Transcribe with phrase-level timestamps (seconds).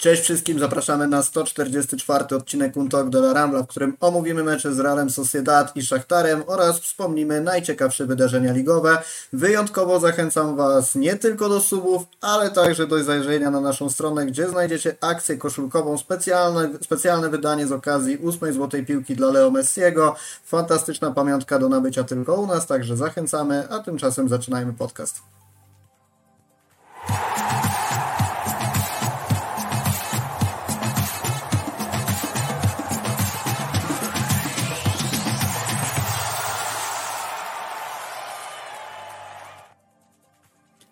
[0.00, 4.74] Cześć wszystkim, zapraszamy na 144 odcinek Un Talk de la Rambla, w którym omówimy mecze
[4.74, 8.98] z Realem Sociedad i Szachtarem oraz wspomnimy najciekawsze wydarzenia ligowe.
[9.32, 14.48] Wyjątkowo zachęcam Was nie tylko do subów, ale także do zajrzenia na naszą stronę, gdzie
[14.48, 20.16] znajdziecie akcję koszulkową, specjalne, specjalne wydanie z okazji 8 złotej piłki dla Leo Messiego.
[20.44, 25.20] Fantastyczna pamiątka do nabycia tylko u nas, także zachęcamy, a tymczasem zaczynajmy podcast.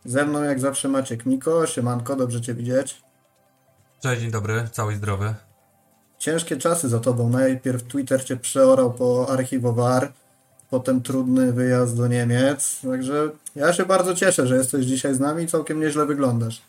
[0.08, 3.02] Ze mną jak zawsze Maciek Miko, siemanko, dobrze Cię widzieć.
[4.00, 5.34] Cześć, dzień dobry, cały zdrowy.
[6.18, 7.28] Ciężkie czasy za Tobą.
[7.28, 10.12] Najpierw Twitter Cię przeorał po archiwowar,
[10.70, 12.80] potem trudny wyjazd do Niemiec.
[12.82, 16.62] Także ja się bardzo cieszę, że jesteś dzisiaj z nami i całkiem nieźle wyglądasz.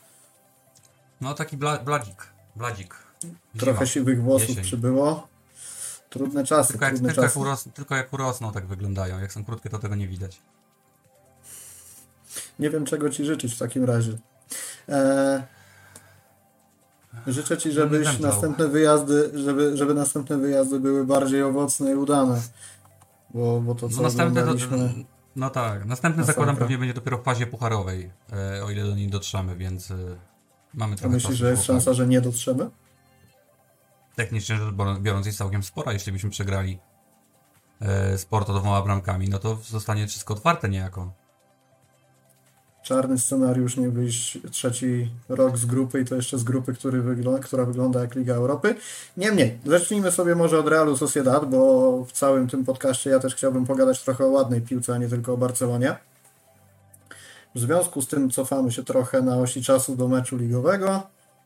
[1.21, 2.95] No taki bla, bladzik, bladzik.
[3.23, 3.35] Zima.
[3.57, 4.63] Trochę siwych włosów Jesień.
[4.63, 5.27] przybyło.
[6.09, 7.39] Trudne czasy, Tylko jak, trudne tylko, jak czasy.
[7.39, 9.19] uros, tylko jak urosną, tak wyglądają.
[9.19, 10.41] Jak są krótkie, to tego nie widać.
[12.59, 14.17] Nie wiem, czego Ci życzyć w takim razie.
[14.87, 15.41] Eee,
[17.27, 18.31] życzę Ci, żebyś zemdlał.
[18.31, 22.41] następne wyjazdy, żeby, żeby następne wyjazdy były bardziej owocne i udane.
[23.33, 24.53] Bo, bo to, co No następne, to,
[25.35, 29.07] no tak, następny zakładam pewnie będzie dopiero w fazie pucharowej, e, o ile do niej
[29.07, 29.95] dotrzemy, więc e,
[30.73, 32.69] mamy A trochę myślisz, czasu, że jest szansa, że nie dotrzemy?
[34.15, 36.79] Technicznie rzecz biorąc jest całkiem spora, jeśli byśmy przegrali
[37.81, 41.13] e, dwoma bramkami, no to zostanie wszystko otwarte niejako.
[42.83, 47.39] Czarny scenariusz nie wyjść trzeci rok z grupy i to jeszcze z grupy, który wygląda,
[47.39, 48.75] która wygląda jak Liga Europy.
[49.17, 53.65] Niemniej, zacznijmy sobie może od Realu Sociedad, bo w całym tym podcaście ja też chciałbym
[53.65, 55.95] pogadać trochę o ładnej piłce, a nie tylko o Barcelonie.
[57.55, 61.03] W związku z tym cofamy się trochę na osi czasu do meczu ligowego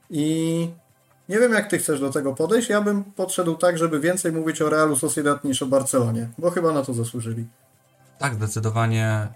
[0.09, 0.69] i
[1.29, 2.69] nie wiem jak ty chcesz do tego podejść.
[2.69, 6.73] Ja bym podszedł tak, żeby więcej mówić o Realu Sociedad niż o Barcelonie, bo chyba
[6.73, 7.45] na to zasłużyli.
[8.23, 9.27] Tak, zdecydowanie e,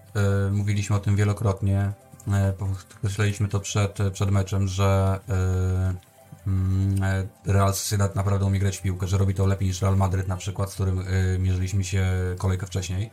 [0.51, 1.91] mówiliśmy o tym wielokrotnie.
[2.33, 9.07] E, podkreślaliśmy to przed, przed meczem, że e, Real Sociedad naprawdę umie grać w piłkę,
[9.07, 11.03] że robi to lepiej niż Real Madryt na przykład, z którym
[11.39, 13.11] mierzyliśmy się kolejkę wcześniej.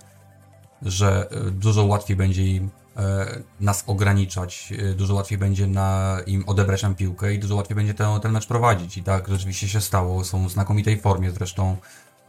[0.82, 2.70] Że dużo łatwiej będzie im
[3.60, 8.20] nas ograniczać, dużo łatwiej będzie na im odebrać nam piłkę i dużo łatwiej będzie ten,
[8.20, 8.96] ten mecz prowadzić.
[8.96, 10.24] I tak rzeczywiście się stało.
[10.24, 11.76] Są w znakomitej formie zresztą.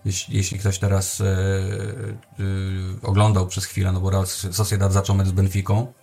[0.05, 1.35] Jeśli, jeśli ktoś teraz e, e,
[3.01, 5.93] oglądał przez chwilę, no bo Real Sociedad zaczął mecz z Benficą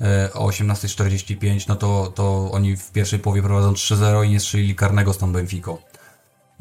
[0.00, 4.74] e, o 18.45, no to, to oni w pierwszej połowie prowadzą 3-0 i nie strzelili
[4.74, 5.78] karnego z tą Benficą.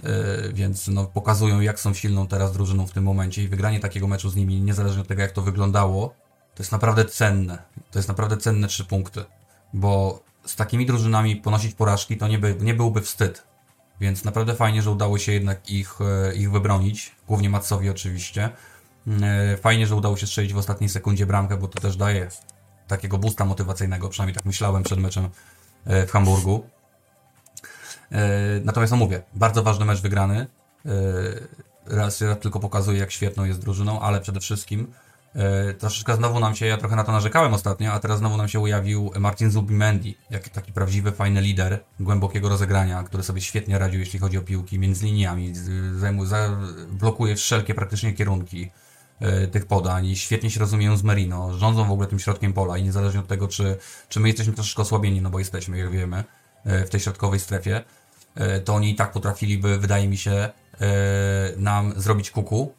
[0.03, 4.07] E, więc no, pokazują, jak są silną teraz drużyną w tym momencie i wygranie takiego
[4.07, 6.13] meczu z nimi, niezależnie od tego, jak to wyglądało,
[6.55, 7.57] to jest naprawdę cenne.
[7.91, 9.23] To jest naprawdę cenne trzy punkty,
[9.73, 13.50] bo z takimi drużynami ponosić porażki to nie, by, nie byłby wstyd.
[14.01, 18.49] Więc naprawdę fajnie, że udało się jednak ich, e, ich wybronić, głównie Matsowi oczywiście.
[19.21, 22.29] E, Fajnie, że udało się strzelić w ostatniej sekundzie bramkę, bo to też daje
[22.87, 25.29] takiego boosta motywacyjnego, przynajmniej tak myślałem przed meczem
[25.85, 26.65] e, w Hamburgu.
[28.63, 30.47] Natomiast no mówię, bardzo ważny mecz wygrany.
[31.85, 34.93] Real Sociedad tylko pokazuje, jak świetną jest drużyną, ale przede wszystkim
[35.79, 38.59] troszeczkę znowu nam się, ja trochę na to narzekałem ostatnio, a teraz znowu nam się
[38.59, 44.19] ujawił Martin Zubimendi, jak taki prawdziwy, fajny lider głębokiego rozegrania, który sobie świetnie radził, jeśli
[44.19, 46.49] chodzi o piłki między liniami, z- zajmu, za,
[46.91, 48.71] blokuje wszelkie praktycznie kierunki
[49.19, 52.77] e, tych podań i świetnie się rozumieją z Merino, rządzą w ogóle tym środkiem pola
[52.77, 53.77] i niezależnie od tego, czy,
[54.09, 56.23] czy my jesteśmy troszeczkę osłabieni, no bo jesteśmy, jak wiemy,
[56.65, 57.83] e, w tej środkowej strefie,
[58.35, 60.49] e, to oni i tak potrafiliby, wydaje mi się, e,
[61.57, 62.73] nam zrobić kuku.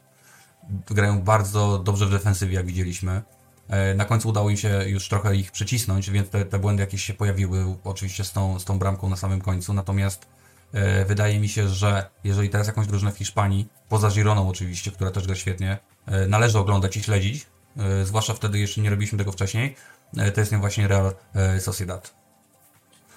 [0.91, 3.23] Grają bardzo dobrze w defensywie, jak widzieliśmy.
[3.69, 7.03] E, Na końcu udało im się już trochę ich przycisnąć, więc te, te błędy jakieś
[7.03, 9.75] się pojawiły, oczywiście z tą, z tą bramką na samym końcu.
[9.75, 10.27] Natomiast
[10.73, 15.11] e, wydaje mi się, że jeżeli teraz jakąś drużynę w Hiszpanii, poza Gironą oczywiście, która
[15.11, 17.47] też gra świetnie, e, należy oglądać i śledzić,
[18.05, 19.77] zwłaszcza wtedy, jeśli nie robiliśmy tego wcześniej,
[20.35, 21.13] to jest nią właśnie Real
[21.59, 22.15] Sociedad.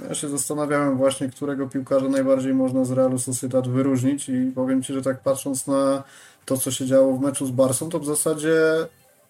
[0.09, 4.93] Ja się zastanawiałem właśnie, którego piłkarza najbardziej można z Realu Sociedad wyróżnić i powiem Ci,
[4.93, 6.03] że tak patrząc na
[6.45, 8.57] to, co się działo w meczu z Barsą, to w zasadzie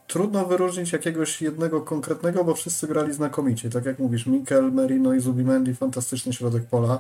[0.08, 3.70] trudno wyróżnić jakiegoś jednego konkretnego, bo wszyscy grali znakomicie.
[3.70, 7.00] Tak jak mówisz, Mikel, Merino i Zubimendi, fantastyczny środek pola.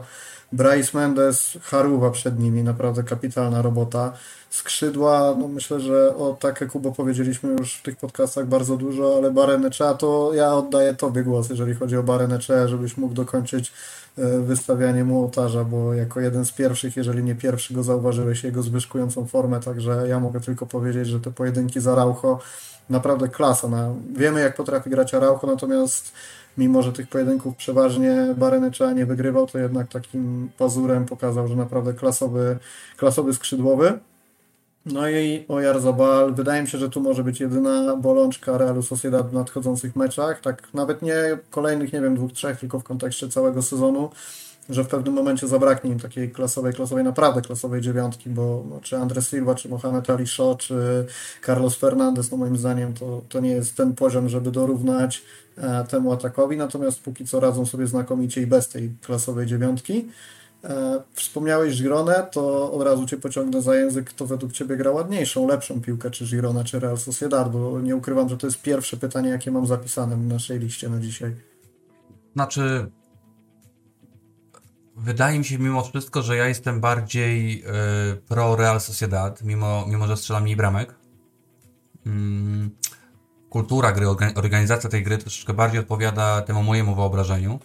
[0.51, 4.13] Bryce Mendes, Haruwa przed nimi, naprawdę kapitalna robota.
[4.49, 9.31] Skrzydła, no myślę, że o takie Kubo powiedzieliśmy już w tych podcastach bardzo dużo, ale
[9.31, 13.71] Barenecza to ja oddaję Tobie głos, jeżeli chodzi o Barenecza, żebyś mógł dokończyć
[14.17, 19.25] wystawianie mu ołtarza, bo jako jeden z pierwszych, jeżeli nie pierwszy go zauważyłeś, jego zwyżkującą
[19.25, 22.39] formę, także ja mogę tylko powiedzieć, że te pojedynki za Raucho
[22.89, 23.67] naprawdę klasa.
[23.67, 26.11] No, wiemy jak potrafi grać Araujo, natomiast
[26.57, 31.93] mimo że tych pojedynków przeważnie Barenecza nie wygrywał, to jednak takim pazurem pokazał, że naprawdę
[31.93, 32.57] klasowy,
[32.97, 33.99] klasowy skrzydłowy.
[34.85, 39.33] No i Ojarzabal, wydaje mi się, że tu może być jedyna bolączka Realu Sociedad w
[39.33, 41.15] nadchodzących meczach, tak nawet nie
[41.49, 44.09] kolejnych, nie wiem, dwóch, trzech, tylko w kontekście całego sezonu,
[44.69, 48.97] że w pewnym momencie zabraknie im takiej klasowej, klasowej, naprawdę klasowej dziewiątki, bo no, czy
[48.97, 51.05] Andres Silva, czy Mohamed Ali Shaw, czy
[51.45, 55.21] Carlos Fernandez, no moim zdaniem to, to nie jest ten poziom, żeby dorównać
[55.57, 60.09] e, temu atakowi, natomiast póki co radzą sobie znakomicie i bez tej klasowej dziewiątki.
[60.65, 65.47] E, wspomniałeś Gironę, to od razu Cię pociągnę za język, kto według Ciebie gra ładniejszą,
[65.47, 69.29] lepszą piłkę, czy Girona, czy Real Sociedad, bo nie ukrywam, że to jest pierwsze pytanie,
[69.29, 71.35] jakie mam zapisane w naszej liście na dzisiaj.
[72.33, 72.91] Znaczy,
[74.95, 80.07] wydaje mi się mimo wszystko, że ja jestem bardziej y, pro Real Sociedad, mimo, mimo
[80.07, 80.95] że strzelam mniej bramek.
[82.05, 82.69] Mm,
[83.49, 87.59] kultura gry, organizacja tej gry troszeczkę bardziej odpowiada temu mojemu wyobrażeniu.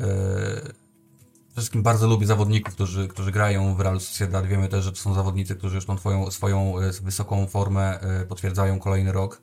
[0.00, 0.81] Y,
[1.60, 4.46] wszystkim bardzo lubię zawodników, którzy, którzy grają w Real Sociedad.
[4.46, 8.78] Wiemy też, że to są zawodnicy, którzy już tą twoją, swoją e, wysoką formę potwierdzają
[8.78, 9.42] kolejny rok.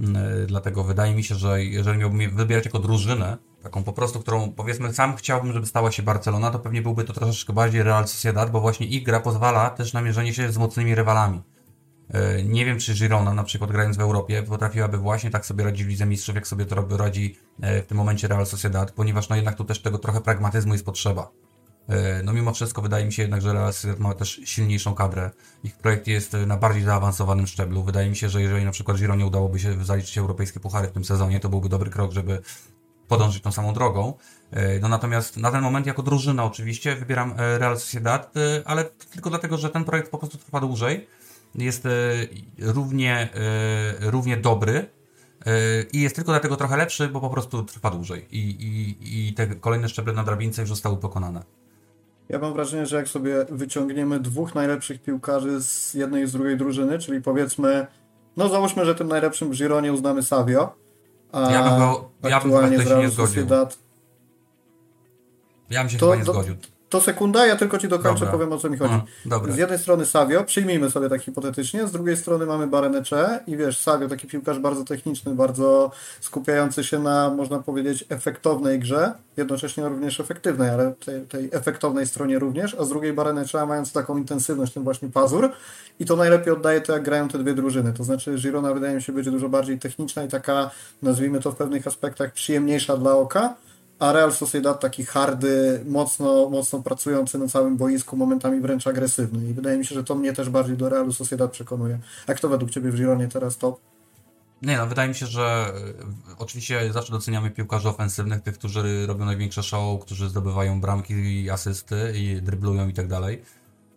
[0.00, 4.52] Mm, dlatego wydaje mi się, że jeżeli miałbym wybierać jako drużynę, taką po prostu, którą
[4.52, 8.50] powiedzmy sam chciałbym, żeby stała się Barcelona, to pewnie byłby to troszeczkę bardziej Real Sociedad,
[8.50, 11.42] bo właśnie ich gra pozwala też na mierzenie się z mocnymi rywalami.
[12.10, 15.84] E, nie wiem, czy Girona, na przykład grając w Europie, potrafiłaby właśnie tak sobie radzić
[15.84, 19.36] w Lidze Mistrzów, jak sobie to radzi e, w tym momencie Real Sociedad, ponieważ no
[19.36, 21.30] jednak tu też tego trochę pragmatyzmu jest potrzeba.
[21.88, 25.30] E, no mimo wszystko wydaje mi się jednak, że Real Sociedad ma też silniejszą kadrę.
[25.64, 27.82] Ich projekt jest na bardziej zaawansowanym szczeblu.
[27.82, 31.04] Wydaje mi się, że jeżeli na przykład Gironie udałoby się zaliczyć europejskie puchary w tym
[31.04, 32.42] sezonie, to byłby dobry krok, żeby
[33.08, 34.14] podążyć tą samą drogą.
[34.80, 38.34] No natomiast na ten moment jako drużyna oczywiście wybieram Real Sociedad,
[38.64, 41.06] ale tylko dlatego, że ten projekt po prostu trwa dłużej.
[41.54, 41.88] Jest
[42.58, 43.28] równie,
[44.00, 44.86] równie dobry
[45.92, 49.46] i jest tylko dlatego trochę lepszy, bo po prostu trwa dłużej i, i, i te
[49.46, 51.42] kolejne szczeble na drabince już zostały pokonane.
[52.28, 56.56] Ja mam wrażenie, że jak sobie wyciągniemy dwóch najlepszych piłkarzy z jednej i z drugiej
[56.56, 57.86] drużyny, czyli powiedzmy,
[58.36, 60.74] no załóżmy, że tym najlepszym w Gironie uznamy Savio,
[61.32, 62.50] a ja bym, go, ja bym
[62.86, 63.46] się nie zgodził.
[65.70, 66.54] Ja bym się to, chyba nie zgodził.
[66.90, 68.32] To sekunda, ja tylko ci dokończę, Dobra.
[68.32, 68.94] powiem o co mi chodzi.
[69.52, 73.78] z jednej strony Savio, przyjmijmy sobie tak hipotetycznie, z drugiej strony mamy Barenecze i wiesz,
[73.78, 75.90] Savio taki piłkarz bardzo techniczny, bardzo
[76.20, 82.38] skupiający się na, można powiedzieć, efektownej grze, jednocześnie również efektywnej, ale tej, tej efektownej stronie
[82.38, 85.50] również, a z drugiej Barenecze mając taką intensywność, ten właśnie pazur
[86.00, 87.92] i to najlepiej oddaje to, jak grają te dwie drużyny.
[87.92, 90.70] To znaczy Girona wydaje mi się być dużo bardziej techniczna i taka,
[91.02, 93.54] nazwijmy to w pewnych aspektach, przyjemniejsza dla oka,
[94.00, 99.50] a Real Sociedad taki hardy, mocno, mocno pracujący na całym boisku, momentami wręcz agresywny.
[99.50, 101.98] I wydaje mi się, że to mnie też bardziej do Realu Sociedad przekonuje.
[102.28, 103.78] Jak to według Ciebie w Gironie teraz to?
[104.62, 109.24] Nie no, wydaje mi się, że e, oczywiście zawsze doceniamy piłkarzy ofensywnych, tych, którzy robią
[109.24, 113.42] największe show, którzy zdobywają bramki i asysty i dryblują i tak dalej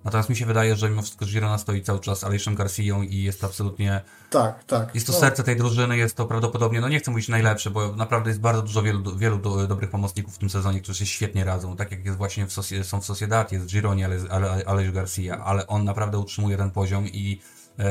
[0.04, 3.44] Natomiast mi się wydaje, że mimo wszystko Girona stoi cały czas Alejszem Garcją i jest
[3.44, 4.02] absolutnie...
[4.30, 4.96] Tak, tak.
[4.96, 5.20] Jest to no.
[5.20, 8.62] serce tej drużyny, jest to prawdopodobnie, no nie chcę mówić najlepsze, bo naprawdę jest bardzo
[8.62, 11.76] dużo wielu, wielu do, dobrych pomocników w tym sezonie, którzy się świetnie radzą.
[11.76, 12.54] Tak jak jest właśnie w
[12.84, 17.08] są w Sociedad, jest w Gironie, ale, ale, Garcia, ale on naprawdę utrzymuje ten poziom
[17.08, 17.42] i
[17.80, 17.84] e,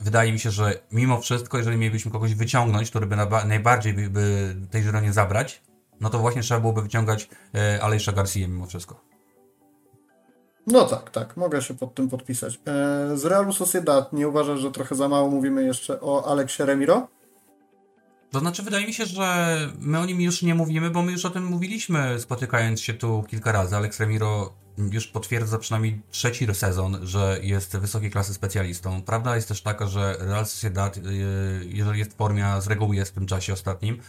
[0.00, 4.10] wydaje mi się, że mimo wszystko, jeżeli mielibyśmy kogoś wyciągnąć, który by na, najbardziej by,
[4.10, 5.62] by tej Gironie zabrać,
[6.00, 9.09] no to właśnie trzeba byłoby wyciągać e, Alejsza Garcia mimo wszystko.
[10.72, 12.60] No tak, tak, mogę się pod tym podpisać.
[12.66, 17.08] E, z Realu Sociedad nie uważasz, że trochę za mało mówimy jeszcze o Aleksie Remiro?
[18.30, 21.24] To znaczy, wydaje mi się, że my o nim już nie mówimy, bo my już
[21.24, 23.76] o tym mówiliśmy, spotykając się tu kilka razy.
[23.76, 24.52] Alex Remiro
[24.92, 29.02] już potwierdza przynajmniej trzeci sezon, że jest wysokiej klasy specjalistą.
[29.02, 31.00] Prawda jest też taka, że Real Sociedad, e,
[31.64, 34.00] jeżeli jest w formie, z reguły jest w tym czasie ostatnim,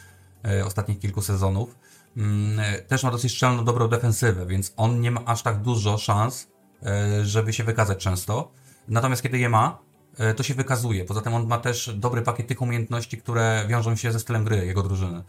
[0.45, 1.75] e, ostatnich kilku sezonów,
[2.17, 6.50] mm, też ma dosyć szczelną, dobrą defensywę, więc on nie ma aż tak dużo szans
[7.23, 8.51] żeby się wykazać często.
[8.87, 9.79] Natomiast kiedy je ma,
[10.17, 11.05] e, to się wykazuje.
[11.05, 14.65] Poza tym on ma też dobry pakiet tych umiejętności, które wiążą się ze stylem gry
[14.65, 15.23] jego drużyny.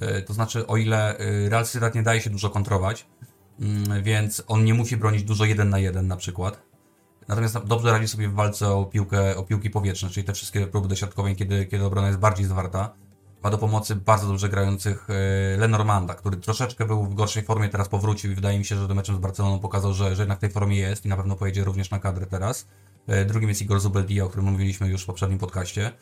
[0.00, 1.16] E, to znaczy, o ile
[1.48, 3.06] Real Sociedad nie daje się dużo kontrować,
[3.60, 6.62] mm, więc on nie musi bronić dużo jeden na jeden na przykład.
[7.28, 10.88] Natomiast dobrze radzi sobie w walce o piłkę, o piłki powietrzne, czyli te wszystkie próby
[10.88, 13.05] dośrodkowe, kiedy, kiedy obrona jest bardziej zwarta
[13.46, 17.88] ma do pomocy bardzo dobrze grających e, Lenormanda, który troszeczkę był w gorszej formie, teraz
[17.88, 20.40] powrócił i wydaje mi się, że do meczem z Barceloną pokazał, że, że jednak w
[20.40, 22.66] tej formie jest i na pewno pojedzie również na kadrę teraz.
[23.06, 25.92] E, drugim jest Igor Zubeldia, o którym mówiliśmy już w poprzednim podcaście.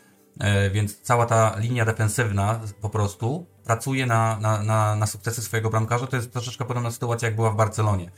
[0.40, 5.70] E, więc cała ta linia defensywna po prostu pracuje na, na, na, na sukcesy swojego
[5.70, 6.06] bramkarza.
[6.06, 8.10] To jest troszeczkę podobna sytuacja, jak była w Barcelonie,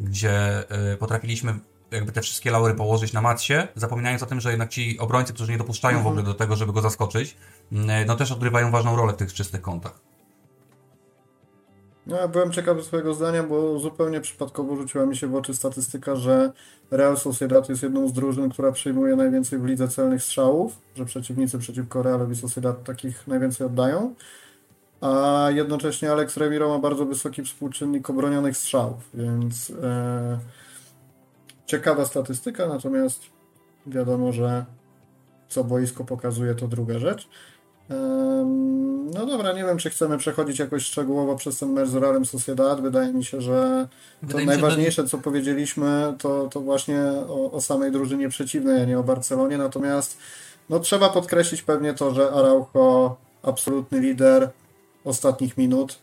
[0.00, 0.64] gdzie
[0.98, 1.54] potrafiliśmy
[1.92, 5.52] jakby te wszystkie laury położyć na matsie, zapominając o tym, że jednak ci obrońcy, którzy
[5.52, 7.36] nie dopuszczają w ogóle do tego, żeby go zaskoczyć,
[8.06, 10.00] no też odgrywają ważną rolę w tych czystych kątach.
[12.06, 16.16] No, ja byłem ciekawy swojego zdania, bo zupełnie przypadkowo rzuciła mi się w oczy statystyka,
[16.16, 16.52] że
[16.90, 21.58] Real Sociedad jest jedną z drużyn, która przyjmuje najwięcej w lidze celnych strzałów, że przeciwnicy
[21.58, 24.14] przeciwko Realowi Sociedad takich najwięcej oddają,
[25.00, 30.38] a jednocześnie Alex Remiro ma bardzo wysoki współczynnik obronionych strzałów, więc e,
[31.66, 33.22] ciekawa statystyka, natomiast
[33.86, 34.64] wiadomo, że
[35.48, 37.28] co boisko pokazuje, to druga rzecz.
[39.14, 42.80] No dobra, nie wiem, czy chcemy przechodzić jakoś szczegółowo przez ten mecz z Realem Sociedad.
[42.80, 43.88] Wydaje mi się, że
[44.20, 45.08] to Wydaje najważniejsze, że...
[45.08, 49.58] co powiedzieliśmy, to, to właśnie o, o samej drużynie przeciwnej, a nie o Barcelonie.
[49.58, 50.18] Natomiast
[50.70, 54.50] no, trzeba podkreślić pewnie to, że Araujo, absolutny lider
[55.04, 55.98] ostatnich minut,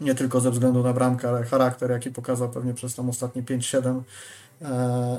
[0.00, 4.00] nie tylko ze względu na bramkę, ale charakter, jaki pokazał pewnie przez tam ostatnie 5-7
[4.49, 4.49] E,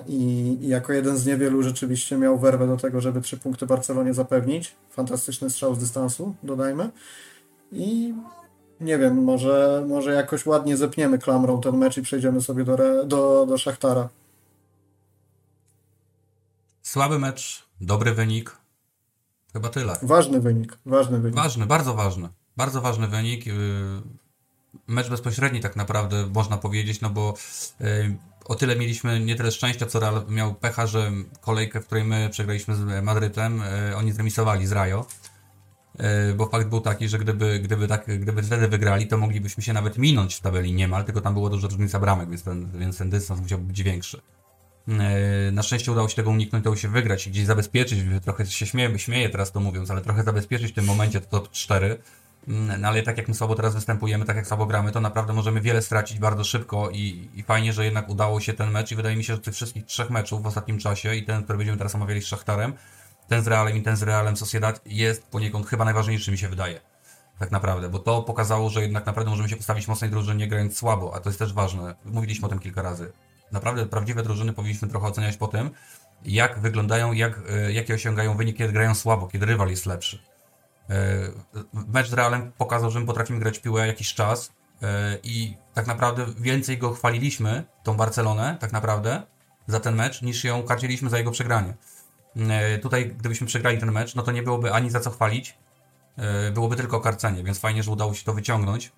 [0.08, 4.14] i, i jako jeden z niewielu rzeczywiście miał werwę do tego, żeby trzy punkty Barcelonie
[4.14, 4.76] zapewnić.
[4.90, 6.90] Fantastyczny strzał z dystansu, dodajmy.
[7.72, 8.14] I
[8.82, 13.46] nie wiem, może, może jakoś ładnie zepniemy klamrą ten mecz i przejdziemy sobie do, do,
[13.46, 14.10] do Szachtara.
[16.82, 18.58] Słaby mecz, dobry wynik.
[19.54, 19.98] Chyba tyle.
[20.02, 21.36] Ważny wynik, ważny wynik.
[21.36, 22.30] Ważny, bardzo ważny.
[22.58, 23.48] Bardzo ważny wynik.
[23.48, 23.52] Y,
[24.88, 27.34] mecz bezpośredni tak naprawdę można powiedzieć, no bo
[27.82, 32.04] y, o tyle mieliśmy nie tyle szczęścia, co Real miał pecha, że kolejkę, w której
[32.04, 35.06] my przegraliśmy z Madrytem, e, oni zremisowali z Rajo.
[36.00, 39.74] E, bo fakt był taki, że gdyby, gdyby, tak, gdyby wtedy wygrali, to moglibyśmy się
[39.74, 43.10] nawet minąć w tabeli niemal, tylko tam było dużo różnica bramek, więc ten, więc ten
[43.10, 44.22] dystans musiał być większy.
[44.88, 48.66] E, na szczęście udało się tego uniknąć, udało się wygrać i gdzieś zabezpieczyć, trochę się
[48.66, 51.98] śmieję, śmieję teraz to mówiąc, ale trochę zabezpieczyć w tym momencie to top 4 Mm,
[52.48, 55.62] no ale tak jak my słabo teraz występujemy, tak jak słabo gramy, to naprawdę możemy
[55.62, 59.16] wiele stracić bardzo szybko i, i fajnie, że jednak udało się ten mecz i wydaje
[59.16, 61.96] mi się, że tych wszystkich trzech meczów w ostatnim czasie i ten, który będziemy teraz
[61.96, 62.74] omawiali z Szachtarem,
[63.28, 66.82] ten z Realem i ten z Realem Sociedad jest poniekąd chyba najważniejszy mi się wydaje.
[67.40, 71.16] Tak naprawdę, bo to pokazało, że jednak naprawdę możemy się postawić mocnej drużynie grając słabo,
[71.16, 71.96] a to jest też ważne.
[72.06, 73.12] Mówiliśmy o tym kilka razy.
[73.52, 75.70] Naprawdę prawdziwe drużyny powinniśmy trochę oceniać po tym,
[76.26, 80.31] jak wyglądają, jak, e, jakie osiągają wyniki, kiedy grają słabo, kiedy rywal jest lepszy.
[80.92, 81.32] E,
[81.74, 86.26] mecz z Realem pokazał, że my potrafimy grać piłę jakiś czas e, i tak naprawdę
[86.38, 89.22] więcej go chwaliliśmy, tą Barcelonę, tak naprawdę,
[89.68, 91.74] za ten mecz, niż ją karciliśmy za jego przegranie.
[92.36, 95.58] E, tutaj, gdybyśmy przegrali ten mecz, no to nie byłoby ani za co chwalić,
[96.54, 98.92] byłoby tylko karcenie, więc fajnie, że udało się to wyciągnąć.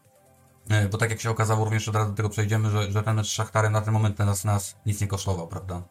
[0.91, 3.27] Bo tak jak się okazało, również od razu do tego przejdziemy, że, że ten mecz
[3.27, 5.81] z Szachtarem na ten moment nas, nas nic nie kosztował, prawda?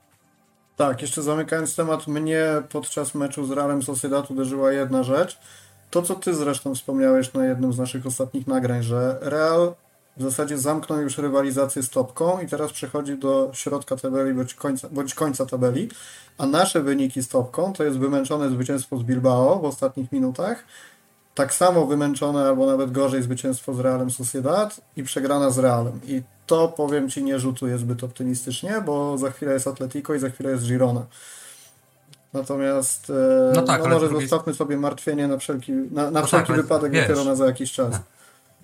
[0.76, 5.38] Tak, jeszcze zamykając temat, mnie podczas meczu z Realem Sociedad uderzyła jedna rzecz–
[5.92, 9.74] to, co ty zresztą wspomniałeś na jednym z naszych ostatnich nagrań, że Real
[10.16, 14.88] w zasadzie zamknął już rywalizację z topką i teraz przechodzi do środka tabeli bądź końca,
[14.92, 15.88] bądź końca tabeli,
[16.38, 20.64] a nasze wyniki z topką to jest wymęczone zwycięstwo z Bilbao w ostatnich minutach,
[21.34, 26.00] tak samo wymęczone albo nawet gorzej zwycięstwo z Realem Sociedad i przegrana z Realem.
[26.06, 30.30] I to, powiem Ci, nie rzutuje zbyt optymistycznie, bo za chwilę jest Atletico i za
[30.30, 31.06] chwilę jest Girona.
[32.32, 34.28] Natomiast e, no, tak, no może drugiej...
[34.28, 37.46] zostawmy sobie martwienie na wszelki, na, na no wszelki tak, wypadek wiesz, dopiero na za
[37.46, 38.00] jakiś czas.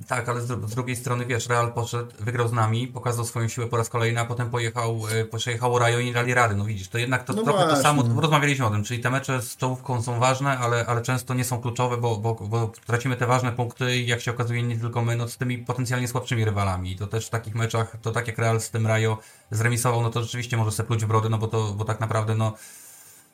[0.07, 3.77] Tak, ale z, drugiej strony, wiesz, Real poszedł, wygrał z nami, pokazał swoją siłę po
[3.77, 6.57] raz kolejny, a potem pojechał, e, przejechał Rajo i dali rady.
[6.57, 7.77] No widzisz, to jednak to no trochę właśnie.
[7.77, 11.35] to samo, rozmawialiśmy o tym, czyli te mecze z czołówką są ważne, ale, ale często
[11.35, 14.77] nie są kluczowe, bo, bo, bo tracimy te ważne punkty i jak się okazuje nie
[14.77, 16.93] tylko my, no z tymi potencjalnie słabszymi rywalami.
[16.93, 19.19] I to też w takich meczach, to tak jak Real z tym Rajo
[19.51, 22.35] zremisował, no to rzeczywiście może se pluć w brody, no bo to, bo tak naprawdę,
[22.35, 22.53] no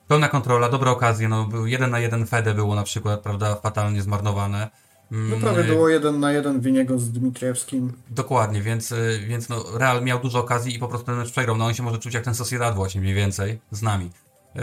[0.09, 4.71] pełna kontrola, dobre okazje, no jeden na jeden Fede było na przykład, prawda, fatalnie zmarnowane.
[5.13, 7.93] Mm, no prawie było jeden na jeden Winiego z Dmitriewskim.
[8.11, 11.57] Dokładnie, więc, y, więc no, Real miał dużo okazji i po prostu ten mecz przegrał.
[11.57, 14.11] No on się może czuć jak ten Sociedad właśnie mniej więcej z nami.
[14.55, 14.63] Yy,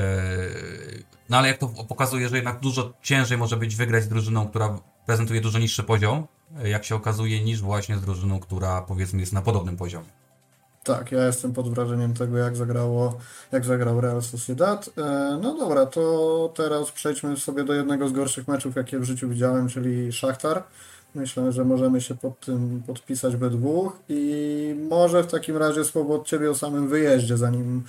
[1.29, 4.79] no ale jak to pokazuje, że jednak dużo ciężej może być wygrać z drużyną, która
[5.05, 6.27] prezentuje dużo niższy poziom,
[6.63, 10.20] jak się okazuje, niż właśnie z drużyną, która powiedzmy jest na podobnym poziomie.
[10.83, 13.17] Tak, ja jestem pod wrażeniem tego, jak zagrało,
[13.51, 14.89] jak zagrał Real Sociedad.
[14.97, 19.29] E, no dobra, to teraz przejdźmy sobie do jednego z gorszych meczów, jakie w życiu
[19.29, 20.63] widziałem, czyli Szachtar.
[21.15, 26.15] Myślę, że możemy się pod tym podpisać we dwóch i może w takim razie słowo
[26.15, 27.83] od Ciebie o samym wyjeździe, zanim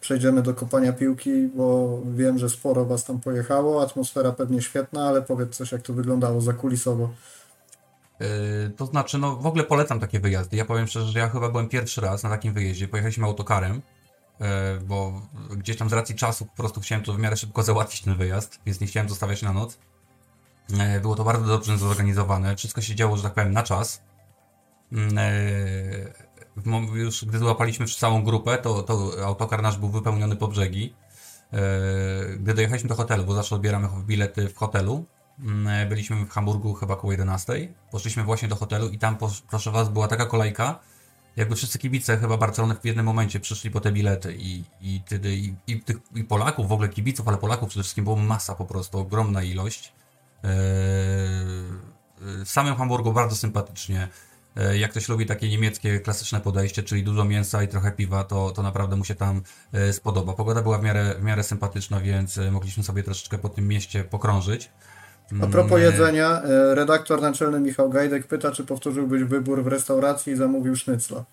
[0.00, 5.22] przejdziemy do kopania piłki, bo wiem, że sporo Was tam pojechało, atmosfera pewnie świetna, ale
[5.22, 7.02] powiedz coś, jak to wyglądało zakulisowo.
[7.02, 7.35] Yy,
[8.76, 10.56] to znaczy, no w ogóle polecam takie wyjazdy.
[10.56, 12.88] Ja powiem szczerze, że ja chyba byłem pierwszy raz na takim wyjeździe.
[12.88, 13.82] Pojechaliśmy autokarem,
[14.40, 14.46] yy,
[14.84, 18.16] bo gdzieś tam z racji czasu po prostu chciałem to w miarę szybko załatwić ten
[18.16, 19.78] wyjazd, więc nie chciałem zostawiać na noc.
[20.70, 22.56] Yy, było to bardzo dobrze zorganizowane.
[22.56, 24.02] Wszystko się działo, że tak powiem, na czas.
[26.94, 30.94] Już gdy złapaliśmy całą grupę, to, to autokar nasz był wypełniony po brzegi.
[32.38, 35.04] Gdy dojechaliśmy do hotelu, bo zawsze odbieramy bilety w hotelu,
[35.88, 37.68] byliśmy w Hamburgu chyba około 11.
[37.90, 39.16] Poszliśmy właśnie do hotelu i tam,
[39.48, 40.80] proszę was, była taka kolejka,
[41.36, 45.54] jakby wszyscy kibice chyba Barcelony w jednym momencie przyszli po te bilety i, i, i,
[45.66, 48.98] i, tych, i Polaków, w ogóle kibiców, ale Polaków przede wszystkim było masa po prostu,
[48.98, 49.92] ogromna ilość.
[50.44, 50.50] Eee,
[52.44, 54.08] w samym Hamburgu bardzo sympatycznie.
[54.74, 58.62] Jak ktoś lubi takie niemieckie klasyczne podejście, czyli dużo mięsa i trochę piwa, to, to
[58.62, 60.32] naprawdę mu się tam e, spodoba.
[60.32, 64.04] Pogoda była w miarę, w miarę sympatyczna, więc e, mogliśmy sobie troszeczkę po tym mieście
[64.04, 64.70] pokrążyć.
[65.42, 70.32] A propos mm, jedzenia, e, redaktor naczelny Michał Gajdek pyta, czy powtórzyłbyś wybór w restauracji
[70.32, 71.24] i zamówił sznycla.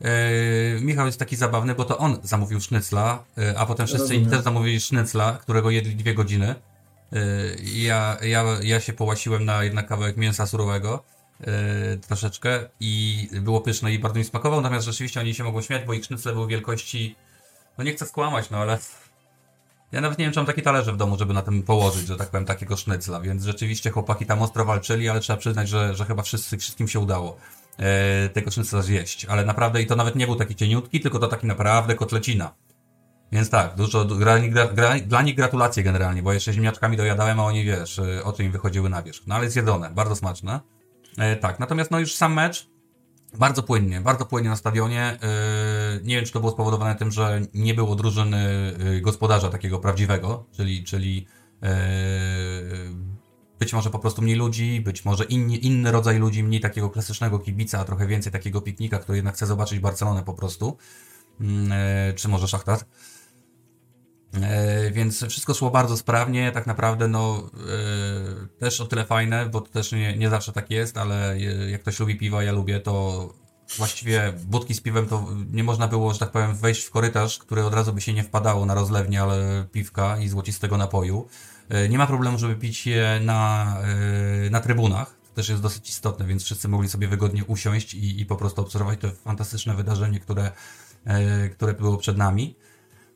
[0.00, 4.26] Yy, Michał jest taki zabawny, bo to on zamówił sznycla, yy, a potem wszyscy inni
[4.26, 6.54] też zamówili sznycla, którego jedli dwie godziny.
[7.12, 7.20] Yy,
[7.62, 11.04] ja, ja, ja się połasiłem na jednak kawałek mięsa surowego
[12.06, 15.94] troszeczkę i było pyszne i bardzo mi smakował, natomiast rzeczywiście oni się mogą śmiać, bo
[15.94, 17.16] ich sznycle były wielkości,
[17.78, 18.78] no nie chcę skłamać, no ale
[19.92, 22.16] ja nawet nie wiem, czy mam takie talerze w domu, żeby na tym położyć, że
[22.16, 26.04] tak powiem, takiego sznycla, więc rzeczywiście chłopaki tam ostro walczyli, ale trzeba przyznać, że, że
[26.04, 27.36] chyba wszyscy, wszystkim się udało
[27.78, 29.24] e, tego sznycla zjeść.
[29.24, 32.54] Ale naprawdę, i to nawet nie był taki cieniutki, tylko to taki naprawdę kotlecina.
[33.32, 37.44] Więc tak, dużo, gra, gra, gra, dla nich gratulacje generalnie, bo jeszcze ziemniaczkami dojadałem, a
[37.44, 39.26] oni, wiesz, e, o im wychodziły na wierzch.
[39.26, 40.60] No ale zjedzone, bardzo smaczne.
[41.18, 42.69] E, tak, natomiast no już sam mecz,
[43.38, 45.18] bardzo płynnie, bardzo płynnie na stadionie.
[45.22, 49.78] Yy, nie wiem, czy to było spowodowane tym, że nie było drużyny yy, gospodarza takiego
[49.78, 51.26] prawdziwego, czyli, czyli
[51.62, 51.68] yy,
[53.58, 57.38] być może po prostu mniej ludzi, być może inni, inny rodzaj ludzi, mniej takiego klasycznego
[57.38, 60.76] kibica, a trochę więcej takiego piknika, który jednak chce zobaczyć Barcelonę po prostu,
[62.16, 62.78] czy może Szachtar.
[64.34, 69.60] E, więc wszystko szło bardzo sprawnie, tak naprawdę no e, też o tyle fajne, bo
[69.60, 73.28] to też nie, nie zawsze tak jest, ale jak ktoś lubi piwa, ja lubię, to
[73.76, 77.64] właściwie budki z piwem to nie można było, że tak powiem, wejść w korytarz, który
[77.64, 81.28] od razu by się nie wpadało na rozlewnię, ale piwka i złocistego napoju.
[81.68, 83.76] E, nie ma problemu, żeby pić je na,
[84.50, 88.26] na trybunach, to też jest dosyć istotne, więc wszyscy mogli sobie wygodnie usiąść i, i
[88.26, 90.50] po prostu obserwować to fantastyczne wydarzenie, które,
[91.52, 92.56] które było przed nami.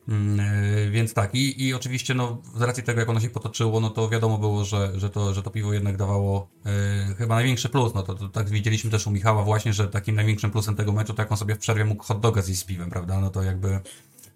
[0.09, 3.81] Mm, e, więc tak, i, i oczywiście no, z racji tego, jak ono się potoczyło,
[3.81, 7.69] no to wiadomo było, że, że, to, że to piwo jednak dawało e, chyba największy
[7.69, 7.95] plus.
[7.95, 11.15] No to, to, tak widzieliśmy też u Michała właśnie, że takim największym plusem tego meczu,
[11.15, 13.21] to jak on sobie w przerwie mógł hot doga zjeść z piwem, prawda?
[13.21, 13.81] No to jakby...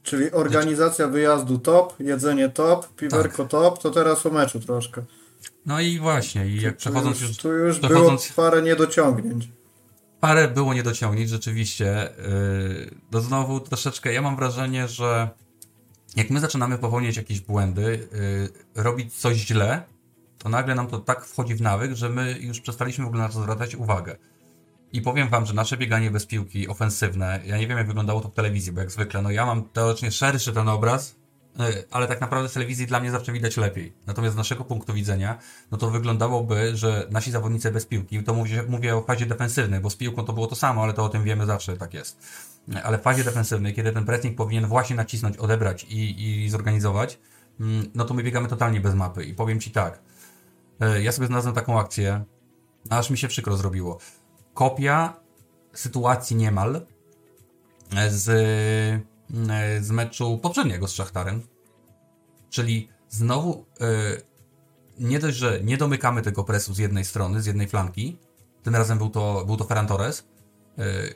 [0.03, 3.51] Czyli organizacja wyjazdu top, jedzenie top, piwerko tak.
[3.51, 5.03] top, to teraz o meczu troszkę.
[5.67, 7.37] No i właśnie, i jak przechodząc już...
[7.37, 8.33] Tu już przechodząc...
[8.33, 9.49] było parę niedociągnięć.
[10.21, 12.09] Parę było niedociągnięć, rzeczywiście.
[12.19, 15.29] Yy, no znowu troszeczkę, ja mam wrażenie, że
[16.19, 18.09] jak my zaczynamy popełniać jakieś błędy,
[18.75, 19.83] yy, robić coś źle,
[20.39, 23.29] to nagle nam to tak wchodzi w nawyk, że my już przestaliśmy w ogóle na
[23.29, 24.17] to zwracać uwagę.
[24.93, 28.29] I powiem wam, że nasze bieganie bez piłki ofensywne, ja nie wiem jak wyglądało to
[28.29, 31.17] w telewizji, bo jak zwykle, no ja mam teoretycznie szerszy ten obraz,
[31.59, 33.93] yy, ale tak naprawdę w telewizji dla mnie zawsze widać lepiej.
[34.07, 35.39] Natomiast z naszego punktu widzenia,
[35.71, 39.91] no to wyglądałoby, że nasi zawodnicy bez piłki, to mówię, mówię o fazie defensywnej, bo
[39.91, 42.19] z piłką to było to samo, ale to o tym wiemy zawsze, tak jest
[42.85, 47.19] ale w fazie defensywnej, kiedy ten pressing powinien właśnie nacisnąć, odebrać i, i zorganizować,
[47.61, 49.25] mm, no to my biegamy totalnie bez mapy.
[49.25, 50.03] I powiem Ci tak,
[50.81, 52.25] e, ja sobie znalazłem taką akcję,
[52.91, 53.99] aż mi się przykro zrobiło.
[54.55, 55.17] Kopia
[55.73, 56.87] sytuacji niemal
[57.97, 61.43] e, z, e, z meczu poprzedniego z Szachtarem.
[62.51, 63.67] Czyli znowu
[64.99, 68.19] nie dość, że nie domykamy tego presu z jednej strony, z jednej flanki,
[68.63, 70.38] tym razem był to, był to Ferran Torres, E,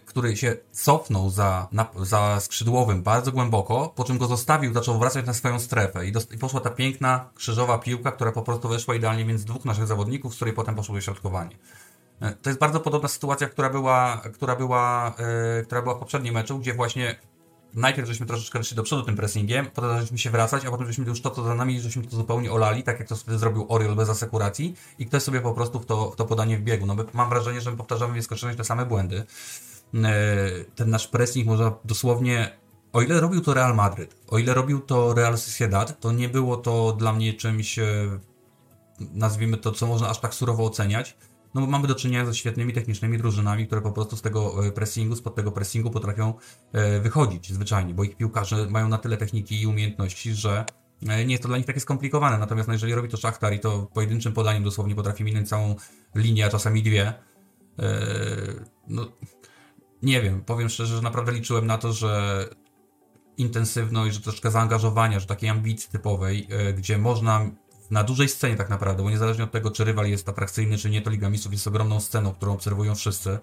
[0.06, 5.26] który się cofnął za, na, za skrzydłowym bardzo głęboko, po czym go zostawił, zaczął wracać
[5.26, 9.24] na swoją strefę i, i poszła ta piękna krzyżowa piłka, która po prostu weszła idealnie
[9.24, 11.56] między dwóch naszych zawodników, z której potem poszło wyśrodkowanie.
[12.20, 15.14] E, to jest bardzo podobna sytuacja, która była, która była,
[15.58, 17.16] yy, która była w poprzednim meczu, gdzie właśnie
[17.74, 21.04] najpierw żeśmy troszeczkę wyszli do przodu tym pressingiem, potem żeśmy się wracać, a potem żeśmy
[21.04, 23.96] już to, co za nami, żeśmy to zupełnie olali, tak jak to sobie zrobił Oriol
[23.96, 26.86] bez asekuracji i ktoś sobie po prostu w to, w to podanie wbiegł.
[26.86, 29.24] No mam wrażenie, że my powtarzamy w nieskończoność te same błędy.
[29.94, 30.04] E,
[30.74, 35.14] ten nasz pressing można dosłownie o ile robił to Real Madryt, o ile robił to
[35.14, 37.84] Real Sociedad, to nie było to dla mnie czymś, e,
[39.00, 41.16] nazwijmy to, co można aż tak surowo oceniać.
[41.54, 44.72] No bo mamy do czynienia ze świetnymi technicznymi drużynami, które po prostu z tego e,
[44.72, 46.34] pressingu, spod tego pressingu potrafią
[46.72, 50.64] e, wychodzić zwyczajnie, bo ich piłkarze mają na tyle techniki i umiejętności, że
[51.08, 52.38] e, nie jest to dla nich takie skomplikowane.
[52.38, 55.76] Natomiast no, jeżeli robi to Szachtar i to pojedynczym podaniem dosłownie potrafi minąć całą
[56.14, 57.12] linię, a czasami dwie,
[58.88, 59.12] no
[60.02, 62.44] nie wiem, powiem szczerze, że naprawdę liczyłem na to, że
[63.36, 67.50] intensywność, że troszkę zaangażowania, że takiej ambicji typowej, gdzie można
[67.92, 71.02] na dużej scenie tak naprawdę, bo niezależnie od tego, czy rywal jest atrakcyjny, czy nie,
[71.02, 73.38] to Liga Mistrzów jest ogromną sceną, którą obserwują wszyscy.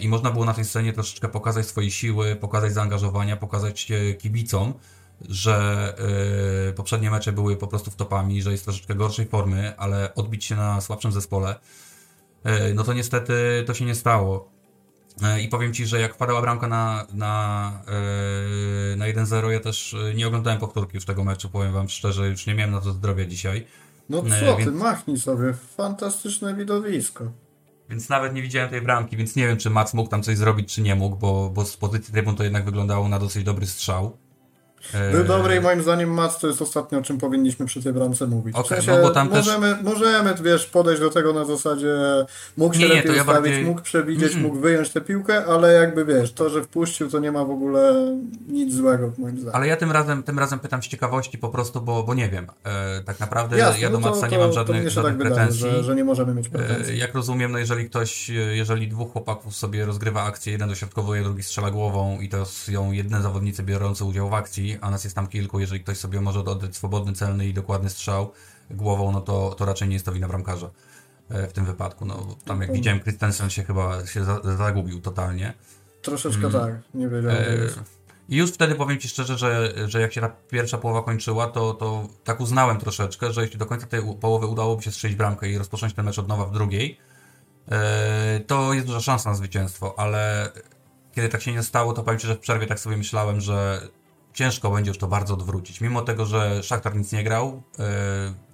[0.00, 4.74] I można było na tej scenie troszeczkę pokazać swoje siły, pokazać zaangażowania, pokazać kibicom,
[5.20, 5.94] że
[6.66, 10.44] yy, poprzednie mecze były po prostu w topami, że jest troszeczkę gorszej formy, ale odbić
[10.44, 11.54] się na słabszym zespole,
[12.44, 14.53] yy, no to niestety to się nie stało.
[15.22, 17.72] Yy, I powiem Ci, że jak padała bramka na, na,
[18.90, 22.46] yy, na 1-0, ja też nie oglądałem powtórki już tego meczu, powiem Wam szczerze, już
[22.46, 23.66] nie miałem na to zdrowia dzisiaj.
[24.08, 27.32] No co ty, machnij sobie, fantastyczne widowisko.
[27.90, 30.74] Więc nawet nie widziałem tej bramki, więc nie wiem, czy Max mógł tam coś zrobić,
[30.74, 34.18] czy nie mógł, bo, bo z pozycji trybun to jednak wyglądało na dosyć dobry strzał.
[35.12, 38.26] Był dobry i moim zdaniem Mac to jest ostatnio, o czym powinniśmy przy tej bramce
[38.26, 38.56] mówić.
[38.56, 39.82] Okay, w sensie, no bo tam możemy, też...
[39.84, 41.94] możemy, wiesz, podejść do tego na zasadzie
[42.56, 43.64] mógł się nie, lepiej ustawić, bardziej...
[43.64, 44.46] mógł przewidzieć, mm -mm.
[44.46, 47.94] mógł wyjąć tę piłkę, ale jakby wiesz, to, że wpuścił, to nie ma w ogóle
[48.48, 49.56] nic złego moim zdaniem.
[49.56, 52.46] Ale ja tym razem, tym razem pytam z ciekawości po prostu, bo, bo nie wiem.
[52.64, 55.62] E, tak naprawdę Jasne, ja do no Maca nie mam żadnych, żadnych tak pretensji.
[55.62, 56.94] Wydaje, że, że, nie możemy mieć pretensji.
[56.94, 61.42] E, jak rozumiem, no jeżeli ktoś, jeżeli dwóch chłopaków sobie rozgrywa akcję, jeden dośrodkowuje, drugi
[61.42, 65.26] strzela głową i to są jedne zawodnicy biorące udział w akcji, a nas jest tam
[65.26, 68.32] kilku, jeżeli ktoś sobie może oddać swobodny, celny i dokładny strzał
[68.70, 70.70] głową, no to, to raczej nie jest to wina bramkarza
[71.28, 72.04] e, w tym wypadku.
[72.04, 74.24] No, tam jak widziałem, Christensen się chyba się
[74.56, 75.54] zagubił totalnie.
[76.02, 76.52] Troszeczkę mm.
[76.52, 77.36] tak, nie wiedziałem.
[77.36, 77.68] E,
[78.28, 81.74] I już wtedy powiem Ci szczerze, że, że jak się ta pierwsza połowa kończyła, to,
[81.74, 85.58] to tak uznałem troszeczkę, że jeśli do końca tej połowy udałoby się strzelić bramkę i
[85.58, 86.98] rozpocząć ten mecz od nowa w drugiej,
[87.68, 90.52] e, to jest duża szansa na zwycięstwo, ale
[91.14, 93.88] kiedy tak się nie stało, to powiem Ci, że w przerwie tak sobie myślałem, że
[94.34, 95.80] ciężko będzie już to bardzo odwrócić.
[95.80, 97.84] Mimo tego, że Szachtar nic nie grał, yy,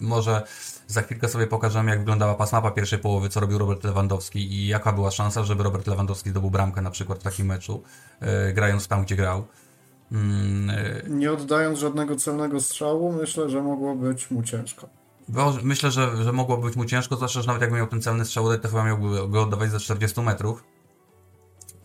[0.01, 0.43] może
[0.87, 4.93] za chwilkę sobie pokażemy, jak wyglądała pasmapa pierwszej połowy, co robił Robert Lewandowski i jaka
[4.93, 7.83] była szansa, żeby Robert Lewandowski zdobył bramkę na przykład w takim meczu,
[8.21, 9.47] yy, grając tam, gdzie grał.
[10.11, 10.19] Yy.
[11.09, 14.89] Nie oddając żadnego celnego strzału, myślę, że mogło być mu ciężko.
[15.29, 18.25] Bo myślę, że, że mogło być mu ciężko, zwłaszcza, że nawet jakby miał ten celny
[18.25, 20.65] strzał to chyba miałby go oddawać za 40 metrów.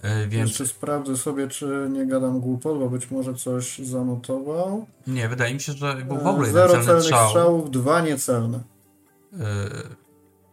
[0.05, 0.49] E, więc...
[0.49, 4.85] Jeszcze sprawdzę sobie, czy nie gadam głupot, bo być może coś zanotował.
[5.07, 7.29] Nie, wydaje mi się, że był w ogóle Zero jeden celny strzał.
[7.29, 8.59] strzałów, dwa niecelne.
[9.33, 9.39] Yy,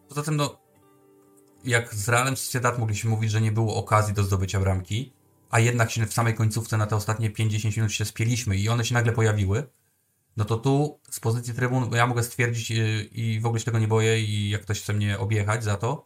[0.09, 0.59] poza tym, no,
[1.65, 5.13] jak z Realem Sociedad mogliśmy mówić, że nie było okazji do zdobycia bramki,
[5.51, 8.85] a jednak się w samej końcówce na te ostatnie 5-10 minut się spieliśmy i one
[8.85, 9.67] się nagle pojawiły,
[10.37, 12.73] no to tu z pozycji trybun ja mogę stwierdzić
[13.13, 16.05] i w ogóle się tego nie boję i jak ktoś chce mnie objechać za to,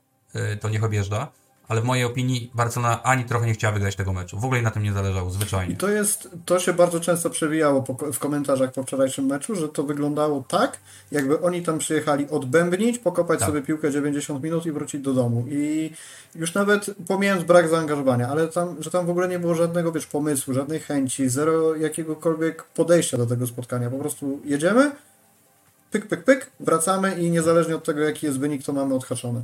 [0.61, 1.33] to niech objeżdża
[1.69, 4.39] ale w mojej opinii Barcelona ani trochę nie chciała wygrać tego meczu.
[4.39, 5.75] W ogóle na tym nie zależało, zwyczajnie.
[5.75, 9.69] I to jest, to się bardzo często przewijało po, w komentarzach po wczorajszym meczu, że
[9.69, 10.79] to wyglądało tak,
[11.13, 13.49] jakby oni tam przyjechali odbębnić, pokopać tak.
[13.49, 15.45] sobie piłkę 90 minut i wrócić do domu.
[15.49, 15.91] I
[16.35, 20.07] już nawet pomijając brak zaangażowania, ale tam, że tam w ogóle nie było żadnego, wiesz,
[20.07, 23.91] pomysłu, żadnej chęci, zero jakiegokolwiek podejścia do tego spotkania.
[23.91, 24.93] Po prostu jedziemy,
[25.91, 29.43] pyk, pyk, pyk, wracamy i niezależnie od tego, jaki jest wynik, to mamy odhaczone.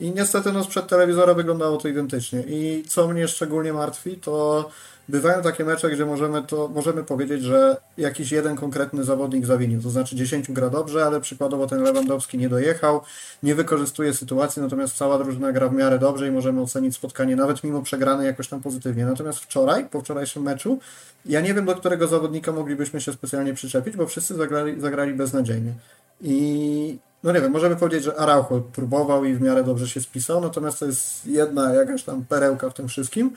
[0.00, 2.40] I niestety no, sprzed telewizora wyglądało to identycznie.
[2.40, 4.70] I co mnie szczególnie martwi, to
[5.08, 9.82] bywają takie mecze, gdzie możemy, to, możemy powiedzieć, że jakiś jeden konkretny zawodnik zawinił.
[9.82, 13.00] To znaczy 10 gra dobrze, ale przykładowo ten Lewandowski nie dojechał,
[13.42, 17.64] nie wykorzystuje sytuacji, natomiast cała drużyna gra w miarę dobrze i możemy ocenić spotkanie nawet
[17.64, 19.06] mimo przegranej jakoś tam pozytywnie.
[19.06, 20.78] Natomiast wczoraj, po wczorajszym meczu,
[21.26, 25.72] ja nie wiem, do którego zawodnika moglibyśmy się specjalnie przyczepić, bo wszyscy zagrali, zagrali beznadziejnie.
[26.20, 30.40] I no nie wiem, możemy powiedzieć, że Araujo próbował i w miarę dobrze się spisał,
[30.40, 33.36] natomiast to jest jedna jakaś tam perełka w tym wszystkim.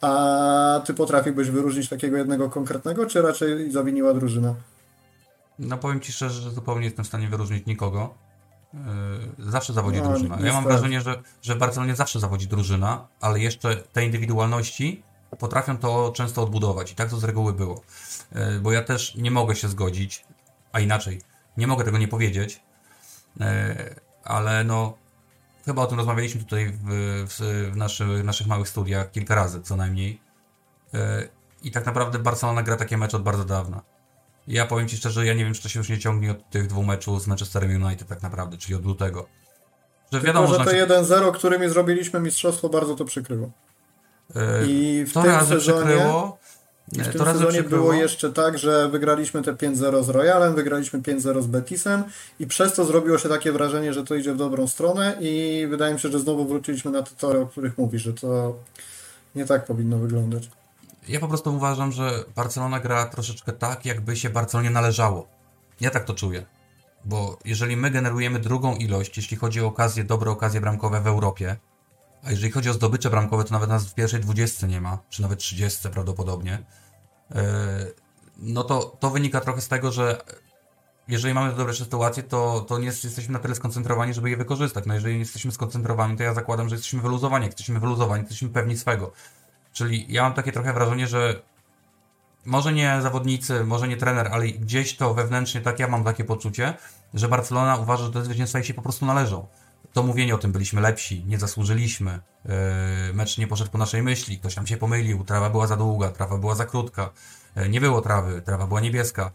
[0.00, 4.54] A ty potrafiłbyś wyróżnić takiego jednego konkretnego, czy raczej zawiniła drużyna?
[5.58, 8.14] No powiem ci szczerze, że zupełnie nie jestem w stanie wyróżnić nikogo.
[8.74, 8.80] Yy,
[9.38, 10.38] zawsze zawodzi no, drużyna.
[10.40, 15.02] Ja mam wrażenie, że, że w Barcelonie zawsze zawodzi drużyna, ale jeszcze te indywidualności
[15.38, 17.82] potrafią to często odbudować i tak to z reguły było.
[18.32, 20.24] Yy, bo ja też nie mogę się zgodzić,
[20.72, 21.20] a inaczej,
[21.56, 22.60] nie mogę tego nie powiedzieć,
[24.24, 24.96] ale no
[25.64, 26.88] chyba o tym rozmawialiśmy tutaj w,
[27.28, 30.20] w, w naszych, naszych małych studiach kilka razy co najmniej.
[30.94, 31.28] E,
[31.62, 33.82] I tak naprawdę Barcelona gra takie mecze od bardzo dawna.
[34.48, 36.66] Ja powiem Ci szczerze, ja nie wiem, czy to się już nie ciągnie od tych
[36.66, 39.26] dwóch meczów z Manchesterem United tak naprawdę, czyli od lutego.
[40.12, 43.50] Że wiadomo, Tylko, że to 1-0, którymi zrobiliśmy mistrzostwo, bardzo to przykryło.
[44.36, 45.58] E, I w to tym sezonie...
[45.58, 46.37] przykryło,
[46.92, 51.42] i w tym sezonie było jeszcze tak, że wygraliśmy te 5-0 z Royalem, wygraliśmy 5-0
[51.42, 52.04] z Betisem
[52.40, 55.94] i przez to zrobiło się takie wrażenie, że to idzie w dobrą stronę i wydaje
[55.94, 58.56] mi się, że znowu wróciliśmy na te tory, o których mówisz, że to
[59.34, 60.50] nie tak powinno wyglądać.
[61.08, 65.28] Ja po prostu uważam, że Barcelona gra troszeczkę tak, jakby się Barcelonie należało.
[65.80, 66.46] Ja tak to czuję.
[67.04, 71.56] Bo jeżeli my generujemy drugą ilość, jeśli chodzi o okazje, dobre okazje bramkowe w Europie,
[72.24, 75.22] a jeżeli chodzi o zdobycze bramkowe, to nawet nas w pierwszej dwudziestce nie ma, czy
[75.22, 76.62] nawet trzydziestce prawdopodobnie.
[77.34, 77.86] E,
[78.36, 80.22] no to, to wynika trochę z tego, że
[81.08, 84.86] jeżeli mamy dobre sytuacje, to, to nie jesteśmy na tyle skoncentrowani, żeby je wykorzystać.
[84.86, 87.44] No jeżeli nie jesteśmy skoncentrowani, to ja zakładam, że jesteśmy wyluzowani.
[87.44, 89.12] Jak jesteśmy wyluzowani, jesteśmy pewni swego.
[89.72, 91.42] Czyli ja mam takie trochę wrażenie, że
[92.44, 96.74] może nie zawodnicy, może nie trener, ale gdzieś to wewnętrznie, tak ja mam takie poczucie,
[97.14, 99.46] że Barcelona uważa, że te zwycięstwa jej się po prostu należą.
[99.98, 102.52] To mówienie o tym, byliśmy lepsi, nie zasłużyliśmy, yy,
[103.14, 106.38] mecz nie poszedł po naszej myśli, ktoś nam się pomylił, trawa była za długa, trawa
[106.38, 107.10] była za krótka,
[107.56, 109.30] yy, nie było trawy, trawa była niebieska.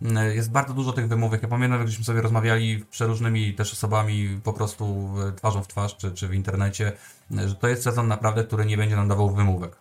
[0.00, 1.42] Yy, jest bardzo dużo tych wymówek.
[1.42, 6.12] Ja pamiętam, jak żeśmy sobie rozmawiali przeróżnymi też osobami po prostu twarzą w twarz, czy,
[6.12, 6.92] czy w internecie,
[7.30, 9.76] że to jest sezon naprawdę, który nie będzie nam dawał wymówek.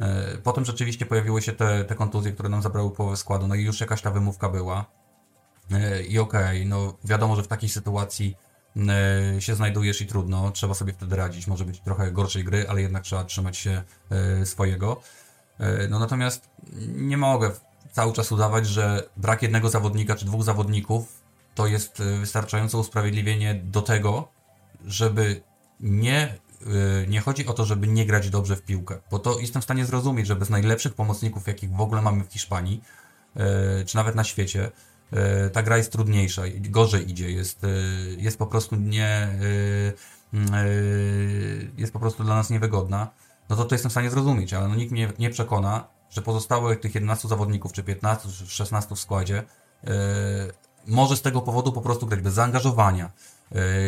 [0.00, 3.62] E, potem rzeczywiście pojawiły się te, te kontuzje, które nam zabrały połowę składu, no i
[3.62, 4.84] już jakaś ta wymówka była.
[5.70, 8.45] E, I okej, okay, no wiadomo, że w takiej sytuacji e,
[9.38, 11.46] się znajdujesz i trudno, trzeba sobie wtedy radzić.
[11.46, 13.82] Może być trochę gorszej gry, ale jednak trzeba trzymać się
[14.44, 15.00] swojego.
[15.90, 16.50] No natomiast
[16.86, 17.50] nie mogę
[17.92, 21.22] cały czas udawać, że brak jednego zawodnika czy dwóch zawodników
[21.54, 24.28] to jest wystarczające usprawiedliwienie do tego,
[24.84, 25.42] żeby
[25.80, 26.38] nie
[27.08, 29.86] nie chodzi o to, żeby nie grać dobrze w piłkę, bo to jestem w stanie
[29.86, 32.82] zrozumieć, że bez najlepszych pomocników, jakich w ogóle mamy w Hiszpanii,
[33.86, 34.70] czy nawet na świecie,
[35.52, 37.66] ta gra jest trudniejsza, gorzej idzie, jest,
[38.18, 39.28] jest po prostu nie,
[41.76, 43.10] jest po prostu dla nas niewygodna,
[43.48, 46.80] no to to jestem w stanie zrozumieć, ale no nikt mnie nie przekona, że pozostałych
[46.80, 49.42] tych 11 zawodników, czy 15, czy 16 w składzie,
[50.86, 53.10] może z tego powodu po prostu grać bez zaangażowania,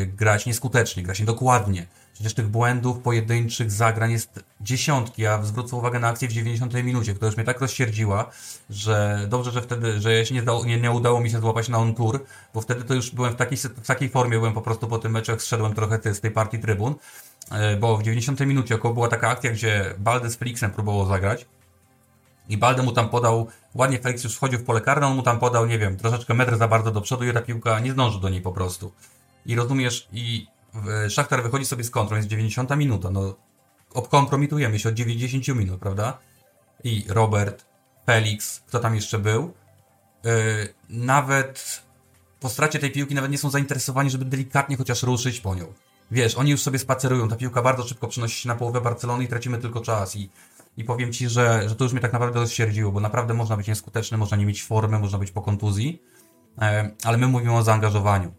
[0.07, 1.87] grać nieskutecznie, grać niedokładnie,
[2.19, 5.23] Przecież tych błędów pojedynczych zagrań jest dziesiątki.
[5.23, 8.31] Ja zwrócę uwagę na akcję w 90 minucie, która już mnie tak rozsierdziła,
[8.71, 11.69] że dobrze, że wtedy, że ja się nie, dało, nie, nie udało mi się złapać
[11.69, 14.63] na on tour, bo wtedy to już byłem w takiej, w takiej formie, byłem po
[14.63, 16.95] prostu po tym meczu, jak zszedłem trochę z tej partii trybun,
[17.51, 21.47] e, bo w 90 minucie około była taka akcja, gdzie Balde z Felixem próbował zagrać
[22.49, 25.39] i Balde mu tam podał, ładnie Felix już wchodził w pole karne, on mu tam
[25.39, 28.29] podał, nie wiem, troszeczkę metr za bardzo do przodu i ta piłka nie zdążył do
[28.29, 28.93] niej po prostu.
[29.47, 30.47] I rozumiesz, i
[31.09, 33.37] Szachtar wychodzi sobie z kontrą, jest 90 minuta, no
[33.95, 36.19] obkompromitujemy się od 90 minut, prawda?
[36.85, 37.65] I Robert,
[38.07, 39.55] Felix, kto tam jeszcze był,
[40.25, 40.31] yy,
[40.89, 41.83] nawet
[42.41, 45.73] po stracie tej piłki nawet nie są zainteresowani, żeby delikatnie chociaż ruszyć po nią.
[46.11, 49.29] Wiesz, oni już sobie spacerują, ta piłka bardzo szybko przenosi się na połowę Barcelony i
[49.29, 50.31] tracimy tylko czas i,
[50.77, 53.67] i powiem Ci, że, że to już mnie tak naprawdę rozsierdziło, bo naprawdę można być
[53.67, 56.03] nieskuteczny, można nie mieć formy, można być po kontuzji,
[56.59, 56.65] yy,
[57.05, 58.35] ale my mówimy o zaangażowaniu.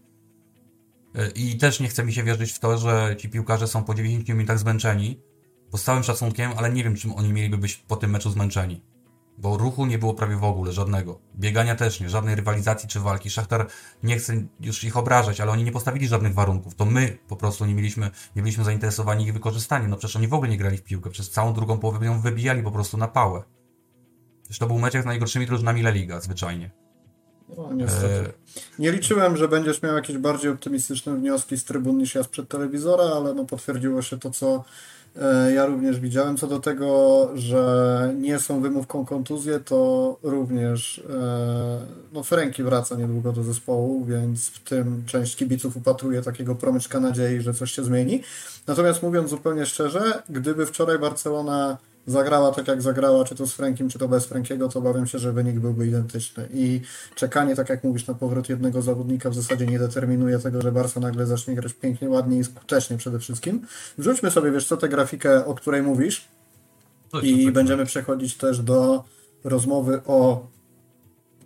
[1.35, 4.29] I też nie chce mi się wierzyć w to, że ci piłkarze są po 90
[4.29, 5.21] minutach zmęczeni.
[5.71, 8.81] Bo z całym szacunkiem, ale nie wiem, czym oni mieliby być po tym meczu zmęczeni.
[9.37, 11.19] Bo ruchu nie było prawie w ogóle, żadnego.
[11.35, 13.29] Biegania też nie, żadnej rywalizacji czy walki.
[13.29, 13.67] Szachtar
[14.03, 16.75] nie chce już ich obrażać, ale oni nie postawili żadnych warunków.
[16.75, 19.89] To my po prostu nie mieliśmy, nie byliśmy zainteresowani ich wykorzystaniem.
[19.89, 21.09] No przecież oni w ogóle nie grali w piłkę.
[21.09, 23.43] Przez całą drugą połowę ją wybijali po prostu na pałę.
[24.41, 26.71] Przecież to był mecz jak z najgorszymi drużynami La Liga, zwyczajnie.
[27.57, 28.07] No, niestety.
[28.07, 28.31] E,
[28.79, 33.03] nie liczyłem, że będziesz miał jakieś bardziej optymistyczne wnioski z trybun niż ja sprzed telewizora,
[33.03, 34.63] ale no potwierdziło się to, co
[35.21, 36.37] e, ja również widziałem.
[36.37, 41.79] Co do tego, że nie są wymówką kontuzje, to również e,
[42.13, 47.41] no Franki wraca niedługo do zespołu, więc w tym część kibiców upatruje takiego promyczka nadziei,
[47.41, 48.23] że coś się zmieni.
[48.67, 51.77] Natomiast mówiąc zupełnie szczerze, gdyby wczoraj Barcelona
[52.11, 55.19] zagrała tak jak zagrała, czy to z Frankiem, czy to bez Frankiego, to obawiam się,
[55.19, 56.49] że wynik byłby identyczny.
[56.53, 56.81] I
[57.15, 60.99] czekanie, tak jak mówisz, na powrót jednego zawodnika w zasadzie nie determinuje tego, że Barca
[60.99, 63.61] nagle zacznie grać pięknie, ładnie i skutecznie przede wszystkim.
[63.97, 66.27] Wrzućmy sobie, wiesz co, tę grafikę, o której mówisz
[67.23, 69.03] i będziemy przechodzić też do
[69.43, 70.47] rozmowy o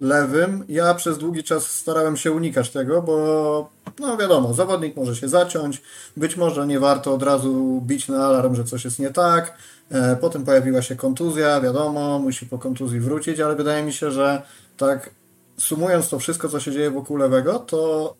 [0.03, 0.65] lewym.
[0.69, 5.81] Ja przez długi czas starałem się unikać tego, bo no wiadomo, zawodnik może się zaciąć,
[6.17, 9.57] być może nie warto od razu bić na alarm, że coś jest nie tak,
[9.93, 14.41] E, potem pojawiła się kontuzja, wiadomo, musi po kontuzji wrócić, ale wydaje mi się, że
[14.77, 15.09] tak
[15.57, 18.13] sumując to wszystko, co się dzieje wokół lewego, to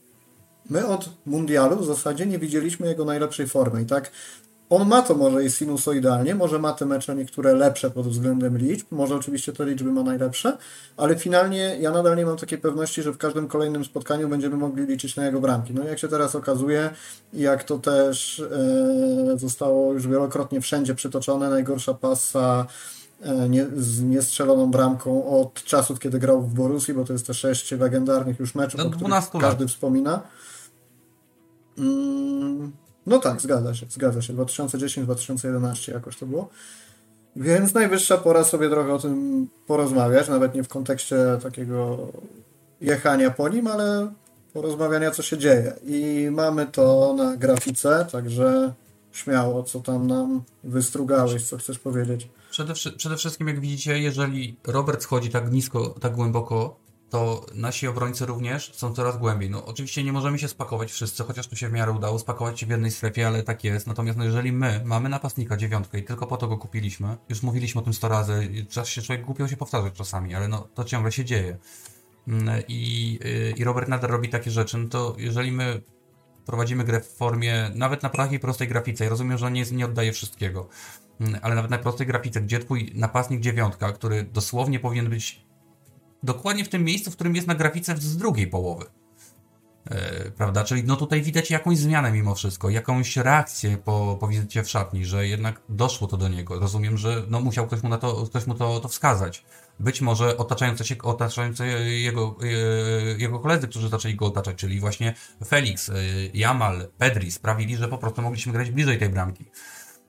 [0.69, 3.82] my od mundialu w zasadzie nie widzieliśmy jego najlepszej formy.
[3.82, 4.12] I tak
[4.75, 8.88] on ma to może i sinusoidalnie, może ma te mecze niektóre lepsze pod względem liczb,
[8.91, 10.57] może oczywiście te liczby ma najlepsze,
[10.97, 14.86] ale finalnie ja nadal nie mam takiej pewności, że w każdym kolejnym spotkaniu będziemy mogli
[14.86, 15.73] liczyć na jego bramki.
[15.73, 16.89] No jak się teraz okazuje,
[17.33, 22.65] jak to też e, zostało już wielokrotnie wszędzie przytoczone, najgorsza pasa
[23.21, 27.33] e, nie, z niestrzeloną bramką od czasów, kiedy grał w Borussii, bo to jest te
[27.33, 30.21] sześć legendarnych już meczów, o których każdy wspomina.
[31.77, 32.71] Mm,
[33.06, 34.34] no tak, zgadza się, zgadza się.
[34.34, 36.50] 2010-2011 jakoś to było.
[37.36, 41.98] Więc najwyższa pora sobie trochę o tym porozmawiać, nawet nie w kontekście takiego
[42.82, 44.12] jechania po nim, ale
[44.54, 45.74] porozmawiania, co się dzieje.
[45.84, 48.74] I mamy to na grafice, także
[49.12, 52.30] śmiało, co tam nam wystrugałeś, co chcesz powiedzieć.
[52.52, 56.76] Przede, przede wszystkim, jak widzicie, jeżeli Robert schodzi tak nisko, tak głęboko,
[57.13, 59.49] to nasi obrońcy również są coraz głębiej.
[59.49, 62.65] No oczywiście nie możemy się spakować wszyscy, chociaż tu się w miarę udało spakować się
[62.65, 63.88] w jednej strefie, ale tak jest.
[63.88, 67.82] Natomiast no, jeżeli my mamy napastnika dziewiątkę i tylko po to go kupiliśmy, już mówiliśmy
[67.82, 71.12] o tym sto razy, czas się człowiek głupio się powtarzać czasami, ale no to ciągle
[71.12, 71.58] się dzieje.
[72.28, 75.82] Mm, I, y, i Robert Nader robi takie rzeczy, no to jeżeli my
[76.45, 79.86] prowadzimy grę w formie, nawet na takiej prostej grafice, ja rozumiem, że on nie, nie
[79.86, 80.69] oddaje wszystkiego,
[81.19, 85.53] mm, ale nawet na prostej grafice, gdzie twój napastnik dziewiątka, który dosłownie powinien być
[86.23, 88.86] dokładnie w tym miejscu, w którym jest na grafice z drugiej połowy.
[89.91, 90.63] Yy, prawda?
[90.63, 95.05] Czyli no tutaj widać jakąś zmianę mimo wszystko, jakąś reakcję po, po wizycie w szatni,
[95.05, 96.59] że jednak doszło to do niego.
[96.59, 99.45] Rozumiem, że no musiał ktoś mu, na to, ktoś mu to, to wskazać.
[99.79, 105.13] Być może otaczające, się, otaczające jego, yy, jego koledzy, którzy zaczęli go otaczać, czyli właśnie
[105.47, 105.95] Felix, yy,
[106.33, 109.45] Jamal, Pedri sprawili, że po prostu mogliśmy grać bliżej tej bramki.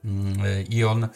[0.04, 0.36] Mm,
[0.70, 1.08] I on,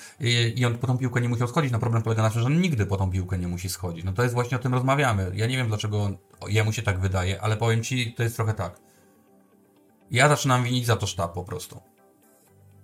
[0.55, 1.73] I on po tą piłkę nie musiał schodzić.
[1.73, 4.05] No problem polega na tym, że on nigdy po tą piłkę nie musi schodzić.
[4.05, 5.33] No to jest właśnie o tym rozmawiamy.
[5.35, 6.11] Ja nie wiem dlaczego
[6.49, 8.81] jemu się tak wydaje, ale powiem ci, to jest trochę tak.
[10.11, 11.81] Ja zaczynam winić za to sztab po prostu.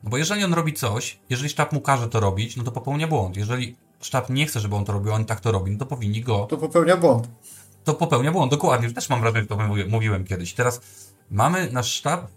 [0.02, 3.08] No bo jeżeli on robi coś, jeżeli sztab mu każe to robić, no to popełnia
[3.08, 3.36] błąd.
[3.36, 5.86] Jeżeli sztab nie chce, żeby on to robił, a on tak to robi, no to
[5.86, 6.46] powinni go.
[6.50, 7.28] To popełnia błąd.
[7.84, 8.90] To popełnia błąd, dokładnie.
[8.90, 10.54] Też mam wrażenie, że to mówiłem kiedyś.
[10.54, 10.80] Teraz
[11.30, 12.30] mamy nasz sztab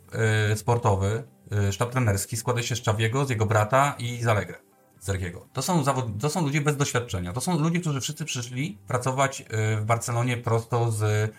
[0.50, 1.24] yy, sportowy,
[1.72, 4.68] sztab trenerski składa się z Czawiego, z jego brata i z Allegre.
[5.00, 5.48] Zergiego.
[5.54, 6.06] To są, zawod...
[6.20, 7.34] to są ludzie bez doświadczenia.
[7.34, 9.46] To są ludzie, którzy wszyscy przyszli pracować y,
[9.78, 11.34] w Barcelonie prosto z y,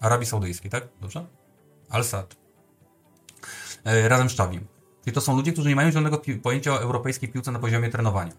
[0.00, 0.88] Arabii Saudyjskiej, tak?
[1.00, 1.26] Dobrze?
[1.90, 2.36] Al-Sad.
[3.84, 4.66] Razem z Czawim.
[5.04, 8.32] Czyli to są ludzie, którzy nie mają zielonego pojęcia o europejskiej piłce na poziomie trenowania.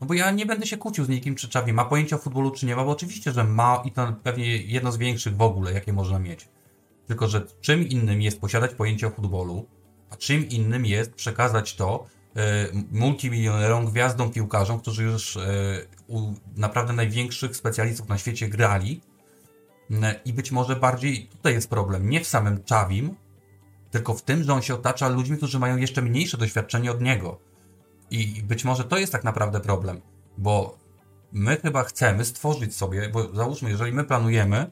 [0.00, 2.50] No bo ja nie będę się kłócił z nikim, czy Czawi ma pojęcie o futbolu,
[2.50, 5.72] czy nie ma, bo oczywiście, że ma i to pewnie jedno z większych w ogóle,
[5.72, 6.48] jakie można mieć.
[7.06, 9.66] Tylko, że czym innym jest posiadać pojęcie o futbolu,
[10.10, 15.40] a czym innym jest przekazać to e, multimilionerom, gwiazdom, piłkarzom, którzy już e,
[16.06, 19.00] u naprawdę największych specjalistów na świecie grali.
[19.90, 23.14] E, I być może bardziej tutaj jest problem nie w samym Czawim,
[23.90, 27.38] tylko w tym, że on się otacza ludźmi, którzy mają jeszcze mniejsze doświadczenie od niego.
[28.10, 30.00] I być może to jest tak naprawdę problem,
[30.38, 30.78] bo
[31.32, 34.70] my chyba chcemy stworzyć sobie, bo załóżmy, jeżeli my planujemy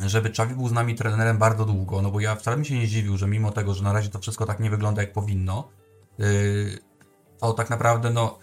[0.00, 2.86] żeby Czawi był z nami trenerem bardzo długo, no bo ja wcale mi się nie
[2.86, 5.68] zdziwił, że mimo tego, że na razie to wszystko tak nie wygląda jak powinno,
[6.18, 6.78] yy,
[7.40, 8.38] to tak naprawdę no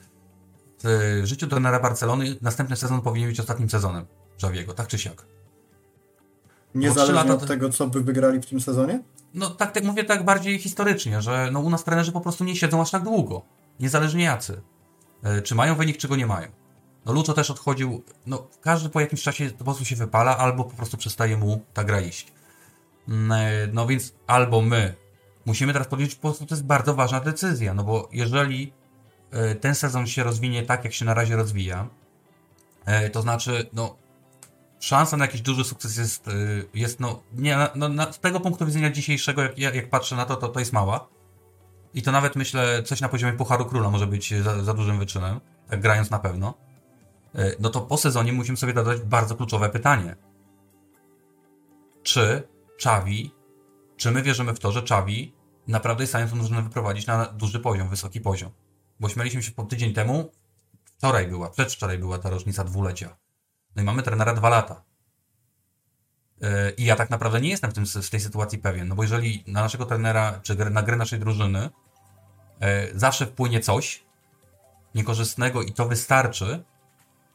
[0.83, 4.05] w życiu trenera Barcelony następny sezon powinien być ostatnim sezonem
[4.37, 5.25] Czawiego, tak czy siak.
[6.75, 7.33] Niezależnie lata...
[7.33, 9.03] od tego, co by wygrali w tym sezonie?
[9.33, 12.55] No tak, tak mówię tak bardziej historycznie, że no, u nas trenerzy po prostu nie
[12.55, 13.41] siedzą aż tak długo.
[13.79, 14.61] Niezależnie jacy.
[15.23, 16.47] Yy, czy mają wynik, czy go nie mają.
[17.09, 20.75] No Lucho też odchodził, no każdy po jakimś czasie po prostu się wypala, albo po
[20.75, 22.33] prostu przestaje mu ta gra iść.
[23.07, 24.95] Mm, e, no więc albo my
[25.45, 28.73] musimy teraz podjąć, po prostu to jest bardzo ważna decyzja, no bo jeżeli
[29.31, 31.87] e, ten sezon się rozwinie tak, jak się na razie rozwija,
[32.85, 33.95] e, to znaczy, no
[34.79, 36.25] szansa na jakiś duży sukces jest,
[36.73, 40.35] jest no, nie, no, no, z tego punktu widzenia dzisiejszego, jak, jak patrzę na to,
[40.35, 41.07] to, to jest mała.
[41.93, 45.39] I to nawet myślę, coś na poziomie Pucharu Króla może być za, za dużym wyczynem,
[45.69, 46.68] tak grając na pewno.
[47.35, 50.15] E, no to po sezonie musimy sobie zadać bardzo kluczowe pytanie.
[52.03, 53.35] Czy Czawi,
[53.97, 55.35] czy my wierzymy w to, że Czawi
[55.67, 58.51] naprawdę jest tę drużynę wyprowadzić na duży poziom, wysoki poziom?
[58.99, 60.31] Bo śmialiśmy się po tydzień temu,
[60.85, 63.17] wczoraj była, przedwczoraj była ta rocznica dwulecia.
[63.75, 64.83] No i mamy trenera dwa lata.
[66.41, 69.03] E, I ja tak naprawdę nie jestem w, tym, w tej sytuacji pewien, no bo
[69.03, 71.69] jeżeli na naszego trenera, czy na grę naszej drużyny
[72.59, 74.03] e, zawsze wpłynie coś
[74.95, 76.63] niekorzystnego i to wystarczy,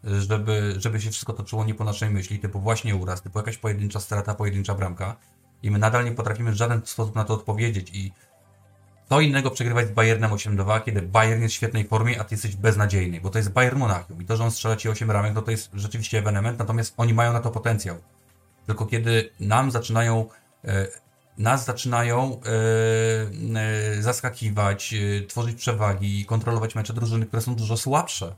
[0.04, 4.00] żeby, żeby się wszystko toczyło nie po naszej myśli, typu właśnie uraz, typu jakaś pojedyncza
[4.00, 5.16] strata, pojedyncza bramka
[5.62, 8.12] i my nadal nie potrafimy w żaden sposób na to odpowiedzieć i
[9.08, 12.56] co innego przegrywać z Bayernem 8-2, kiedy Bayern jest w świetnej formie, a ty jesteś
[12.56, 15.42] beznadziejny, bo to jest Bayern Monachium i to, że on strzela ci 8 ramek, no
[15.42, 17.96] to jest rzeczywiście ewenement, natomiast oni mają na to potencjał.
[18.66, 20.28] Tylko kiedy nam zaczynają
[20.64, 20.86] e,
[21.38, 24.94] nas zaczynają e, e, zaskakiwać,
[25.28, 28.34] tworzyć przewagi, kontrolować mecze drużyny, które są dużo słabsze.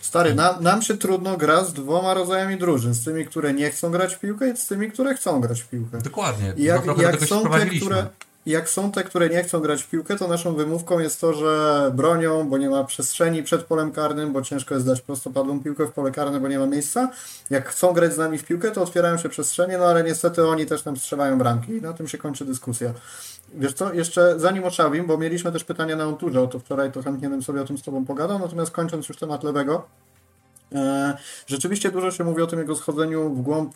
[0.00, 2.94] Stary, na, nam się trudno gra z dwoma rodzajami drużyn.
[2.94, 5.68] Z tymi, które nie chcą grać w piłkę i z tymi, które chcą grać w
[5.68, 5.98] piłkę.
[5.98, 6.52] Dokładnie.
[6.56, 8.06] I jak, jak są te, które,
[8.46, 11.90] jak są te, które nie chcą grać w piłkę, to naszą wymówką jest to, że
[11.94, 15.92] bronią, bo nie ma przestrzeni przed polem karnym, bo ciężko jest dać prostopadłą piłkę w
[15.92, 17.10] pole karne, bo nie ma miejsca.
[17.50, 20.66] Jak chcą grać z nami w piłkę, to otwierają się przestrzenie, no ale niestety oni
[20.66, 22.92] też nam strzelają bramki i na tym się kończy dyskusja.
[23.54, 27.02] Wiesz co, jeszcze zanim oczałbym, bo mieliśmy też pytania na Onturze, o to wczoraj to
[27.02, 29.86] chętnie bym sobie o tym z Tobą pogadał, natomiast kończąc już temat lewego,
[30.74, 31.16] e,
[31.46, 33.74] rzeczywiście dużo się mówi o tym jego schodzeniu w głąb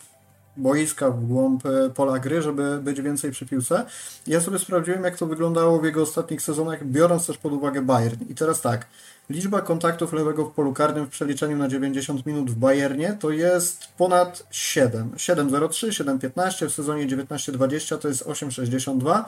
[0.56, 3.86] boiska, w głąb e, pola gry, żeby być więcej przy piłce.
[4.26, 8.18] Ja sobie sprawdziłem, jak to wyglądało w jego ostatnich sezonach, biorąc też pod uwagę Bayern.
[8.28, 8.86] I teraz tak,
[9.30, 13.88] liczba kontaktów lewego w polu karnym w przeliczeniu na 90 minut w Bayernie to jest
[13.98, 15.10] ponad 7.
[15.16, 19.24] 7,03, 7,15, w sezonie 19-20 to jest 8,62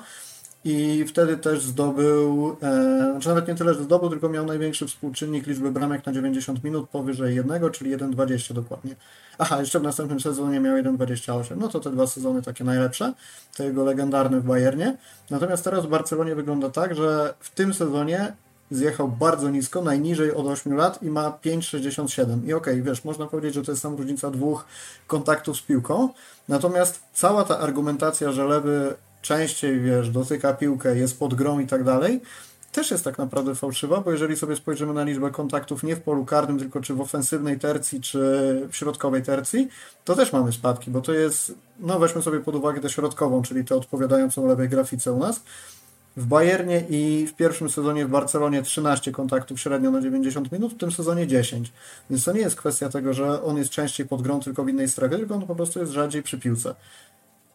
[0.64, 5.46] i wtedy też zdobył, e, znaczy nawet nie tyle, że zdobył, tylko miał największy współczynnik
[5.46, 8.96] liczby bramek na 90 minut powyżej jednego, czyli 1,20 dokładnie.
[9.38, 11.56] Aha, jeszcze w następnym sezonie miał 1,28.
[11.56, 13.12] No to te dwa sezony takie najlepsze,
[13.56, 14.96] to jego legendarny w Bayernie.
[15.30, 18.32] Natomiast teraz w Barcelonie wygląda tak, że w tym sezonie
[18.70, 22.46] zjechał bardzo nisko, najniżej od 8 lat i ma 5,67.
[22.46, 24.64] I okej, okay, wiesz, można powiedzieć, że to jest tam różnica dwóch
[25.06, 26.08] kontaktów z piłką.
[26.48, 31.84] Natomiast cała ta argumentacja, że lewy częściej, wiesz, dotyka piłkę, jest pod grą i tak
[31.84, 32.20] dalej,
[32.72, 36.24] też jest tak naprawdę fałszywa, bo jeżeli sobie spojrzymy na liczbę kontaktów nie w polu
[36.24, 38.18] karnym, tylko czy w ofensywnej tercji, czy
[38.70, 39.68] w środkowej tercji,
[40.04, 43.64] to też mamy spadki, bo to jest, no weźmy sobie pod uwagę tę środkową, czyli
[43.64, 45.42] tę odpowiadającą lewej grafice u nas.
[46.16, 50.78] W Bayernie i w pierwszym sezonie w Barcelonie 13 kontaktów średnio na 90 minut, w
[50.78, 51.72] tym sezonie 10.
[52.10, 54.88] Więc to nie jest kwestia tego, że on jest częściej pod grą tylko w innej
[54.88, 56.74] strefie, tylko on po prostu jest rzadziej przy piłce.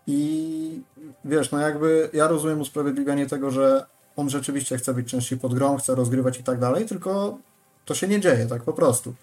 [0.07, 0.81] I
[1.25, 3.85] wiesz, no jakby ja rozumiem usprawiedliwianie tego, że
[4.15, 7.37] on rzeczywiście chce być częściej pod grą, chce rozgrywać i tak dalej, tylko
[7.85, 9.13] to się nie dzieje, tak po prostu.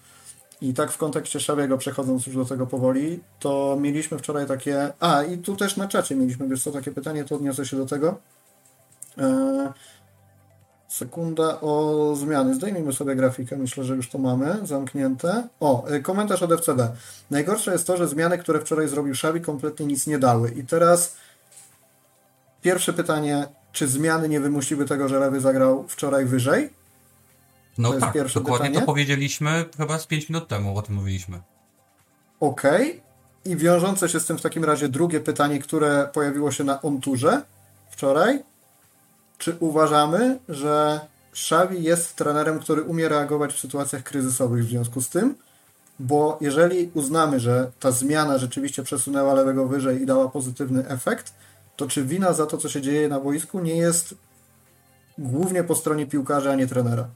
[0.61, 4.93] I tak w kontekście Szabiego, przechodząc już do tego powoli, to mieliśmy wczoraj takie...
[4.99, 7.85] A, i tu też na czacie mieliśmy, wiesz co, takie pytanie, to odniosę się do
[7.85, 8.17] tego.
[9.17, 9.69] Eee,
[10.95, 12.55] Sekunda o zmiany.
[12.55, 15.47] Zdejmijmy sobie grafikę, myślę, że już to mamy zamknięte.
[15.59, 16.91] O, y, komentarz od FCB.
[17.31, 20.51] Najgorsze jest to, że zmiany, które wczoraj zrobił Xavi kompletnie nic nie dały.
[20.51, 21.15] I teraz
[22.61, 26.69] pierwsze pytanie, czy zmiany nie wymusiły tego, że Lewy zagrał wczoraj wyżej?
[27.77, 28.79] No to tak, dokładnie pytanie.
[28.79, 31.41] to powiedzieliśmy chyba z 5 minut temu, o tym mówiliśmy.
[32.39, 32.89] Okej.
[32.89, 33.53] Okay.
[33.53, 37.41] I wiążące się z tym w takim razie drugie pytanie, które pojawiło się na onturze
[37.89, 38.54] wczoraj
[39.37, 40.99] czy uważamy, że
[41.31, 45.35] Xavi jest trenerem, który umie reagować w sytuacjach kryzysowych w związku z tym?
[45.99, 51.33] Bo jeżeli uznamy, że ta zmiana rzeczywiście przesunęła lewego wyżej i dała pozytywny efekt,
[51.75, 54.15] to czy wina za to, co się dzieje na boisku, nie jest
[55.17, 57.09] głównie po stronie piłkarza, a nie trenera?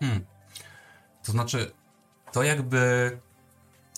[0.00, 0.24] Hmm.
[1.24, 1.70] To znaczy,
[2.32, 3.12] to jakby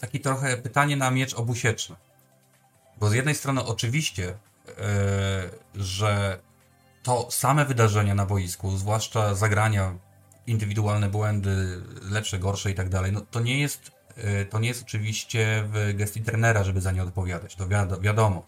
[0.01, 1.97] taki trochę pytanie na miecz obusieczny.
[3.01, 4.35] Bo z jednej strony oczywiście,
[4.67, 4.75] yy,
[5.75, 6.41] że
[7.03, 9.99] to same wydarzenia na boisku, zwłaszcza zagrania,
[10.47, 14.83] indywidualne błędy, lepsze, gorsze i tak dalej, no to nie jest, e, to nie jest
[14.83, 18.47] oczywiście w gestii trenera, żeby za nie odpowiadać, to wiado, wiadomo.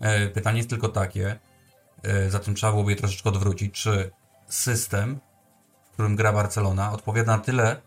[0.00, 1.38] E, pytanie jest tylko takie,
[2.02, 4.10] e, za tym trzeba byłoby je troszeczkę odwrócić, czy
[4.48, 5.20] system,
[5.90, 7.80] w którym gra Barcelona, odpowiada na tyle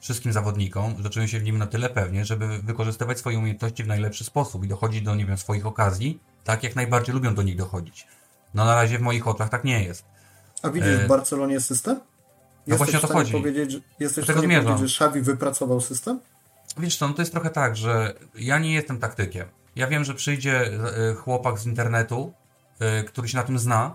[0.00, 3.86] wszystkim zawodnikom, że czują się w nim na tyle pewnie, żeby wykorzystywać swoje umiejętności w
[3.86, 7.56] najlepszy sposób i dochodzić do, nie wiem, swoich okazji, tak jak najbardziej lubią do nich
[7.56, 8.06] dochodzić.
[8.56, 10.04] No na razie w moich oczach tak nie jest.
[10.62, 11.94] A widzisz w e, Barcelonie system?
[11.94, 13.32] Jesteś no właśnie o to chodzi.
[13.32, 16.20] Powiedzieć, jesteś w stanie powiedzieć, że Xavi wypracował system?
[16.78, 19.46] Wiesz co, no to jest trochę tak, że ja nie jestem taktykiem.
[19.76, 22.32] Ja wiem, że przyjdzie e, chłopak z internetu,
[22.78, 23.94] e, który się na tym zna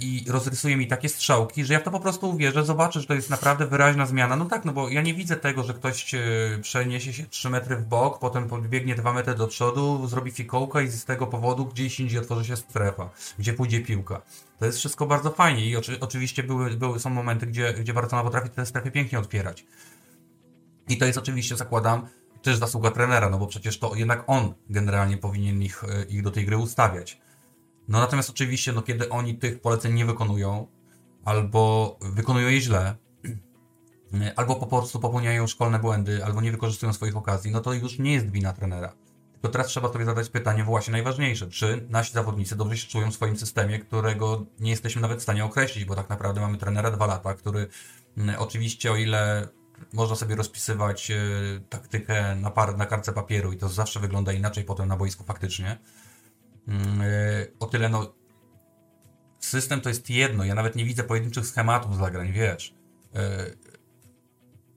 [0.00, 3.14] i rozrysuje mi takie strzałki, że ja w to po prostu uwierzę, zobaczę, że to
[3.14, 4.36] jest naprawdę wyraźna zmiana.
[4.36, 6.20] No tak, no bo ja nie widzę tego, że ktoś e,
[6.62, 10.88] przeniesie się 3 metry w bok, potem podbiegnie 2 metry do przodu, zrobi fikołka i
[10.88, 14.22] z tego powodu gdzieś indziej otworzy się strefa, gdzie pójdzie piłka.
[14.58, 18.24] To jest wszystko bardzo fajnie i oczy, oczywiście były, były, są momenty, gdzie, gdzie Barcelona
[18.24, 19.66] potrafi te strefy pięknie otwierać.
[20.88, 22.06] I to jest oczywiście, zakładam,
[22.42, 26.30] też zasługa trenera, no bo przecież to jednak on generalnie powinien ich, e, ich do
[26.30, 27.23] tej gry ustawiać.
[27.88, 30.66] No natomiast oczywiście, no kiedy oni tych poleceń nie wykonują,
[31.24, 32.96] albo wykonują je źle,
[34.36, 38.12] albo po prostu popełniają szkolne błędy, albo nie wykorzystują swoich okazji, no to już nie
[38.12, 38.94] jest wina trenera.
[39.32, 41.48] Tylko teraz trzeba sobie zadać pytanie właśnie najważniejsze.
[41.48, 45.44] Czy nasi zawodnicy dobrze się czują w swoim systemie, którego nie jesteśmy nawet w stanie
[45.44, 47.68] określić, bo tak naprawdę mamy trenera dwa lata, który
[48.16, 49.48] mm, oczywiście o ile
[49.92, 54.64] można sobie rozpisywać y, taktykę na, par, na kartce papieru i to zawsze wygląda inaczej
[54.64, 55.78] potem na boisku faktycznie, e,
[57.60, 58.14] o tyle no
[59.44, 62.74] system to jest jedno, ja nawet nie widzę pojedynczych schematów zagrań, wiesz.
[63.14, 63.46] E,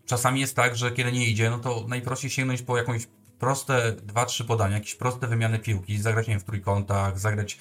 [0.05, 3.07] czasami jest tak, że kiedy nie idzie, no to najprościej sięgnąć po jakąś
[3.39, 7.59] proste 2-3 podania, jakieś proste wymiany piłki, zagrać nie wiem, w trójkątach, zagrać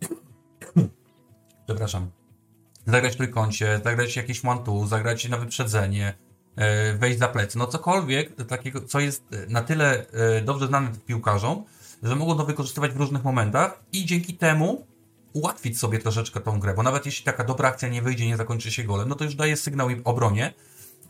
[1.66, 2.10] przepraszam,
[2.86, 6.14] zagrać w trójkącie, zagrać jakieś one zagrać na wyprzedzenie,
[6.56, 10.06] e, wejść za plecy, no cokolwiek takiego, co jest na tyle
[10.44, 11.64] dobrze znane piłkarzom,
[12.02, 14.86] że mogą to wykorzystywać w różnych momentach i dzięki temu
[15.32, 18.72] ułatwić sobie troszeczkę tą grę, bo nawet jeśli taka dobra akcja nie wyjdzie, nie zakończy
[18.72, 20.54] się golem, no to już daje sygnał im obronie,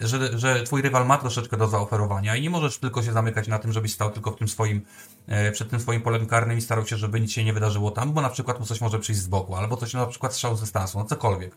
[0.01, 3.59] że, że twój rywal ma troszeczkę do zaoferowania i nie możesz tylko się zamykać na
[3.59, 4.82] tym, żebyś stał tylko w tym swoim,
[5.26, 8.12] e, przed tym swoim polem karnym i starał się, żeby nic się nie wydarzyło tam,
[8.12, 10.61] bo na przykład mu coś może przyjść z boku, albo coś na przykład strzał z
[10.61, 11.57] dystansu, no cokolwiek.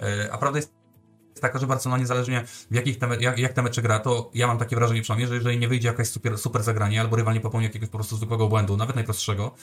[0.00, 0.72] E, a prawda jest
[1.40, 4.58] taka, że Barcelona niezależnie w jakich te, jak, jak te mecze gra, to ja mam
[4.58, 7.66] takie wrażenie przynajmniej, że jeżeli nie wyjdzie jakaś super, super zagranie, albo rywal nie popełni
[7.66, 9.54] jakiegoś po prostu zwykłego błędu, nawet najprostszego,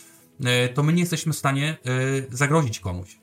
[0.45, 1.77] e, to my nie jesteśmy w stanie
[2.31, 3.19] zagrozić komuś.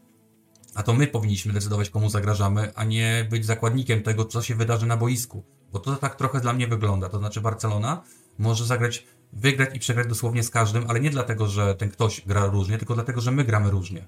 [0.74, 4.86] A to my powinniśmy decydować, komu zagrażamy, a nie być zakładnikiem tego, co się wydarzy
[4.86, 5.44] na boisku.
[5.72, 7.09] Bo to tak trochę dla mnie wygląda.
[7.09, 8.03] To znaczy, Barcelona
[8.38, 12.46] może zagrać, wygrać i przegrać dosłownie z każdym, ale nie dlatego, że ten ktoś gra
[12.46, 14.07] różnie, tylko dlatego, że my gramy różnie.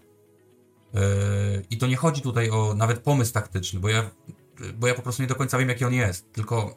[0.95, 1.01] Yy,
[1.71, 4.11] I to nie chodzi tutaj o nawet pomysł taktyczny, bo ja,
[4.75, 6.33] bo ja po prostu nie do końca wiem, jaki on jest.
[6.33, 6.77] Tylko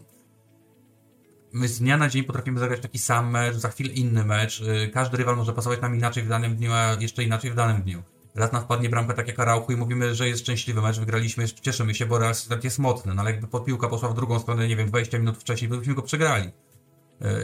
[1.53, 4.59] my z dnia na dzień potrafimy zagrać taki sam mecz, za chwilę inny mecz.
[4.61, 7.81] Yy, każdy rywal może pasować nam inaczej w danym dniu, a jeszcze inaczej w danym
[7.81, 8.03] dniu.
[8.35, 11.95] Raz nam wpadnie bramka tak jak Arauchu i mówimy, że jest szczęśliwy mecz, wygraliśmy, cieszymy
[11.95, 14.87] się, bo Real jest mocny, no ale jakby piłka poszła w drugą stronę, nie wiem,
[14.87, 16.51] 20 minut wcześniej, byśmy go przegrali.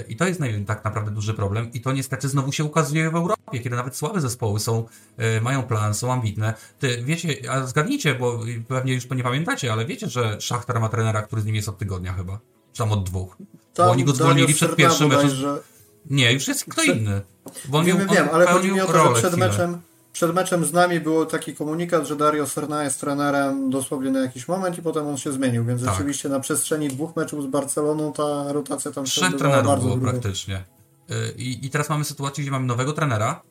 [0.08, 3.60] I to jest tak naprawdę duży problem i to niestety znowu się ukazuje w Europie,
[3.60, 4.86] kiedy nawet słabe zespoły są,
[5.18, 6.54] e, mają plan, są ambitne.
[6.80, 10.90] Ty wiecie, a zgadnijcie, bo pewnie już to nie pamiętacie, ale wiecie, że Szachtar ma
[10.90, 12.40] trenera, który z nim jest od tygodnia chyba,
[12.74, 13.38] czy tam od dwóch.
[13.74, 15.30] Tam bo oni go zwolnili przed pierwszym meczem.
[15.30, 15.62] Że...
[16.10, 17.22] Nie, już jest kto inny.
[17.66, 19.82] Bo on wiem, miał, wiem, ale chodzi mi o to, że przed meczem
[20.14, 24.48] przed meczem z nami był taki komunikat, że Dario Serna jest trenerem dosłownie na jakiś
[24.48, 25.92] moment i potem on się zmienił, więc tak.
[25.94, 30.64] rzeczywiście na przestrzeni dwóch meczów z Barceloną ta rotacja tam Trzech trenerów bardzo było praktycznie.
[31.12, 33.42] Y, I, I teraz mamy sytuację, gdzie mamy nowego trenera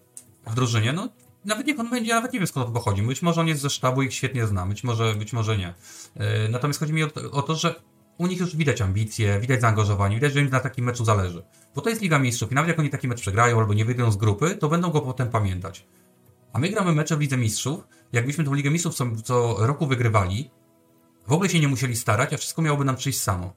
[0.46, 1.08] w drużynie, no
[1.44, 3.02] nawet niech on będzie, nawet nie wiem skąd to pochodzi.
[3.02, 5.74] Być może on jest ze sztabu i ich świetnie znam, być może, być może nie.
[6.16, 7.74] Y, natomiast chodzi mi o to, o to, że
[8.18, 11.42] u nich już widać ambicje, widać zaangażowanie, widać, że im na takim meczu zależy.
[11.74, 14.10] Bo to jest Liga Mistrzów i nawet jak oni taki mecz przegrają albo nie wyjdą
[14.10, 15.86] z grupy, to będą go potem pamiętać.
[16.52, 17.86] A my gramy mecze w Lidze Mistrzów.
[18.12, 20.50] Jakbyśmy tą Ligę Mistrzów co, co roku wygrywali,
[21.26, 23.52] w ogóle się nie musieli starać, a wszystko miałoby nam przyjść samo.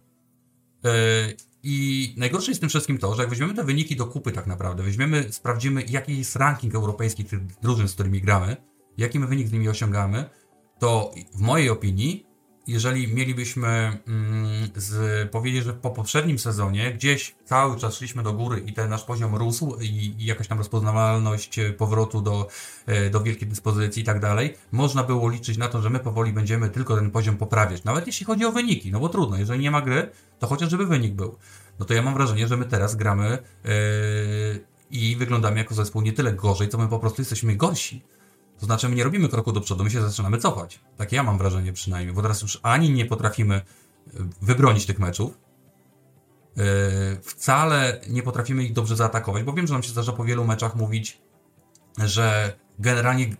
[0.83, 0.91] Yy,
[1.63, 4.83] I najgorsze jest tym wszystkim to, że jak weźmiemy te wyniki do kupy tak naprawdę,
[4.83, 8.57] weźmiemy, sprawdzimy jaki jest ranking europejski tych drużyn, z którymi gramy,
[8.97, 10.29] jaki my wynik z nimi osiągamy,
[10.79, 12.25] to w mojej opinii
[12.67, 18.59] jeżeli mielibyśmy mm, z, powiedzieć, że po poprzednim sezonie gdzieś cały czas szliśmy do góry
[18.65, 22.47] i ten nasz poziom rósł i, i jakaś tam rozpoznawalność powrotu do,
[22.85, 26.33] e, do wielkiej dyspozycji i tak dalej, można było liczyć na to, że my powoli
[26.33, 27.83] będziemy tylko ten poziom poprawiać.
[27.83, 30.09] Nawet jeśli chodzi o wyniki, no bo trudno, jeżeli nie ma gry,
[30.39, 31.35] to chociaż żeby wynik był.
[31.79, 33.71] No to ja mam wrażenie, że my teraz gramy yy,
[34.91, 38.01] i wyglądamy jako zespół nie tyle gorzej, co my po prostu jesteśmy gorsi.
[38.63, 40.79] To znaczy, my nie robimy kroku do przodu, my się zaczynamy cofać.
[40.97, 43.61] Takie ja mam wrażenie przynajmniej, bo teraz już ani nie potrafimy e,
[44.41, 45.37] wybronić tych meczów,
[46.55, 46.63] yy,
[47.23, 50.75] wcale nie potrafimy ich dobrze zaatakować, bo wiem, że nam się zdarza po wielu meczach
[50.75, 51.21] mówić,
[51.97, 53.35] że generalnie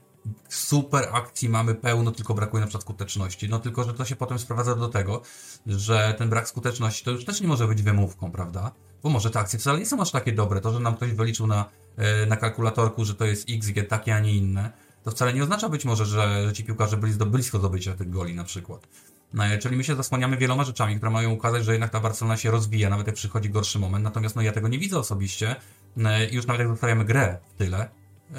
[0.49, 3.49] super akcji mamy pełno, tylko brakuje na przykład skuteczności.
[3.49, 5.21] No tylko, że to się potem sprowadza do tego,
[5.67, 8.71] że ten brak skuteczności to już też nie może być wymówką, prawda?
[9.03, 10.61] Bo może te akcje wcale nie są aż takie dobre.
[10.61, 14.19] To, że nam ktoś wyliczył na, e, na kalkulatorku, że to jest XG takie, a
[14.19, 14.71] nie inne,
[15.03, 18.09] to wcale nie oznacza być może, że, że ci piłkarze byli do, blisko zdobycia tych
[18.09, 18.87] goli na przykład.
[19.33, 22.51] No, czyli my się zasłaniamy wieloma rzeczami, które mają ukazać, że jednak ta Barcelona się
[22.51, 24.03] rozwija, nawet jak przychodzi gorszy moment.
[24.03, 25.55] Natomiast no, ja tego nie widzę osobiście.
[25.95, 27.89] No, już nawet jak zostawiamy grę w tyle
[28.29, 28.37] yy,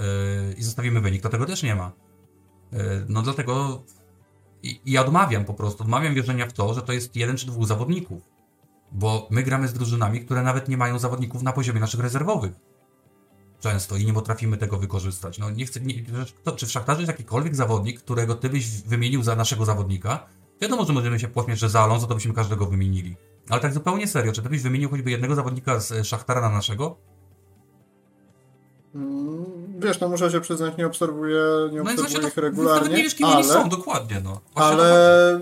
[0.57, 1.93] i zostawimy wynik, to tego też nie ma.
[2.73, 3.83] Yy, no dlatego
[4.63, 7.67] i, i odmawiam po prostu, odmawiam wierzenia w to, że to jest jeden czy dwóch
[7.67, 8.23] zawodników.
[8.93, 12.53] Bo my gramy z drużynami, które nawet nie mają zawodników na poziomie naszych rezerwowych
[13.61, 15.39] często i nie potrafimy tego wykorzystać.
[15.39, 15.95] No nie chcę, nie,
[16.45, 20.27] to, czy w Szachtarze jest jakikolwiek zawodnik, którego ty byś wymienił za naszego zawodnika?
[20.61, 23.17] Wiadomo, że możemy się pośmiać, że za Alonso to byśmy każdego wymienili.
[23.49, 26.97] Ale tak zupełnie serio, czy ty byś wymienił choćby jednego zawodnika z Szachtara na naszego?
[28.95, 29.45] Mm,
[29.79, 31.43] wiesz, no muszę się przyznać, nie obserwuję,
[31.73, 32.97] nie no obserwuję ich regularnie.
[32.97, 34.41] Nie wiesz, kim ale, oni są, dokładnie, no.
[34.55, 35.41] ale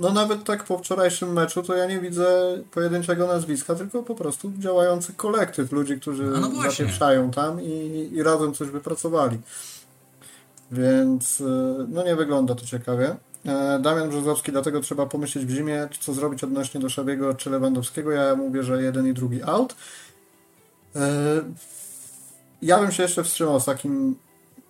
[0.00, 4.52] no nawet tak po wczorajszym meczu to ja nie widzę pojedynczego nazwiska, tylko po prostu
[4.58, 9.38] działający kolektyw ludzi, którzy no, no zapieprzają tam i, i razem coś wypracowali.
[10.72, 11.44] Więc e,
[11.88, 13.16] no nie wygląda to ciekawie.
[13.46, 18.10] E, Damian Brzozowski, dlatego trzeba pomyśleć w zimie, co zrobić odnośnie do Szabiego czy Lewandowskiego.
[18.10, 19.76] Ja mówię, że jeden i drugi out.
[20.96, 21.08] E,
[22.62, 24.16] ja bym się jeszcze wstrzymał z takim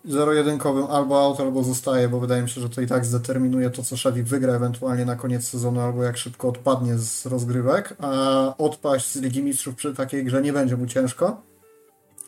[0.04, 3.82] zero-jedynkowym albo out, albo zostaje, bo wydaje mi się, że to i tak zdeterminuje to,
[3.82, 9.12] co Szewik wygra ewentualnie na koniec sezonu, albo jak szybko odpadnie z rozgrywek, a odpaść
[9.12, 11.42] z Ligi Mistrzów przy takiej grze nie będzie mu ciężko.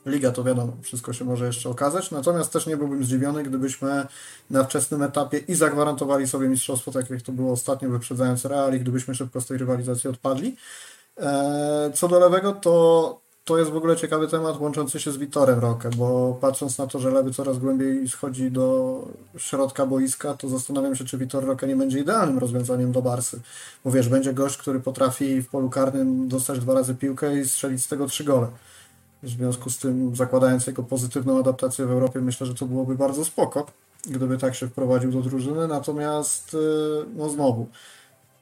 [0.06, 4.06] Liga to wiadomo, wszystko się może jeszcze okazać, natomiast też nie byłbym zdziwiony, gdybyśmy
[4.50, 8.80] na wczesnym etapie i zagwarantowali sobie mistrzostwo, tak jak to było ostatnio, wyprzedzając Real i
[8.80, 10.56] gdybyśmy szybko z tej rywalizacji odpadli.
[11.16, 15.58] Eee, co do lewego, to to jest w ogóle ciekawy temat łączący się z Witorem
[15.58, 18.98] Rokę, bo patrząc na to, że Lewy coraz głębiej schodzi do
[19.36, 23.40] środka boiska, to zastanawiam się, czy Witor Rokę nie będzie idealnym rozwiązaniem do Barsy.
[23.84, 27.84] Bo wiesz, będzie gość, który potrafi w polu karnym dostać dwa razy piłkę i strzelić
[27.84, 28.46] z tego trzy gole.
[29.22, 33.24] W związku z tym, zakładając jego pozytywną adaptację w Europie, myślę, że to byłoby bardzo
[33.24, 33.66] spoko,
[34.10, 35.68] gdyby tak się wprowadził do drużyny.
[35.68, 36.58] Natomiast, y,
[37.16, 37.66] no znowu,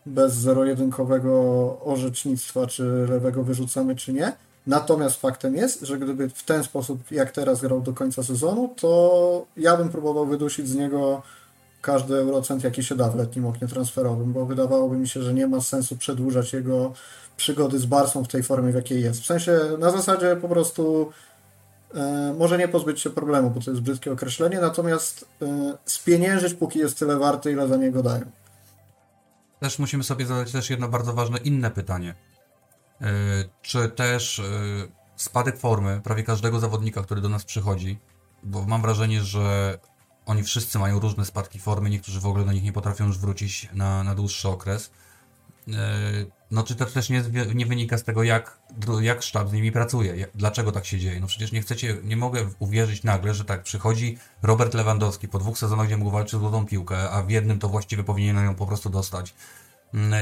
[0.06, 1.32] bez zero-jedynkowego
[1.84, 4.32] orzecznictwa, czy lewego wyrzucamy, czy nie.
[4.66, 9.46] Natomiast faktem jest, że gdyby w ten sposób, jak teraz grał do końca sezonu, to
[9.56, 11.22] ja bym próbował wydusić z niego
[11.80, 15.46] każdy eurocent, jaki się da w letnim oknie transferowym, bo wydawałoby mi się, że nie
[15.46, 16.92] ma sensu przedłużać jego
[17.36, 19.20] przygody z Barsą w tej formie, w jakiej jest.
[19.20, 21.12] W sensie na zasadzie po prostu
[21.94, 26.78] e, może nie pozbyć się problemu, bo to jest brzydkie określenie, natomiast e, spieniężyć, póki
[26.78, 28.30] jest tyle warty, ile za niego dają.
[29.60, 32.14] Też musimy sobie zadać też jedno bardzo ważne inne pytanie.
[33.00, 33.06] Yy,
[33.62, 37.98] czy też yy, spadek formy prawie każdego zawodnika, który do nas przychodzi,
[38.42, 39.78] bo mam wrażenie, że
[40.26, 43.68] oni wszyscy mają różne spadki formy, niektórzy w ogóle do nich nie potrafią już wrócić
[43.72, 44.90] na, na dłuższy okres.
[45.66, 45.76] Yy,
[46.50, 47.24] no czy to też nie,
[47.54, 48.58] nie wynika z tego, jak,
[49.00, 51.20] jak sztab z nimi pracuje, dlaczego tak się dzieje?
[51.20, 55.58] No przecież nie chcecie, nie mogę uwierzyć nagle, że tak przychodzi Robert Lewandowski po dwóch
[55.58, 58.66] sezonach, gdzie mógł walczyć z złotą piłkę, a w jednym to właściwie powinien ją po
[58.66, 59.34] prostu dostać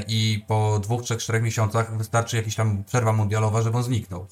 [0.09, 4.27] i po dwóch, trzech, czterech miesiącach wystarczy jakaś tam przerwa mundialowa, żeby on zniknął.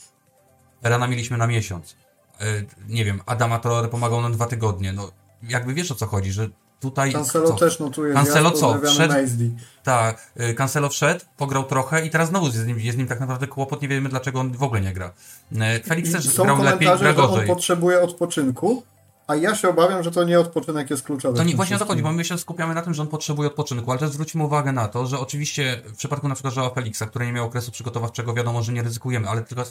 [0.82, 1.96] Rana mieliśmy na miesiąc.
[2.40, 2.44] E,
[2.88, 4.92] nie wiem, Adama Traore pomagał nam dwa tygodnie.
[4.92, 5.10] No,
[5.42, 6.48] jakby wiesz o co chodzi, że
[6.80, 7.12] tutaj...
[7.12, 7.54] Cancelo co?
[7.54, 8.80] też notuje Cancelo co?
[8.84, 9.14] Wszedł,
[9.82, 13.06] tak, e, Cancelo wszedł, pograł trochę i teraz znowu jest z, nim, jest z nim
[13.06, 15.12] tak naprawdę kłopot, nie wiemy dlaczego on w ogóle nie gra.
[15.60, 17.40] E, Felix też grał lepiej, gra gorzej.
[17.40, 18.82] on potrzebuje odpoczynku,
[19.26, 21.36] a ja się obawiam, że to nie odpoczynek jest kluczowy.
[21.36, 23.48] To nie, właśnie o to chodzi, bo my się skupiamy na tym, że on potrzebuje
[23.48, 27.02] odpoczynku, ale też zwróćmy uwagę na to, że oczywiście w przypadku na przykład Joao Felixa,
[27.08, 29.64] który nie miał okresu przygotowawczego, wiadomo, że nie ryzykujemy, ale tylko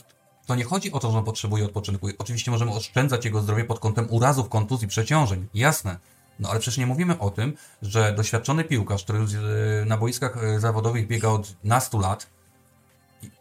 [0.45, 2.07] to nie chodzi o to, że on potrzebuje odpoczynku.
[2.17, 5.97] Oczywiście możemy oszczędzać jego zdrowie pod kątem urazów, kontuzji, przeciążeń, jasne.
[6.39, 10.59] No ale przecież nie mówimy o tym, że doświadczony piłkarz, który e, na boiskach e,
[10.59, 12.27] zawodowych biega od nastu lat,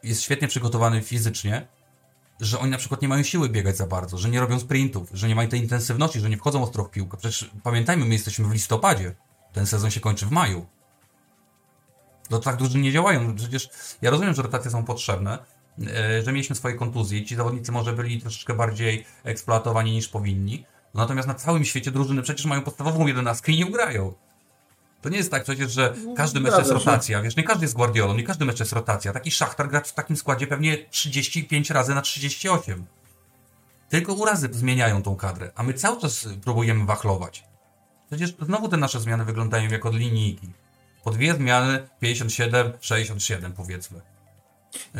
[0.03, 1.67] jest świetnie przygotowany fizycznie,
[2.41, 5.28] że oni na przykład nie mają siły biegać za bardzo, że nie robią sprintów, że
[5.28, 7.16] nie mają tej intensywności, że nie wchodzą ostro w piłkę.
[7.16, 9.14] Przecież pamiętajmy, my jesteśmy w listopadzie.
[9.53, 10.66] Ten sezon się kończy w maju.
[12.28, 13.35] To tak dużo nie działają.
[13.35, 13.68] Przecież
[14.03, 15.39] ja rozumiem, że rotacje są potrzebne,
[15.87, 17.24] e, że mieliśmy swoje kontuzje.
[17.24, 20.66] Ci zawodnicy może byli troszeczkę bardziej eksploatowani niż powinni.
[20.95, 24.14] Natomiast na całym świecie drużyny przecież mają podstawową jedenastkę i nie ugrają.
[25.05, 27.22] To nie jest tak przecież, że każdy mecz jest rotacja.
[27.22, 29.12] Wiesz, nie każdy jest Guardiolą, nie każdy mecz jest rotacja.
[29.12, 32.84] Taki Szachtar gra w takim składzie pewnie 35 razy na 38.
[33.88, 37.44] Tylko urazy zmieniają tą kadrę, a my cały czas próbujemy wachlować.
[38.11, 40.48] Przecież znowu te nasze zmiany wyglądają jak od linijki.
[41.05, 44.00] Po dwie zmiany 57, 67 powiedzmy.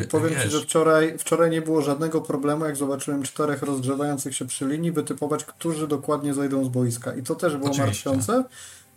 [0.03, 0.43] I powiem Wiesz.
[0.43, 4.91] Ci, że wczoraj, wczoraj nie było żadnego problemu, jak zobaczyłem czterech rozgrzewających się przy linii,
[4.91, 7.15] wytypować, którzy dokładnie zajdą z boiska.
[7.15, 8.09] I to też było Oczywiście.
[8.09, 8.43] martwiące,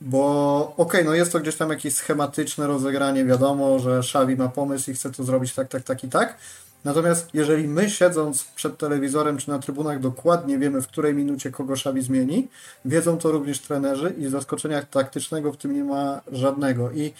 [0.01, 4.49] bo okej, okay, no jest to gdzieś tam jakieś schematyczne rozegranie, wiadomo, że Xavi ma
[4.49, 6.37] pomysł i chce to zrobić tak, tak, tak i tak.
[6.85, 11.73] Natomiast jeżeli my siedząc przed telewizorem czy na trybunach dokładnie wiemy, w której minucie kogo
[11.73, 12.49] Xavi zmieni,
[12.85, 16.91] wiedzą to również trenerzy i zaskoczenia taktycznego w tym nie ma żadnego.
[16.91, 17.13] I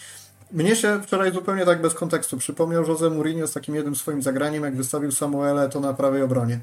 [0.53, 4.65] mnie się wczoraj zupełnie tak bez kontekstu przypomniał Jose Mourinho z takim jednym swoim zagraniem,
[4.65, 6.61] jak wystawił Samuele to na prawej obronie.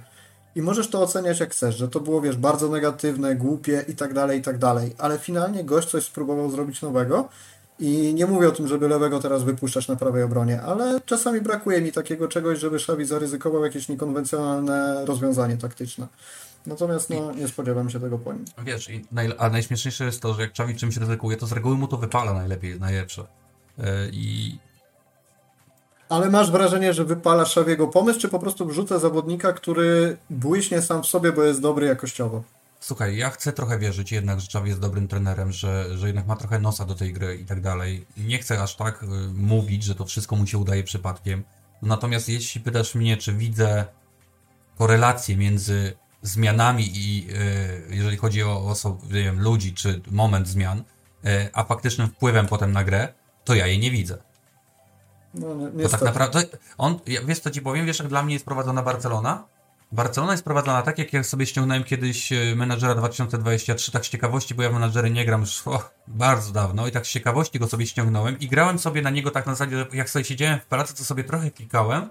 [0.56, 4.14] I możesz to oceniać jak chcesz, że to było, wiesz, bardzo negatywne, głupie i tak
[4.14, 4.96] dalej, i tak dalej.
[4.98, 7.30] Ale finalnie gość coś spróbował zrobić nowego
[7.80, 11.82] i nie mówię o tym, żeby lewego teraz wypuszczać na prawej obronie, ale czasami brakuje
[11.82, 16.08] mi takiego czegoś, żeby Xavi zaryzykował jakieś niekonwencjonalne rozwiązanie taktyczne.
[16.66, 18.46] Natomiast no, nie spodziewam się tego po nim.
[18.66, 18.90] Wiesz,
[19.38, 22.34] a najśmieszniejsze jest to, że jak Xavi czymś ryzykuje, to z reguły mu to wypala
[22.34, 23.22] najlepiej, najlepsze.
[23.78, 24.58] Yy, I
[26.16, 31.04] ale masz wrażenie, że wypala Szawiego pomysł, czy po prostu wrzuca zawodnika, który błyśnie sam
[31.04, 32.44] w sobie, bo jest dobry jakościowo?
[32.80, 36.36] Słuchaj, ja chcę trochę wierzyć jednak, że Czawi jest dobrym trenerem, że, że jednak ma
[36.36, 38.06] trochę nosa do tej gry i tak dalej.
[38.18, 41.44] Nie chcę aż tak y, mówić, że to wszystko mu się udaje przypadkiem.
[41.82, 43.86] Natomiast jeśli pytasz mnie, czy widzę
[44.78, 47.28] korelację między zmianami i
[47.90, 52.72] y, jeżeli chodzi o osoby, wiem, ludzi, czy moment zmian, y, a faktycznym wpływem potem
[52.72, 53.14] na grę,
[53.44, 54.18] to ja jej nie widzę.
[55.36, 56.44] No, to tak naprawdę,
[56.78, 59.48] on, wiesz co ci powiem, wiesz jak dla mnie jest prowadzona Barcelona?
[59.92, 64.56] Barcelona jest prowadzona tak, jak ja sobie ściągnąłem kiedyś e, menadżera 2023, tak z ciekawości,
[64.56, 67.88] bo ja menadżery nie gram już o, bardzo dawno i tak z ciekawości go sobie
[67.88, 70.96] ściągnąłem i grałem sobie na niego tak na zasadzie, że jak sobie siedziałem w pracy,
[70.96, 72.10] to sobie trochę klikałem,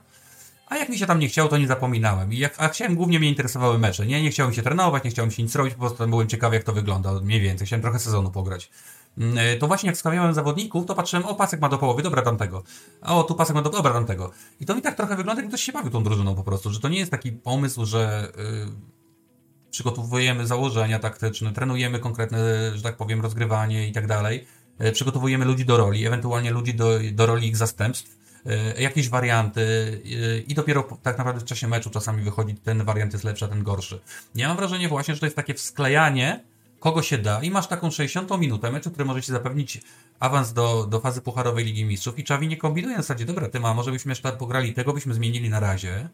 [0.67, 2.33] a jak mi się tam nie chciało, to nie zapominałem.
[2.33, 4.23] I jak, a chciałem, głównie mnie interesowały mecze, nie?
[4.23, 6.73] Nie chciałem się trenować, nie chciałem się nic robić, po prostu byłem ciekawy, jak to
[6.73, 7.67] wygląda, mniej więcej.
[7.67, 8.71] Chciałem trochę sezonu pograć.
[9.19, 12.63] Mm, to właśnie jak stawiałem zawodników, to patrzyłem, o pasek ma do połowy, dobra tamtego.
[13.03, 14.31] O, tu pasek ma do dobra tamtego.
[14.61, 16.81] I to mi tak trochę wygląda, jak ktoś się bawił tą drużyną po prostu, że
[16.81, 18.69] to nie jest taki pomysł, że yy,
[19.71, 22.39] przygotowujemy założenia taktyczne, trenujemy konkretne,
[22.75, 24.47] że tak powiem, rozgrywanie i tak dalej.
[24.79, 29.63] Yy, przygotowujemy ludzi do roli, ewentualnie ludzi do, do roli ich zastępstw E, jakieś warianty
[30.05, 33.49] e, i dopiero tak naprawdę w czasie meczu czasami wychodzi ten wariant jest lepszy, a
[33.49, 34.01] ten gorszy.
[34.35, 36.45] Ja mam wrażenie właśnie, że to jest takie wsklejanie
[36.85, 39.81] kogo się da i masz taką 60 minutę meczu, który może ci zapewnić
[40.21, 43.61] awans do, do fazy pucharowej Ligi Mistrzów i Czawi nie kombinuje w zasadzie, dobra, ty
[43.61, 46.09] ma, może byśmy jeszcze pograli, tego byśmy zmienili na razie,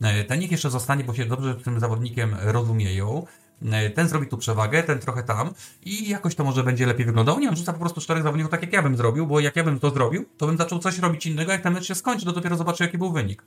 [0.00, 3.26] e, ten niech jeszcze zostanie, bo się dobrze tym zawodnikiem rozumieją,
[3.72, 5.50] E, ten zrobi tu przewagę, ten trochę tam
[5.84, 7.38] i jakoś to może będzie lepiej wyglądało.
[7.38, 9.64] Nie wiem, rzuca po prostu czterech zawodników tak jak ja bym zrobił, bo jak ja
[9.64, 12.32] bym to zrobił, to bym zaczął coś robić innego, jak ten mecz się skończy, to
[12.32, 13.44] dopiero zobaczę jaki był wynik.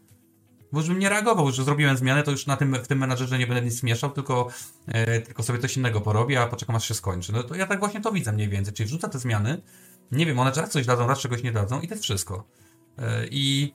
[0.71, 3.37] Bo już bym nie reagował, że zrobiłem zmianę, to już na tym, w tym menadżerze
[3.37, 4.47] nie będę nic mieszał, tylko,
[4.87, 7.33] e, tylko sobie coś innego porobię, a poczekam aż się skończy.
[7.33, 9.61] No to ja tak właśnie to widzę mniej więcej, czyli wrzuca te zmiany,
[10.11, 12.47] nie wiem, one raz coś dadzą, raz czegoś nie dadzą i to jest wszystko.
[12.97, 13.73] E, I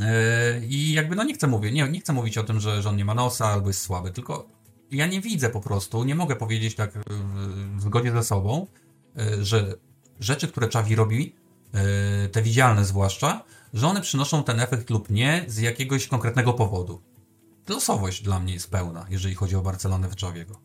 [0.00, 2.88] e, i jakby, no nie chcę mówić, nie, nie chcę mówić o tym, że, że
[2.88, 4.46] on nie ma nosa albo jest słaby, tylko
[4.90, 6.92] ja nie widzę po prostu, nie mogę powiedzieć tak
[7.76, 8.66] w zgodzie ze sobą,
[9.16, 9.74] e, że
[10.20, 11.34] rzeczy, które Czawi robi,
[11.74, 13.44] e, te widzialne zwłaszcza,
[13.74, 17.02] że one przynoszą ten efekt lub nie z jakiegoś konkretnego powodu.
[17.68, 20.60] Losowość dla mnie jest pełna, jeżeli chodzi o Barcelonę w Czawiego.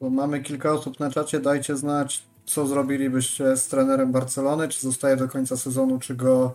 [0.00, 5.16] Bo mamy kilka osób na czacie, dajcie znać, co zrobilibyście z trenerem Barcelony, czy zostaje
[5.16, 6.54] do końca sezonu, czy go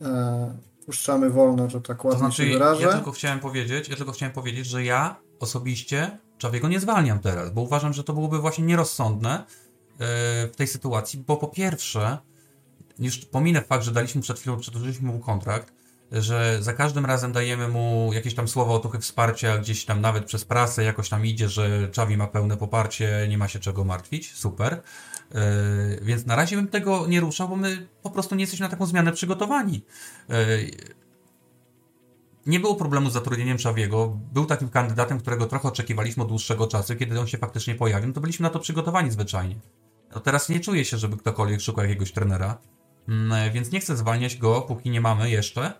[0.00, 2.82] e, puszczamy wolno, że tak ładnie to znaczy, się wyrażę.
[2.82, 7.50] Ja tylko chciałem powiedzieć, ja tylko chciałem powiedzieć, że ja osobiście Czawiego nie zwalniam teraz,
[7.50, 9.44] bo uważam, że to byłoby właśnie nierozsądne e,
[10.48, 12.18] w tej sytuacji, bo po pierwsze,
[12.98, 15.72] już pominę fakt, że daliśmy przed chwilą, przedłużyliśmy mu kontrakt,
[16.12, 20.44] że za każdym razem dajemy mu jakieś tam słowa otuchy wsparcia, gdzieś tam nawet przez
[20.44, 24.82] prasę jakoś tam idzie, że Czawi ma pełne poparcie, nie ma się czego martwić, super.
[25.34, 25.40] Yy,
[26.02, 28.86] więc na razie bym tego nie ruszał, bo my po prostu nie jesteśmy na taką
[28.86, 29.84] zmianę przygotowani.
[30.28, 30.36] Yy,
[32.46, 34.18] nie było problemu z zatrudnieniem Czawiego.
[34.32, 36.96] Był takim kandydatem, którego trochę oczekiwaliśmy od dłuższego czasu.
[36.96, 39.56] Kiedy on się faktycznie pojawił, no to byliśmy na to przygotowani zwyczajnie.
[40.14, 42.58] No teraz nie czuję się, żeby ktokolwiek szukał jakiegoś trenera,
[43.52, 45.72] więc nie chcę zwalniać go, póki nie mamy jeszcze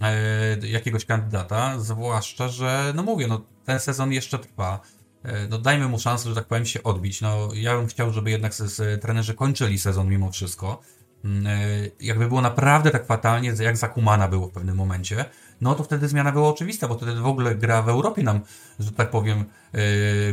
[0.00, 4.80] e, jakiegoś kandydata, zwłaszcza, że no mówię, no ten sezon jeszcze trwa.
[5.22, 7.20] E, no dajmy mu szansę, że tak powiem, się odbić.
[7.20, 8.52] No ja bym chciał, żeby jednak
[9.00, 10.80] trenerzy kończyli sezon mimo wszystko.
[11.24, 11.58] Mm, e,
[12.00, 15.24] jakby było naprawdę tak fatalnie, jak Zakumana było w pewnym momencie,
[15.60, 18.40] no to wtedy zmiana była oczywista, bo wtedy w ogóle gra w Europie nam,
[18.78, 19.80] że tak powiem, yy,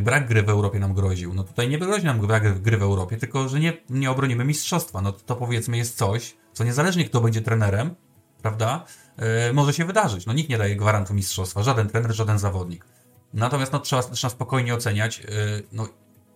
[0.01, 1.33] brak gry w Europie nam groził.
[1.33, 5.01] No tutaj nie grozi nam brak gry w Europie, tylko że nie, nie obronimy mistrzostwa.
[5.01, 7.95] No to, to powiedzmy jest coś, co niezależnie kto będzie trenerem,
[8.41, 8.85] prawda,
[9.17, 10.25] yy, może się wydarzyć.
[10.25, 12.85] No nikt nie daje gwarantu mistrzostwa, żaden trener, żaden zawodnik.
[13.33, 15.27] Natomiast no, trzeba, trzeba spokojnie oceniać, yy,
[15.71, 15.87] no,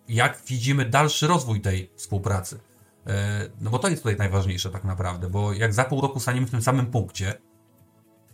[0.07, 2.59] jak widzimy dalszy rozwój tej współpracy.
[3.61, 6.51] No bo to jest tutaj najważniejsze tak naprawdę, bo jak za pół roku staniemy w
[6.51, 7.33] tym samym punkcie,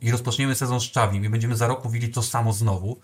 [0.06, 3.00] i rozpoczniemy sezon z Czawim i będziemy za rok mówili to samo znowu,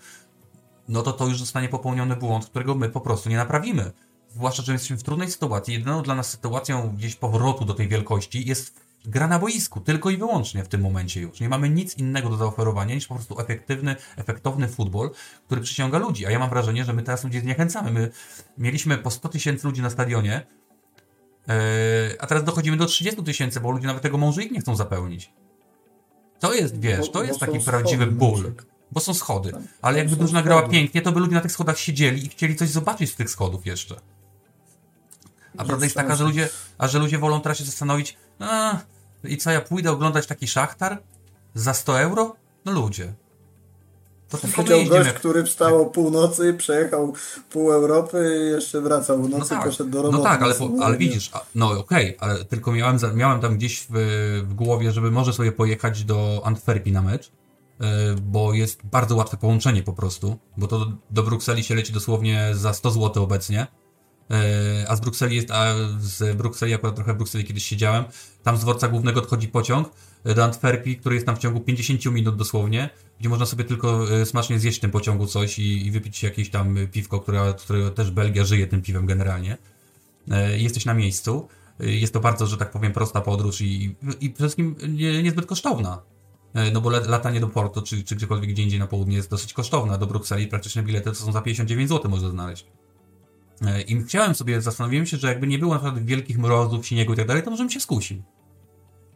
[0.88, 3.92] no to to już zostanie popełniony błąd, którego my po prostu nie naprawimy.
[4.28, 5.74] Zwłaszcza, że jesteśmy w trudnej sytuacji.
[5.74, 10.16] Jedyną dla nas sytuacją gdzieś powrotu do tej wielkości jest gra na boisku, tylko i
[10.16, 11.40] wyłącznie w tym momencie już.
[11.40, 15.10] Nie mamy nic innego do zaoferowania niż po prostu efektywny, efektowny futbol,
[15.46, 16.26] który przyciąga ludzi.
[16.26, 17.90] A ja mam wrażenie, że my teraz ludzi zniechęcamy.
[17.90, 18.10] My
[18.58, 20.46] mieliśmy po 100 tysięcy ludzi na stadionie,
[21.46, 21.54] yy,
[22.20, 25.32] a teraz dochodzimy do 30 tysięcy, bo ludzie nawet tego ich nie chcą zapełnić.
[26.42, 28.54] To jest, wiesz, to jest taki prawdziwy ból.
[28.92, 29.52] Bo są schody.
[29.52, 29.62] Tak.
[29.82, 32.68] Ale jakby drużyna grała pięknie, to by ludzie na tych schodach siedzieli i chcieli coś
[32.68, 33.96] zobaczyć z tych schodów jeszcze.
[35.58, 38.78] A prawda jest taka, że ludzie, a że ludzie wolą teraz się zastanowić, a,
[39.24, 41.02] i co, ja pójdę oglądać taki szachtar
[41.54, 42.36] za 100 euro?
[42.64, 43.12] No ludzie.
[44.32, 47.12] To tylko Siedział gość, który wstał o północy, przejechał
[47.50, 49.64] pół Europy i jeszcze wracał w nocy, no tak.
[49.64, 50.18] poszedł do roboty.
[50.18, 54.44] No tak, ale, ale widzisz, no okej, okay, ale tylko miałem, miałem tam gdzieś w,
[54.48, 57.32] w głowie, żeby może sobie pojechać do Antwerpii na mecz,
[57.80, 62.50] e, bo jest bardzo łatwe połączenie po prostu, bo to do Brukseli się leci dosłownie
[62.52, 63.66] za 100 zł obecnie,
[64.30, 68.04] e, a z Brukseli jest, a z Brukseli, akurat trochę w Brukseli kiedyś siedziałem,
[68.42, 69.90] tam z dworca głównego odchodzi pociąg
[70.24, 72.90] do Antwerpii, który jest tam w ciągu 50 minut dosłownie,
[73.22, 76.50] gdzie można sobie tylko e, smacznie zjeść w tym pociągu coś i, i wypić jakieś
[76.50, 79.58] tam piwko, które, które też Belgia żyje tym piwem generalnie.
[80.30, 81.48] E, jesteś na miejscu.
[81.80, 85.46] E, jest to bardzo, że tak powiem, prosta podróż i, i przede wszystkim nie, niezbyt
[85.46, 86.02] kosztowna.
[86.72, 89.98] No bo latanie do Porto, czy, czy gdziekolwiek gdzie indziej na południe jest dosyć kosztowna.
[89.98, 92.66] Do Brukseli praktyczne bilety to są za 59 zł można znaleźć.
[93.86, 97.16] I chciałem sobie, zastanowiłem się, że jakby nie było na przykład wielkich mrozów, śniegu i
[97.16, 98.22] tak dalej, to może mi się skusi.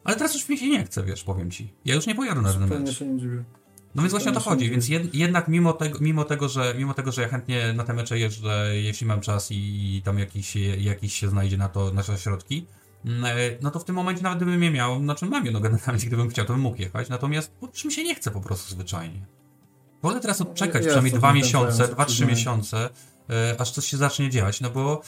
[0.04, 1.72] Ale teraz już mi się nie chce, wiesz, powiem ci.
[1.84, 2.98] Ja już nie pojadę na ten mecz.
[2.98, 3.44] się nie dziwię.
[3.96, 6.94] No więc właśnie o to chodzi, więc jed, jednak mimo tego, mimo, tego, że, mimo
[6.94, 10.56] tego, że ja chętnie na te mecze jeżdżę, jeśli mam czas i, i tam jakiś,
[10.78, 12.66] jakiś się znajdzie na to nasze środki,
[13.04, 15.60] mm, e, no to w tym momencie nawet gdybym je miał, znaczy mam je, no
[15.60, 18.74] generalnie gdybym chciał, to bym mógł jechać, natomiast po czym się nie chce po prostu
[18.74, 19.26] zwyczajnie.
[20.02, 22.88] Wolę teraz odczekać Jest przynajmniej dwa miesiące, dwa, trzy miesiące,
[23.30, 25.02] e, aż coś się zacznie dziać, no bo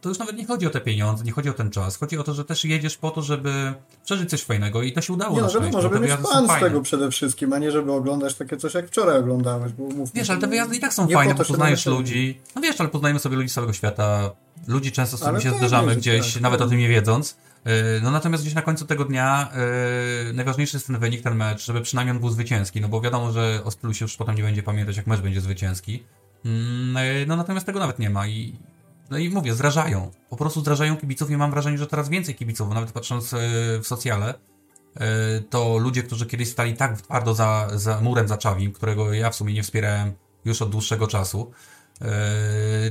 [0.00, 2.22] to już nawet nie chodzi o te pieniądze, nie chodzi o ten czas, chodzi o
[2.22, 3.74] to, że też jedziesz po to, żeby
[4.04, 6.80] przeżyć coś fajnego i to się udało Nie no, żeby te mieć fan z tego
[6.80, 10.40] przede wszystkim, a nie żeby oglądać takie coś jak wczoraj oglądałeś, bo mówmy Wiesz, ale
[10.40, 12.40] te wyjazdy i tak są fajne, bo poznajesz ludzi.
[12.56, 14.30] No wiesz, ale poznajemy sobie ludzi z całego świata.
[14.66, 16.76] Ludzi często z którymi się zderzamy gdzieś, tak, nawet o pewnie.
[16.76, 17.36] tym nie wiedząc.
[17.64, 17.72] Yy,
[18.02, 19.48] No natomiast gdzieś na końcu tego dnia
[20.26, 23.32] yy, najważniejszy jest ten wynik, ten mecz, żeby przynajmniej on był zwycięski, no bo wiadomo,
[23.32, 26.02] że o stylu się już potem nie będzie pamiętać, jak mecz będzie zwycięski.
[26.44, 26.50] Yy,
[27.26, 28.56] No natomiast tego nawet nie ma i
[29.10, 30.10] no i mówię, zrażają.
[30.30, 33.38] Po prostu zrażają kibiców i mam wrażenie, że coraz więcej kibiców, bo nawet patrząc yy,
[33.82, 34.34] w socjale,
[35.00, 35.04] yy,
[35.50, 39.34] to ludzie, którzy kiedyś stali tak twardo za, za murem za Czawim, którego ja w
[39.34, 40.12] sumie nie wspierałem
[40.44, 41.50] już od dłuższego czasu,
[42.00, 42.08] yy,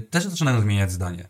[0.02, 1.30] też zaczynają zmieniać zdanie.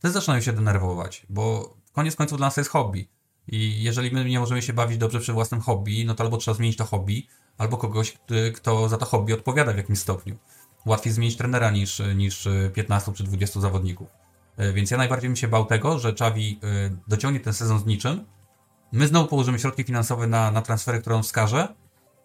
[0.00, 3.08] Też zaczynają się denerwować, bo koniec końców dla nas to jest hobby.
[3.48, 6.54] I jeżeli my nie możemy się bawić dobrze przy własnym hobby, no to albo trzeba
[6.54, 7.26] zmienić to hobby,
[7.58, 8.18] albo kogoś,
[8.54, 10.36] kto za to hobby odpowiada w jakimś stopniu.
[10.86, 14.08] Łatwiej zmienić trenera niż, niż 15 czy 20 zawodników.
[14.56, 17.86] E, Więc ja najbardziej bym się bał tego, że Czawi e, dociągnie ten sezon z
[17.86, 18.24] niczym.
[18.92, 21.74] My znowu położymy środki finansowe na, na transfery, które on wskaże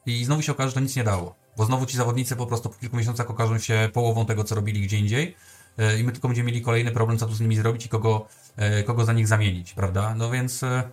[0.05, 1.35] i znowu się okaże, że to nic nie dało.
[1.57, 4.81] Bo znowu ci zawodnicy po prostu po kilku miesiącach okażą się połową tego, co robili
[4.81, 5.35] gdzie indziej
[5.77, 8.27] e, i my tylko będziemy mieli kolejny problem, co tu z nimi zrobić i kogo,
[8.55, 10.15] e, kogo za nich zamienić, prawda?
[10.15, 10.91] No więc, e,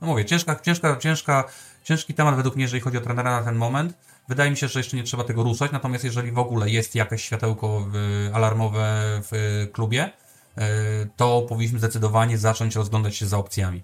[0.00, 1.44] no mówię, ciężka, ciężka, ciężka,
[1.84, 3.98] ciężki temat według mnie, jeżeli chodzi o trenera na ten moment.
[4.28, 7.22] Wydaje mi się, że jeszcze nie trzeba tego ruszać, natomiast jeżeli w ogóle jest jakieś
[7.22, 10.10] światełko w, alarmowe w klubie,
[10.56, 10.70] e,
[11.16, 13.82] to powinniśmy zdecydowanie zacząć rozglądać się za opcjami.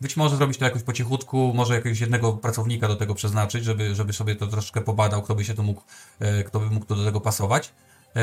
[0.00, 3.94] Być może zrobić to jakoś po cichutku, może jakiegoś jednego pracownika do tego przeznaczyć, żeby,
[3.94, 5.82] żeby sobie to troszeczkę pobadał, kto by się tu mógł,
[6.20, 7.72] e, kto by mógł tu do tego pasować.
[8.16, 8.22] E,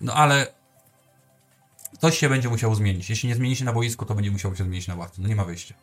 [0.00, 0.46] No ale
[1.98, 3.10] coś się będzie musiało zmienić.
[3.10, 5.22] Jeśli nie zmieni się na boisku, to będzie musiało się zmienić na ławce.
[5.22, 5.74] No nie ma wyjścia.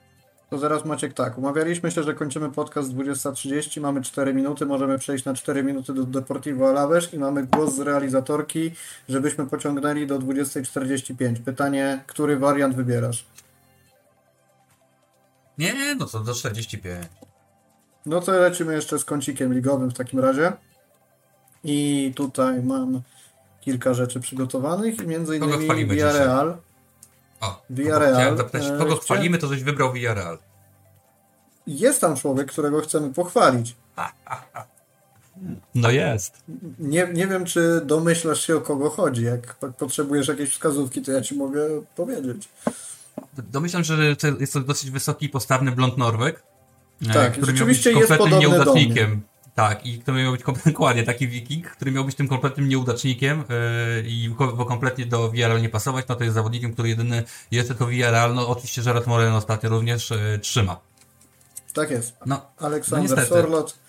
[0.53, 5.25] To zaraz Maciek tak, umawialiśmy się, że kończymy podcast 20.30, mamy 4 minuty, możemy przejść
[5.25, 8.71] na 4 minuty do Deportivo Alaves i mamy głos z realizatorki,
[9.09, 11.35] żebyśmy pociągnęli do 20.45.
[11.35, 13.25] Pytanie, który wariant wybierasz?
[15.57, 17.07] Nie, no to do 45.
[18.05, 20.53] No to lecimy jeszcze z kącikiem ligowym w takim razie.
[21.63, 23.01] I tutaj mam
[23.61, 26.57] kilka rzeczy przygotowanych i między innymi Villarreal.
[27.43, 30.37] O, Villarreal, Chciałem zapytać, e, kogo chwalimy, to żeś wybrał Villarreal.
[31.67, 33.75] Jest tam człowiek, którego chcemy pochwalić.
[35.75, 36.43] No jest.
[36.79, 39.23] Nie, nie wiem, czy domyślasz się o kogo chodzi.
[39.23, 41.61] Jak potrzebujesz jakiejś wskazówki, to ja ci mogę
[41.95, 42.49] powiedzieć.
[43.37, 46.43] Domyślam, że jest to dosyć wysoki, postawny blond Norweg.
[47.09, 49.21] e, Tak, który miał być kompletnym nieudacznikiem.
[49.55, 54.01] Tak, i który miał być dokładnie taki wiking, który miał być tym kompletnym nieudacznikiem e,
[54.01, 57.85] i bo kompletnie do VRL nie pasować, no to jest zawodnikiem, który jedyny jest tylko
[57.85, 60.79] VRL, no oczywiście Gerard Moreno ostatnio również e, trzyma.
[61.73, 62.15] Tak jest.
[62.25, 63.27] No, Aleksander niestety.
[63.27, 63.83] Sorlot.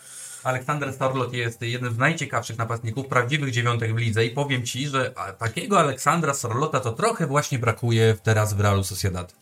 [0.45, 5.15] Aleksander Storlot jest jednym z najciekawszych napastników, prawdziwych dziewiątek w lidze i powiem Ci, że
[5.39, 9.35] takiego Aleksandra Storlota to trochę właśnie brakuje teraz w Realu Sociedad.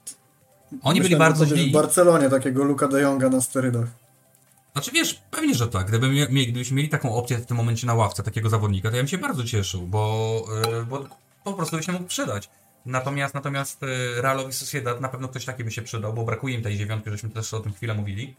[0.82, 1.70] Oni byli Myślałem, bardzo źli.
[1.70, 3.86] W Barcelonie takiego Luka de Jonga na sterydach.
[4.72, 5.86] Znaczy wiesz, pewnie, że tak.
[5.86, 9.08] Gdyby gdybyśmy mieli taką opcję w tym momencie na ławce takiego zawodnika, to ja bym
[9.08, 10.44] się bardzo cieszył, bo,
[10.80, 11.04] e, bo
[11.44, 12.50] po prostu by się mógł przydać.
[12.86, 13.86] Natomiast, natomiast e,
[14.22, 17.30] Realowi Sociedad na pewno ktoś taki by się przydał, bo brakuje im tej dziewiątki, żeśmy
[17.30, 18.36] też o tym chwilę mówili.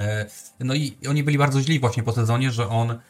[0.00, 0.26] E,
[0.60, 3.00] No i oni byli bardzo źli właśnie po sezonie, że on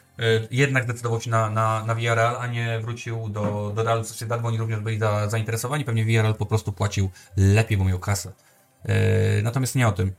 [0.51, 4.47] jednak zdecydował się na, na, na Villarreal, a nie wrócił do, do Realu Sociedad, bo
[4.47, 5.85] oni również byli za, zainteresowani.
[5.85, 8.31] Pewnie Villarreal po prostu płacił lepiej, bo miał kasę.
[9.43, 10.11] Natomiast nie o tym.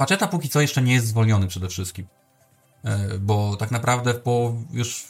[0.00, 2.06] Paczeta póki co jeszcze nie jest zwolniony przede wszystkim.
[2.84, 5.06] E, Bo tak naprawdę po już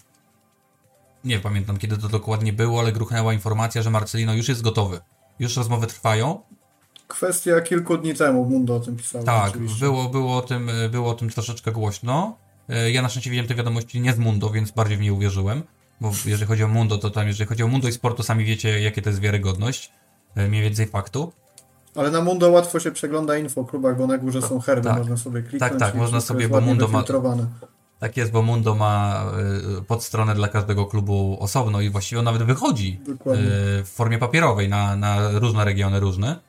[1.25, 5.01] nie pamiętam kiedy to dokładnie było, ale gruchnęła informacja, że Marcelino już jest gotowy.
[5.39, 6.41] Już rozmowy trwają.
[7.09, 9.25] Kwestia kilku dni temu Mundo o tym pisał.
[9.25, 9.81] Tak, oczywiście.
[9.81, 12.37] było, było, o tym, e, było o tym troszeczkę głośno.
[12.69, 15.63] E, Ja na szczęście widziałem te wiadomości nie z Mundo, więc bardziej w nie uwierzyłem.
[16.01, 18.45] Bo jeżeli chodzi o Mundo, to tam, jeżeli chodzi o Mundo i sport, to sami
[18.45, 19.93] wiecie, jakie to jest wiarygodność.
[20.37, 21.33] Mniej więcej faktu.
[21.95, 24.99] Ale na Mundo łatwo się przegląda info o klubach, bo na górze są herby, tak.
[24.99, 25.73] można sobie kliknąć.
[25.73, 27.05] Tak, tak, można sobie, bo Mundo ma-.
[27.99, 29.25] Tak jest, bo Mundo ma
[29.79, 33.45] y, podstronę dla każdego klubu osobno i właściwie on nawet wychodzi Dokładnie.
[33.45, 33.49] y,
[33.85, 36.41] w formie papierowej na, na różne regiony różne.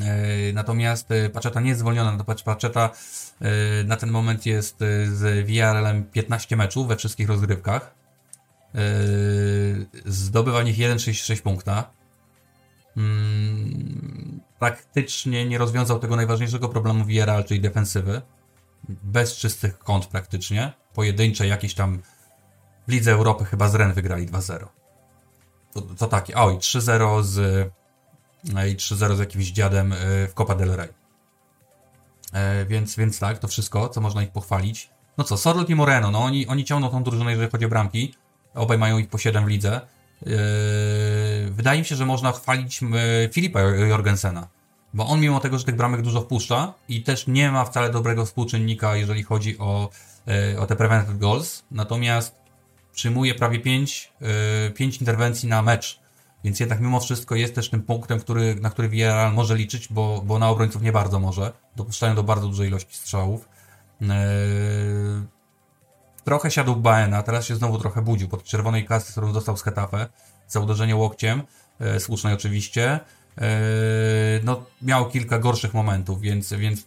[0.00, 2.24] Y, Natomiast Paczeta nie jest zwolniona.
[2.24, 2.90] To Paczeta
[3.84, 4.78] na ten moment jest
[5.12, 7.94] z VRL-em 15 meczów we wszystkich rozgrywkach.
[10.06, 11.90] Zdobywa w nich 1,66 punkta.
[12.96, 18.22] Mm, praktycznie nie rozwiązał tego najważniejszego problemu VRL, czyli defensywy.
[18.88, 20.72] Bez czystych kąt praktycznie.
[20.94, 22.02] Pojedyncze jakieś tam
[22.88, 24.66] w Lidze Europy chyba z Ren wygrali 2-0.
[25.72, 26.34] To, to takie.
[26.36, 27.68] Oj, 3-0 z
[28.44, 29.96] i 3-0 z jakimś dziadem e,
[30.28, 30.88] w Copa del Rey.
[32.32, 34.90] E, więc, więc tak, to wszystko, co można ich pochwalić.
[35.18, 38.14] No co, Sorlot i Moreno, no oni, oni ciągną tą drużynę, jeżeli chodzi o bramki.
[38.54, 39.80] Obaj mają ich po 7 w lidze.
[40.26, 40.30] E,
[41.50, 42.80] wydaje mi się, że można chwalić
[43.32, 44.48] Filipa Jorgensena,
[44.94, 48.26] bo on mimo tego, że tych bramek dużo wpuszcza i też nie ma wcale dobrego
[48.26, 49.90] współczynnika, jeżeli chodzi o,
[50.58, 52.34] o te prevented goals, natomiast
[52.92, 54.12] przyjmuje prawie 5,
[54.74, 56.04] 5 interwencji na mecz
[56.44, 60.22] więc jednak mimo wszystko jest też tym punktem, który, na który Villarreal może liczyć, bo,
[60.26, 61.52] bo na obrońców nie bardzo może.
[61.76, 63.48] Dopuszczają do bardzo dużej ilości strzałów.
[66.24, 70.06] Trochę siadł Baena, teraz się znowu trochę budził pod czerwonej kasy, którą dostał z Hetafe
[70.48, 71.42] za uderzenie łokciem,
[71.80, 73.00] e, słusznej oczywiście.
[73.38, 73.48] E,
[74.44, 76.84] no, miał kilka gorszych momentów, więc, więc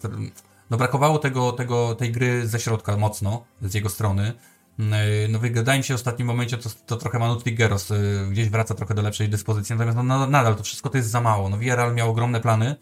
[0.69, 4.33] no, brakowało tego, tego, tej gry ze środka mocno, z jego strony.
[4.79, 7.95] E, no wydaje mi się w ostatnim momencie to, to trochę Manu Triggeros e,
[8.31, 11.49] gdzieś wraca trochę do lepszej dyspozycji, natomiast no, nadal to wszystko to jest za mało.
[11.49, 12.75] No Villarreal miał ogromne plany,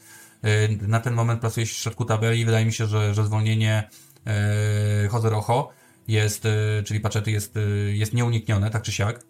[0.43, 3.25] e, na ten moment plasuje się w środku tabeli i wydaje mi się, że, że
[3.25, 3.89] zwolnienie
[5.13, 5.69] Jose Rojo
[6.07, 6.43] jest,
[6.85, 7.53] czyli Paczety jest,
[7.93, 9.25] jest nieuniknione, tak czy siak.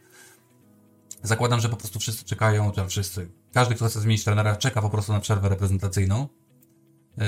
[1.23, 4.89] Zakładam, że po prostu wszyscy czekają, czy wszyscy, każdy, kto chce zmienić trenera, czeka po
[4.89, 6.27] prostu na przerwę reprezentacyjną
[7.17, 7.25] Yy,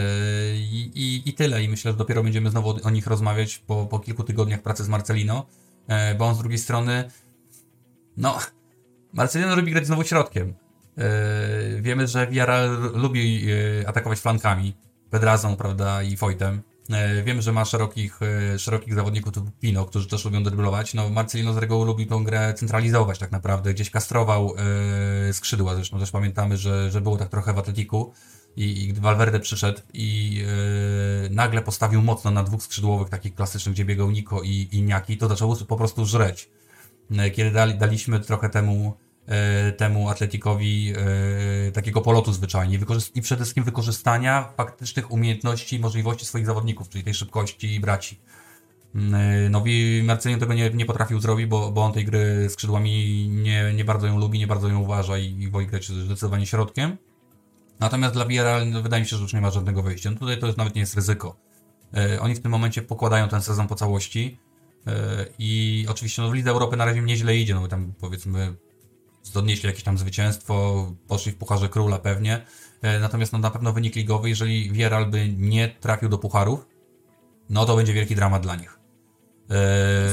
[0.58, 1.64] I, i, I tyle.
[1.64, 4.90] I myślę, że dopiero będziemy znowu o nich rozmawiać po, po kilku tygodniach pracy z
[4.90, 5.46] Marcelino,
[5.88, 7.12] yy, bo on z drugiej strony,
[8.18, 8.38] no,
[9.14, 10.54] Marcelino lubi grać znowu środkiem.
[10.98, 13.48] Yy, wiemy, że Viara lubi
[13.88, 14.76] atakować flankami,
[15.10, 16.62] Pedrazą, prawda, i Foytem.
[17.24, 18.20] Wiemy, że ma szerokich,
[18.58, 20.94] szerokich zawodników typu Pino, którzy też lubią dryblować.
[20.94, 23.74] No, Marcelino z reguły lubi tą grę centralizować tak naprawdę.
[23.74, 24.54] Gdzieś kastrował
[25.32, 28.14] skrzydła, zresztą też pamiętamy, że, że było tak trochę w Atletiku
[28.58, 30.36] i, i gdy Valverde przyszedł i
[31.24, 35.18] yy, nagle postawił mocno na dwóch skrzydłowych, takich klasycznych, gdzie biegał Niko i, i Niaki,
[35.18, 36.50] to zaczęło po prostu żreć.
[37.10, 39.07] Yy, kiedy dali, daliśmy trochę temu, yy,
[39.78, 40.96] temu Atletikowi yy,
[41.74, 42.80] takiego polotu zwyczajnie
[43.16, 48.20] i przede wszystkim wykorzystania faktycznych umiejętności i możliwości swoich zawodników, czyli tej szybkości i braci.
[48.96, 49.02] Yy,
[49.50, 53.74] no i Marcelino tego nie, nie potrafił zrobić, bo, bo on tej gry skrzydłami nie,
[53.74, 56.98] nie bardzo ją lubi, nie bardzo ją uważa i, i woli grać zdecydowanie środkiem.
[57.80, 60.12] Natomiast dla Villarreal no, wydaje mi się, że już nie ma żadnego wyjścia.
[60.12, 61.36] No tutaj to nawet nie jest ryzyko.
[61.94, 64.40] E, oni w tym momencie pokładają ten sezon po całości
[64.88, 68.56] e, i oczywiście no, w Lidze Europy na razie nieźle idzie, no bo tam powiedzmy
[69.36, 72.46] odnieśli jakieś tam zwycięstwo, poszli w Pucharze Króla pewnie.
[72.82, 76.68] E, natomiast no, na pewno wynik ligowy, jeżeli Villarreal by nie trafił do pucharów,
[77.50, 78.80] no to będzie wielki dramat dla nich.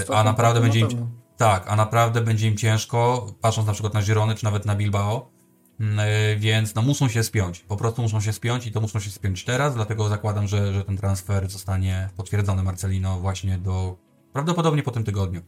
[0.08, 0.88] E, a naprawdę będzie im,
[1.36, 5.34] tak, a naprawdę będzie im ciężko, patrząc na przykład na Girony czy nawet na Bilbao,
[5.80, 9.00] Mm, e, więc no muszą się spiąć, po prostu muszą się spiąć i to muszą
[9.00, 13.96] się spiąć teraz, dlatego zakładam, że, że ten transfer zostanie potwierdzony Marcelino właśnie do,
[14.32, 15.42] prawdopodobnie po tym tygodniu,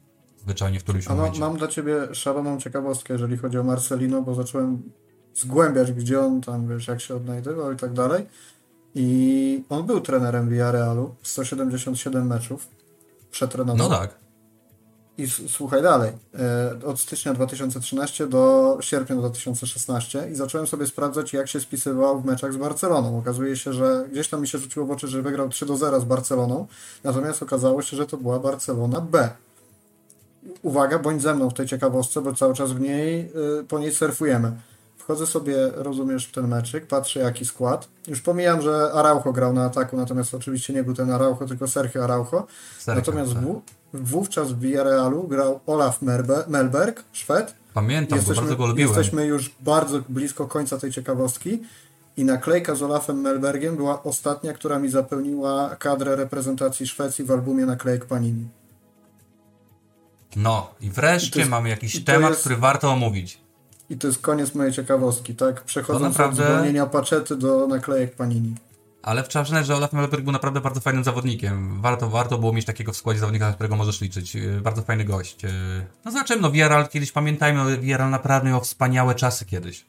[0.47, 1.41] zwyczajnie w którymś A momencie.
[1.41, 4.83] Mam dla Ciebie szaloną ciekawostkę, jeżeli chodzi o Marcelino, bo zacząłem
[5.35, 8.27] zgłębiać, gdzie on tam, wiesz, jak się odnajdywał i tak dalej.
[8.95, 12.69] I on był trenerem Villarrealu, 177 meczów,
[13.31, 13.89] przetrenował.
[13.89, 14.15] No tak.
[15.19, 16.13] I słuchaj dalej.
[16.39, 22.25] E, od stycznia 2013 do sierpnia 2016 i zacząłem sobie sprawdzać, jak się spisywał w
[22.25, 23.19] meczach z Barceloną.
[23.19, 26.01] Okazuje się, że gdzieś tam mi się rzuciło w oczy, że wygrał 3 do 0
[26.01, 26.67] z Barceloną,
[27.05, 29.29] natomiast okazało się, że to była Barcelona B.
[30.63, 33.93] Uwaga, bądź ze mną w tej ciekawostce, bo cały czas w niej, y, po niej
[33.93, 34.53] surfujemy.
[34.97, 37.89] Wchodzę sobie, rozumiesz, w ten meczyk, patrzę jaki skład.
[38.09, 42.05] Już pomijam, że Araujo grał na ataku, natomiast oczywiście nie był ten Araujo, tylko Sergio
[42.05, 42.47] Araujo.
[42.79, 43.43] Sergio, natomiast tak.
[43.43, 47.55] w, wówczas w Villarrealu grał Olaf Merbe, Melberg, Szwed.
[47.75, 48.89] Pamiętam, jesteśmy, bardzo go lubiłem.
[48.89, 51.63] Jesteśmy już bardzo blisko końca tej ciekawostki.
[52.17, 57.67] I naklejka z Olafem Melbergiem była ostatnia, która mi zapełniła kadrę reprezentacji Szwecji w albumie
[57.67, 58.49] naklejek Panini.
[60.37, 63.39] No i wreszcie jest, mamy jakiś temat, jest, który warto omówić.
[63.91, 65.65] I to jest koniec mojej ciekawostki, tak?
[65.65, 66.43] Przechodząc naprawdę...
[66.43, 68.55] od zwolnienia paczety do naklejek Panini.
[69.03, 71.81] Ale trzeba przyznać, że Olaf Melberg był naprawdę bardzo fajnym zawodnikiem.
[71.81, 74.37] Warto, warto było mieć takiego w składzie zawodnika, na którego możesz liczyć.
[74.37, 75.45] E, bardzo fajny gość.
[75.45, 75.49] E,
[76.05, 79.85] no zobaczymy, no Vieral kiedyś, pamiętajmy, Vieral naprawdę miał wspaniałe czasy kiedyś.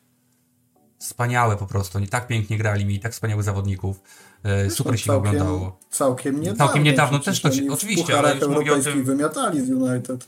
[0.99, 1.97] Wspaniałe po prostu.
[1.97, 4.01] Oni tak pięknie grali, mieli tak wspaniałych zawodników.
[4.43, 5.79] E, super się całkiem, oglądało.
[5.89, 6.65] Całkiem niedawno.
[6.65, 9.03] Całkiem niedawno też to się, oczywiście, ale już mówię o tym...
[9.03, 10.25] wymiatali z United.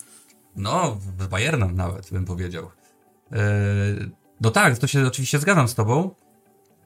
[0.56, 2.70] No, z Bayernem nawet, bym powiedział.
[4.42, 6.16] no tak, to się oczywiście zgadzam z tobą.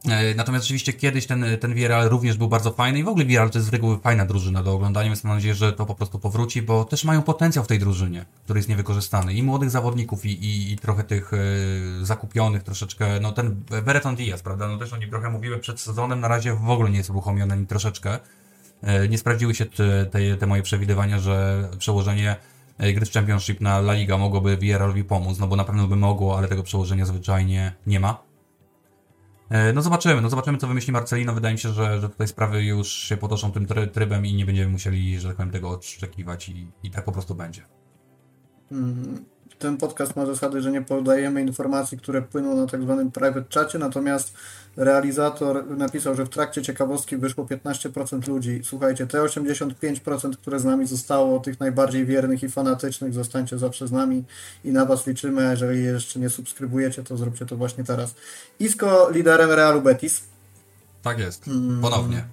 [0.10, 3.52] E, natomiast rzeczywiście kiedyś ten, ten Villarreal również był bardzo fajny i w ogóle Villarreal
[3.52, 6.20] to jest z reguły fajna drużyna do oglądania, więc mam nadzieję, że to po prostu
[6.20, 9.34] powróci, bo też mają potencjał w tej drużynie, który jest niewykorzystany.
[9.34, 14.42] I młodych zawodników, i, i, i trochę tych y, zakupionych troszeczkę, no ten Bereton Diaz,
[14.42, 17.54] prawda, no też oni trochę mówiły przed sezonem, na razie w ogóle nie jest uruchomiony
[17.54, 18.20] ani troszeczkę.
[19.06, 22.36] Y, nie sprawdziły się te, te, te moje przewidywania, że przełożenie
[22.80, 26.38] gry w Championship na La Liga mogłoby Villarrealowi pomóc, no bo na pewno by mogło,
[26.38, 28.33] ale tego przełożenia zwyczajnie nie ma.
[29.54, 31.34] E, no zobaczymy, no zobaczymy co wymyśli Marcelino.
[31.34, 34.72] Wydaje mi się, że, że tutaj sprawy już się potoczą tym trybem i nie będziemy
[34.72, 37.62] musieli, że tak powiem, tego oczekiwać i, i tak po prostu będzie.
[38.72, 39.26] Mm,
[39.60, 43.80] ten podcast ma zasady, że nie podajemy informacji, które płyną na tak zwanym private czacie,
[43.80, 44.38] natomiast
[44.76, 48.62] realizator napisał, że w trakcie ciekawostki wyszło 15% ludzi.
[48.64, 53.92] Słuchajcie, te 85%, które z nami zostało, tych najbardziej wiernych i fanatycznych, zostańcie zawsze z
[53.92, 54.24] nami
[54.64, 55.50] i na Was liczymy.
[55.52, 58.16] Jeżeli jeszcze nie subskrybujecie, to zróbcie to właśnie teraz.
[58.60, 60.22] Isco liderem Realu Betis.
[61.02, 61.46] Tak jest,
[61.82, 62.26] ponownie.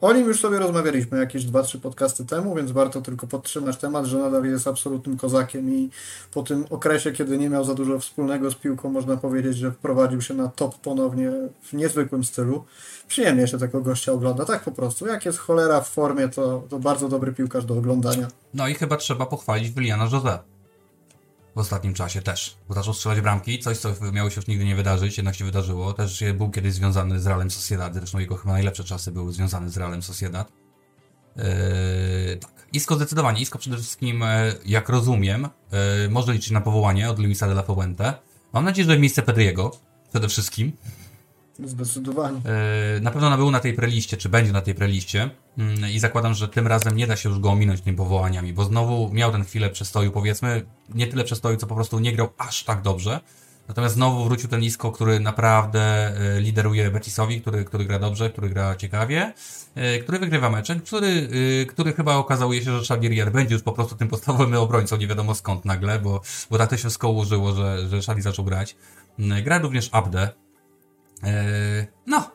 [0.00, 4.18] O nim już sobie rozmawialiśmy jakieś 2-3 podcasty temu, więc warto tylko podtrzymać temat, że
[4.18, 5.90] nadal jest absolutnym kozakiem i
[6.32, 10.20] po tym okresie, kiedy nie miał za dużo wspólnego z piłką, można powiedzieć, że wprowadził
[10.20, 11.30] się na top ponownie
[11.62, 12.64] w niezwykłym stylu.
[13.08, 15.06] Przyjemnie się tego gościa ogląda, tak po prostu.
[15.06, 18.28] Jak jest cholera w formie, to, to bardzo dobry piłkarz do oglądania.
[18.54, 20.38] No i chyba trzeba pochwalić Williana Jose
[21.60, 22.56] w ostatnim czasie też.
[22.68, 25.92] Bo zaczął strzelać bramki, coś co miało się już nigdy nie wydarzyć, jednak się wydarzyło.
[25.92, 29.76] Też był kiedyś związany z Realem Sociedad, zresztą jego chyba najlepsze czasy były związane z
[29.76, 30.52] Realem Sociedad.
[31.36, 31.44] Yy,
[32.36, 32.50] tak.
[32.72, 33.40] Isko zdecydowanie.
[33.40, 35.48] Isko przede wszystkim, e, jak rozumiem,
[36.02, 38.14] yy, może liczyć na powołanie od Luisa de la Fuente.
[38.52, 39.70] Mam nadzieję, że w miejsce Pedriego
[40.10, 40.72] przede wszystkim.
[41.64, 42.40] Zdecydowanie.
[42.96, 46.34] E, na pewno był na tej preliście, czy będzie na tej preliście mm, i zakładam,
[46.34, 49.44] że tym razem nie da się już go ominąć tymi powołaniami, bo znowu miał ten
[49.44, 50.62] chwilę przestoju, powiedzmy,
[50.94, 53.20] nie tyle przestoju, co po prostu nie grał aż tak dobrze.
[53.68, 55.80] Natomiast znowu wrócił ten Isco, który naprawdę
[56.36, 59.32] e, lideruje Betisowi, który, który gra dobrze, który gra ciekawie,
[59.74, 61.28] e, który wygrywa mecze, który,
[61.68, 65.34] który chyba okazuje się, że Xavier będzie już po prostu tym podstawowym obrońcą, nie wiadomo
[65.34, 68.76] skąd nagle, bo, bo tak to się wszystko ułożyło, że, że Xavi zaczął grać.
[69.18, 70.28] Mm, gra również Abde,
[72.06, 72.30] no.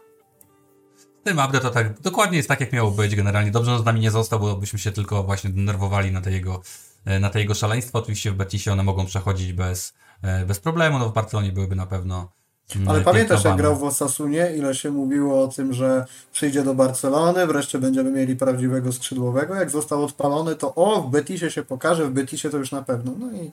[1.24, 3.52] Tym update to tak, dokładnie jest tak, jak miało być generalnie.
[3.52, 6.62] Dobrze, że z nami nie został, bo byśmy się tylko właśnie denerwowali na te jego,
[7.06, 8.00] e, na te jego szaleństwa.
[8.00, 11.86] Oczywiście w Betisie one mogą przechodzić bez, e, bez problemu, no w Barcelonie byłyby na
[11.86, 12.32] pewno
[12.76, 16.76] mm, ale pamiętasz, jak grał w Osasunie, ile się mówiło o tym, że przyjdzie do
[16.76, 19.56] Barcelony, wreszcie będziemy mieli prawdziwego skrzydłowego.
[19.56, 23.12] Jak został odpalony, to o, w Betisie się pokaże, w Betisie to już na pewno.
[23.20, 23.52] No i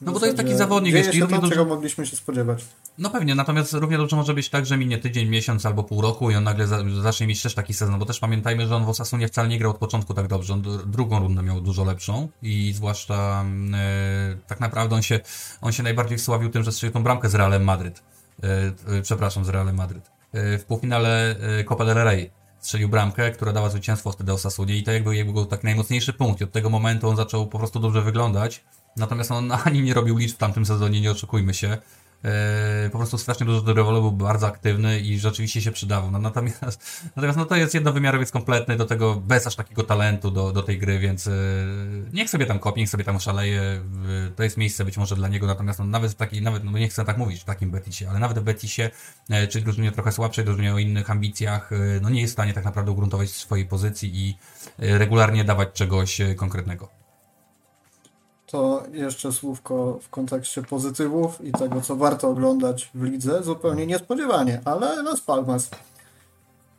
[0.00, 2.64] no bo to jest taki zawodnik, wiesz, i równie to, czego mogliśmy się spodziewać.
[2.98, 6.30] No pewnie, natomiast równie dobrze może być tak, że minie tydzień, miesiąc albo pół roku
[6.30, 8.88] i on nagle za, zacznie mieć też taki sezon, bo też pamiętajmy, że on w
[8.88, 12.72] Osasunie wcale nie grał od początku tak dobrze, on drugą rundę miał dużo lepszą i
[12.76, 13.44] zwłaszcza
[13.74, 15.20] e, tak naprawdę on się,
[15.60, 18.02] on się najbardziej sławił tym, że strzelił tą bramkę z Realem Madryt.
[18.42, 20.10] E, e, przepraszam, z Realem Madryt.
[20.32, 22.30] E, w półfinale e, Copa del Rey
[22.60, 26.44] strzelił bramkę, która dała zwycięstwo wtedy Osasunie i to jakby jego taki najmocniejszy punkt i
[26.44, 28.64] od tego momentu on zaczął po prostu dobrze wyglądać
[28.96, 31.78] Natomiast on ani nie robił liczb w tamtym sezonie, nie oczekujmy się.
[32.24, 36.10] Yy, po prostu strasznie dużo rewolu był bardzo aktywny i rzeczywiście się przydawał.
[36.10, 40.52] No, natomiast, natomiast no to jest jednowymiarowiec kompletny, do tego bez aż takiego talentu do,
[40.52, 41.32] do tej gry, więc yy,
[42.12, 43.60] niech sobie tam kopie, niech sobie tam szaleje.
[44.06, 46.78] Yy, to jest miejsce być może dla niego, natomiast no, nawet w takiej, nawet, no
[46.78, 48.90] nie chcę tak mówić w takim Betisie, ale nawet w Betisie,
[49.28, 51.70] yy, czyli drużynie trochę słabszej, drużynie o innych ambicjach,
[52.00, 54.36] no nie jest w stanie tak naprawdę ugruntować swojej pozycji i
[54.78, 56.95] regularnie dawać czegoś konkretnego
[58.46, 64.60] to jeszcze słówko w kontekście pozytywów i tego, co warto oglądać w lidze, zupełnie niespodziewanie,
[64.64, 65.70] ale Las Palmas.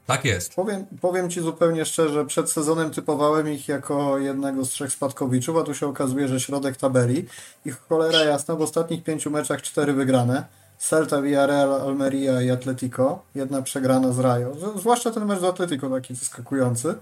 [0.06, 0.56] Tak jest.
[0.56, 5.64] Powiem, powiem Ci zupełnie szczerze, przed sezonem typowałem ich jako jednego z trzech spadkowiczów, a
[5.64, 7.26] tu się okazuje, że środek tabeli.
[7.66, 10.44] Ich cholera jasna, w ostatnich pięciu meczach cztery wygrane.
[10.78, 13.20] Celta, Villarreal, Almeria i Atletico.
[13.36, 14.54] Jedna przegrana z Rayo.
[14.76, 16.96] Zwłaszcza ten mecz z Atletico taki zaskakujący.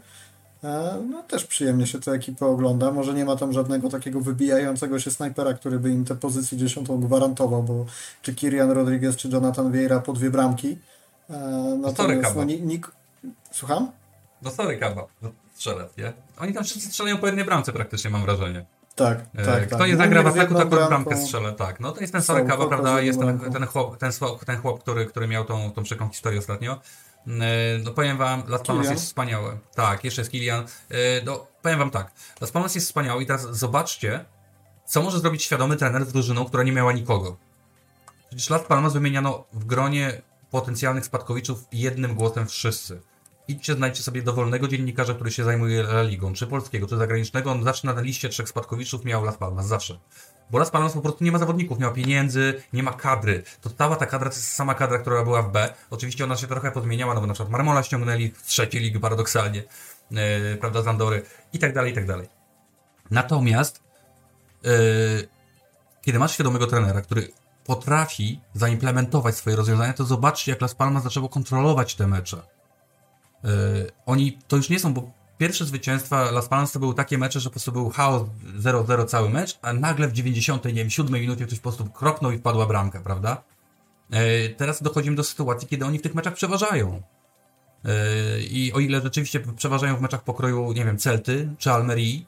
[0.66, 2.92] E, no też przyjemnie się tę ekipę ogląda.
[2.92, 7.00] Może nie ma tam żadnego takiego wybijającego się snajpera, który by im tę pozycję dziesiątą
[7.00, 7.86] gwarantował, bo
[8.22, 10.78] czy Kirian Rodriguez, czy Jonathan Vieira po dwie bramki.
[11.30, 11.38] E,
[11.82, 12.92] natomiast, no, nik...
[13.52, 13.92] Słucham?
[14.42, 15.08] No sorry, Kaba,
[15.56, 16.14] strzelec, nie?
[16.40, 18.66] Oni tam wszyscy strzelają po jednej bramce praktycznie, mam wrażenie.
[18.96, 19.68] Tak, e, tak.
[19.68, 19.88] Kto tak.
[19.88, 21.80] nie zagra w ataku, taką bramkę strzelę, tak.
[21.80, 23.02] No to jest ten Sorry Kawa, prawda?
[23.02, 24.12] Jest ten, ten, chłop, ten,
[24.46, 26.80] ten chłop, który, który miał tą, tą przeką historię ostatnio.
[27.28, 29.58] E, no powiem wam, Las Palmas jest wspaniałe.
[29.76, 30.66] Tak, jeszcze jest Kilian.
[30.90, 32.12] E, no, powiem wam tak,
[32.42, 34.26] Las Palmas jest wspaniały i teraz zobaczcie,
[34.86, 37.38] co może zrobić świadomy trener z drużyną, która nie miała nikogo.
[38.30, 40.22] Przecież Las Palmas wymieniano w gronie
[40.52, 43.02] potencjalnych spadkowiczów jednym głosem wszyscy.
[43.48, 47.64] idźcie, znajdźcie sobie dowolnego dziennikarza, który się zajmuje La Ligą, czy polskiego, czy zagranicznego, on
[47.64, 50.00] zawsze na liście trzech spadkowiczów miał Las Palmas, zawsze.
[50.50, 53.44] Bo Las Palmas po prostu nie ma zawodników, nie ma pieniędzy, nie ma kadry.
[53.62, 55.74] To cała ta kadra to jest sama kadra, która była w B.
[55.90, 59.64] Oczywiście ona się trochę podmieniała, no bo na przykład Marmola ściągnęli w trzeciej ligi paradoksalnie,
[60.12, 61.24] yy, prawda, z Andory
[61.54, 62.30] i tak dalej, i tak dalej.
[63.12, 63.84] Natomiast
[64.64, 64.72] yy,
[66.02, 67.32] kiedy masz świadomego trenera, który
[67.66, 72.38] potrafi zaimplementować swoje rozwiązania, to zobaczcie, jak Las Palmas zaczęło kontrolować te mecze.
[73.44, 73.52] Yy,
[74.06, 77.50] oni to już nie są, bo pierwsze zwycięstwa Las Palmas to były takie mecze, że
[77.50, 78.24] po prostu był chaos
[78.60, 82.32] 0-0 cały mecz, a nagle w 90, nie wiem, 7 minucie ktoś po prostu kropnął
[82.32, 83.44] i wpadła bramka, prawda?
[84.10, 84.20] Yy,
[84.58, 87.02] teraz dochodzimy do sytuacji, kiedy oni w tych meczach przeważają.
[87.84, 87.92] Yy,
[88.44, 92.26] I o ile rzeczywiście przeważają w meczach pokroju, nie wiem, Celty czy Almerii,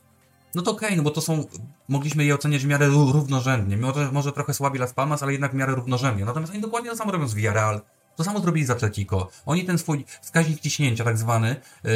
[0.56, 1.46] no to okej, okay, no bo to są,
[1.88, 3.78] mogliśmy je oceniać w miarę równorzędnie.
[3.78, 6.26] Może, może trochę słabi Las Palmas, ale jednak w miarę równorzędnie.
[6.26, 7.82] Natomiast oni dokładnie to samo robią z Villarreal.
[8.18, 9.30] To samo zrobili z Atletico.
[9.45, 11.91] Oni ten swój wskaźnik ciśnięcia, tak zwany, yy,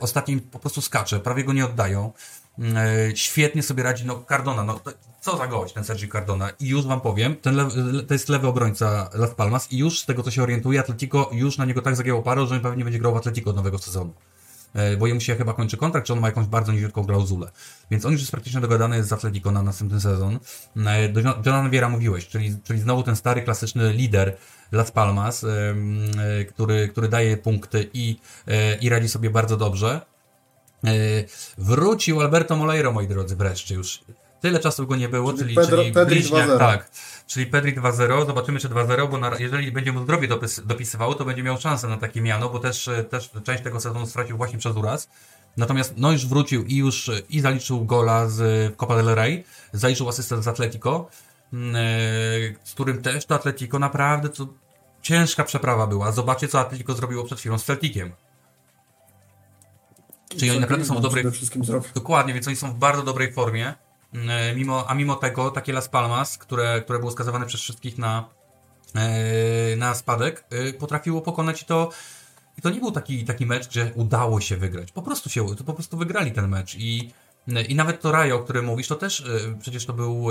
[0.00, 2.12] ostatnim po prostu skacze, prawie go nie oddają.
[2.58, 2.66] Yy,
[3.14, 4.80] świetnie sobie radzi, no Cardona, no
[5.20, 6.50] co za gość ten Sergi Cardona.
[6.60, 7.56] I już wam powiem, ten
[8.08, 11.58] to jest lewy obrońca Las Palmas i już z tego co się orientuje, Atletico już
[11.58, 14.14] na niego tak zagięło parę, że pewnie będzie grał w Atletico od nowego sezonu.
[14.74, 17.50] E, bo jemu się chyba kończy kontrakt, czy on ma jakąś bardzo niewielką klauzulę.
[17.90, 20.38] Więc on już jest praktycznie dogadany z Atletico na następny sezon.
[20.86, 24.36] E, do Johna Viera mówiłeś, czyli, czyli znowu ten stary, klasyczny lider
[24.72, 25.74] Las Palmas, e,
[26.44, 28.16] który, który daje punkty i,
[28.80, 30.00] i radzi sobie bardzo dobrze.
[31.58, 34.00] Wrócił Alberto Moleiro, moi drodzy, wreszcie już.
[34.44, 36.90] Tyle czasu go nie było, czyli, czyli, Pedro, czyli Pedri bliźniak, tak.
[37.26, 41.24] Czyli Pedri 2-0, zobaczymy czy 2-0, bo na, jeżeli będzie mu zdrowie dopis, dopisywało, to
[41.24, 44.76] będzie miał szansę na takie miano, bo też, też część tego sezonu stracił właśnie przez
[44.76, 45.08] uraz.
[45.56, 50.44] Natomiast no już wrócił i już i zaliczył gola z Copa del Rey, zaliczył asystent
[50.44, 51.08] z Atletico,
[51.52, 51.80] mm, e,
[52.64, 54.28] z którym też to Atletico naprawdę
[55.02, 56.12] ciężka przeprawa była.
[56.12, 58.12] Zobaczcie co Atletico zrobiło przed chwilą z Celticiem.
[60.28, 61.24] Czyli oni naprawdę są w dobrej...
[61.94, 63.74] Dokładnie, więc oni są w bardzo dobrej formie.
[64.14, 68.28] E, mimo, a mimo tego takie Las Palmas, które, które było skazywane przez wszystkich na,
[68.94, 71.90] e, na spadek, e, potrafiło pokonać to
[72.58, 74.92] i to nie był taki, taki mecz, gdzie udało się wygrać.
[74.92, 77.12] Po prostu się, to po prostu wygrali ten mecz i
[77.68, 79.24] i nawet to Rajo, o którym mówisz, to też
[79.60, 80.28] przecież to, był,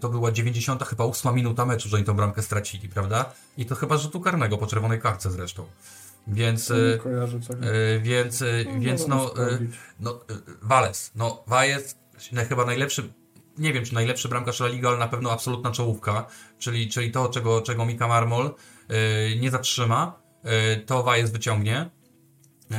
[0.00, 3.32] to była 90 chyba 8 minuta meczu, że oni tą bramkę stracili, prawda?
[3.56, 5.66] I to chyba rzutu karnego po czerwonej kartce zresztą.
[6.26, 7.38] Więc, kojarzę,
[8.00, 9.34] więc, no, więc no,
[10.00, 10.20] no,
[10.62, 11.96] Wales, no, Wales,
[12.48, 13.12] chyba najlepszy
[13.58, 16.26] nie wiem, czy najlepszy bramkarz La Liga, ale na pewno absolutna czołówka,
[16.58, 18.50] czyli, czyli to, czego, czego Mika Marmol
[18.88, 18.96] yy,
[19.40, 20.50] nie zatrzyma, yy,
[20.86, 21.90] to Wajes wyciągnie.
[22.70, 22.76] Yy,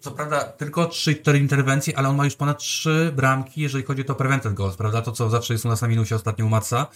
[0.00, 4.04] co prawda tylko 3-4 interwencje, ale on ma już ponad 3 bramki, jeżeli chodzi o
[4.04, 5.02] to prevented goals, prawda?
[5.02, 6.86] To, co zawsze jest u nas na minusie ostatnio u Matsa.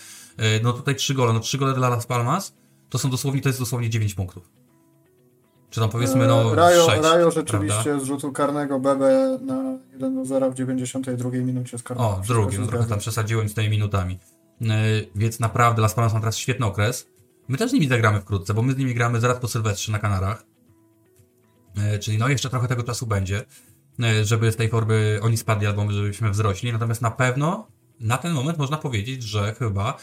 [0.62, 2.55] No tutaj 3 gole, no 3 gole dla Las Palmas,
[2.89, 4.57] to są dosłownie, to jest dosłownie 9 punktów.
[5.70, 6.54] Czy tam powiedzmy, no.
[6.54, 8.04] Rajo, 6, Rajo rzeczywiście prawda?
[8.04, 12.08] zrzutu karnego BB na 1 do 0 w 92 minucie z karnego.
[12.08, 14.18] O, drugi, no trochę tam przesadziłem z tymi minutami.
[14.60, 14.68] Yy,
[15.14, 17.08] więc naprawdę Las Palmas ma teraz świetny okres.
[17.48, 19.98] My też z nimi zagramy wkrótce, bo my z nimi gramy zaraz po Sylwestrze na
[19.98, 20.44] Kanarach.
[21.76, 23.44] Yy, czyli no jeszcze trochę tego czasu będzie,
[23.98, 26.72] yy, żeby z tej formy oni spadli albo żebyśmy wzrośli.
[26.72, 27.66] Natomiast na pewno
[28.00, 29.96] na ten moment można powiedzieć, że chyba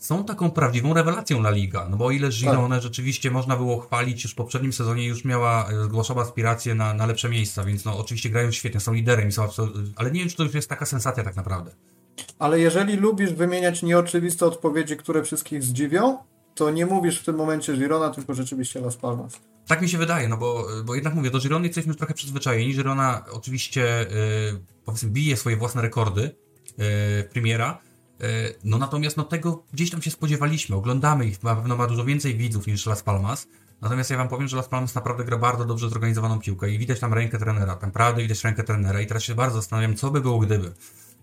[0.00, 1.88] są taką prawdziwą rewelacją La Liga.
[1.90, 2.82] No bo o ile Girone tak.
[2.82, 7.06] rzeczywiście można było chwalić, już w poprzednim sezonie już miała, e, zgłaszała aspiracje na, na
[7.06, 9.48] lepsze miejsca, więc no oczywiście grają świetnie, są liderem, są
[9.96, 11.70] ale nie wiem, czy to już jest taka sensacja tak naprawdę.
[12.38, 16.18] Ale jeżeli lubisz wymieniać nieoczywiste odpowiedzi, które wszystkich zdziwią,
[16.54, 19.40] to nie mówisz w tym momencie Girona, tylko rzeczywiście Las Palmas.
[19.66, 22.74] Tak mi się wydaje, no bo, bo jednak mówię, do Girony jesteśmy już trochę przyzwyczajeni.
[22.74, 24.06] Girona oczywiście,
[24.52, 26.22] yy, powiedzmy, bije swoje własne rekordy
[26.78, 26.84] yy,
[27.32, 27.89] premiera, E,
[28.64, 32.36] no natomiast no tego gdzieś tam się spodziewaliśmy, oglądamy ich, na pewno ma dużo więcej
[32.36, 33.48] widzów niż Las Palmas.
[33.80, 37.00] Natomiast ja wam powiem, że Las Palmas naprawdę gra bardzo dobrze zorganizowaną piłkę i widać
[37.00, 40.20] tam rękę trenera, tam naprawdę widać rękę trenera i teraz się bardzo zastanawiam, co by
[40.20, 40.72] było gdyby.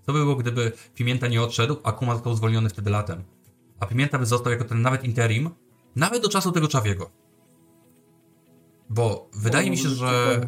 [0.05, 3.23] Co by było gdyby Pimienta nie odszedł, a Kuma został zwolniony wtedy latem.
[3.79, 5.49] A Pimienta by został jako ten nawet interim,
[5.95, 7.11] nawet do czasu tego Czawiego.
[8.89, 10.41] Bo wydaje mi się, że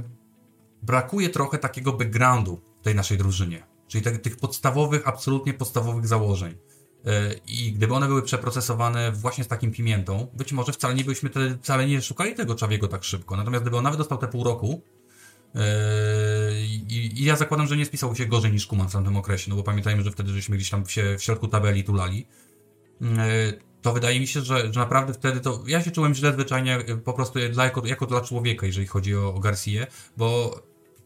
[0.82, 3.69] brakuje trochę takiego backgroundu tej naszej drużynie.
[3.90, 6.56] Czyli te, tych podstawowych, absolutnie podstawowych założeń.
[7.06, 11.30] E, I gdyby one były przeprocesowane właśnie z takim pimiętą, być może wcale nie byśmy
[11.30, 13.38] te, wcale nie szukali tego Czawiego tak szybko.
[13.38, 14.82] Natomiast gdyby on nawet dostał te pół roku,
[15.56, 15.62] yy,
[16.90, 19.64] i, ja zakładam, że nie spisał się gorzej niż Kuman w tamtym okresie, no bo
[19.64, 22.28] pamiętajmy, że wtedy żeśmy gdzieś tam się w środku tabeli tulali.
[23.02, 23.08] Yy,
[23.82, 25.64] to wydaje mi się, że, że naprawdę wtedy to.
[25.68, 29.36] Ja się czułem źle zwyczajnie po prostu dla, jako, jako dla człowieka, jeżeli chodzi o,
[29.36, 29.88] o Garcia,
[30.18, 30.60] bo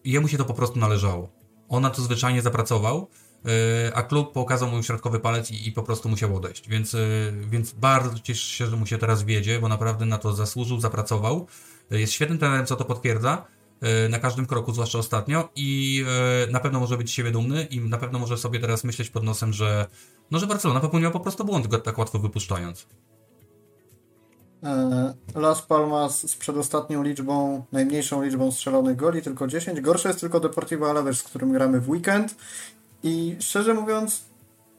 [0.05, 1.42] jemu się to po prostu należało.
[1.73, 3.07] On na to zwyczajnie zapracował,
[3.45, 6.69] e, a klub pokazał mu środkowy palec i, po prostu musiał odejść.
[6.69, 6.99] Więc, e,
[7.49, 11.47] więc bardzo cieszę się, że mu się teraz wiedzie, bo naprawdę na to zasłużył, zapracował.
[11.91, 13.45] E, jest świetnym trenerem, co to potwierdza.
[14.09, 16.05] na każdym kroku, zwłaszcza ostatnio i
[16.51, 19.23] na pewno może być z siebie dumny i na pewno może sobie teraz myśleć pod
[19.23, 19.87] nosem, że
[20.31, 22.87] no, że Barcelona popełniła po prostu błąd, go tak łatwo wypuszczając.
[24.63, 29.81] E, Las Palmas z przedostatnią liczbą, najmniejszą liczbą strzelonych goli, tylko 10.
[29.81, 32.35] Gorsze jest tylko Deportivo Alaves, z którym gramy w weekend.
[33.03, 34.21] I szczerze mówiąc,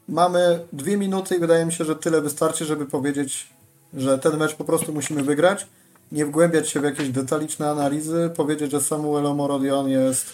[0.09, 3.51] mamy dwie minuty i wydaje mi się, że tyle wystarczy, żeby powiedzieć,
[3.94, 5.66] że ten mecz po prostu musimy wygrać.
[6.12, 10.27] Nie wgłębiać się w jakieś detaliczne analizy, powiedzieć, że Samuel Omorodion jest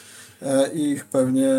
[0.42, 1.50] e, ich pewnie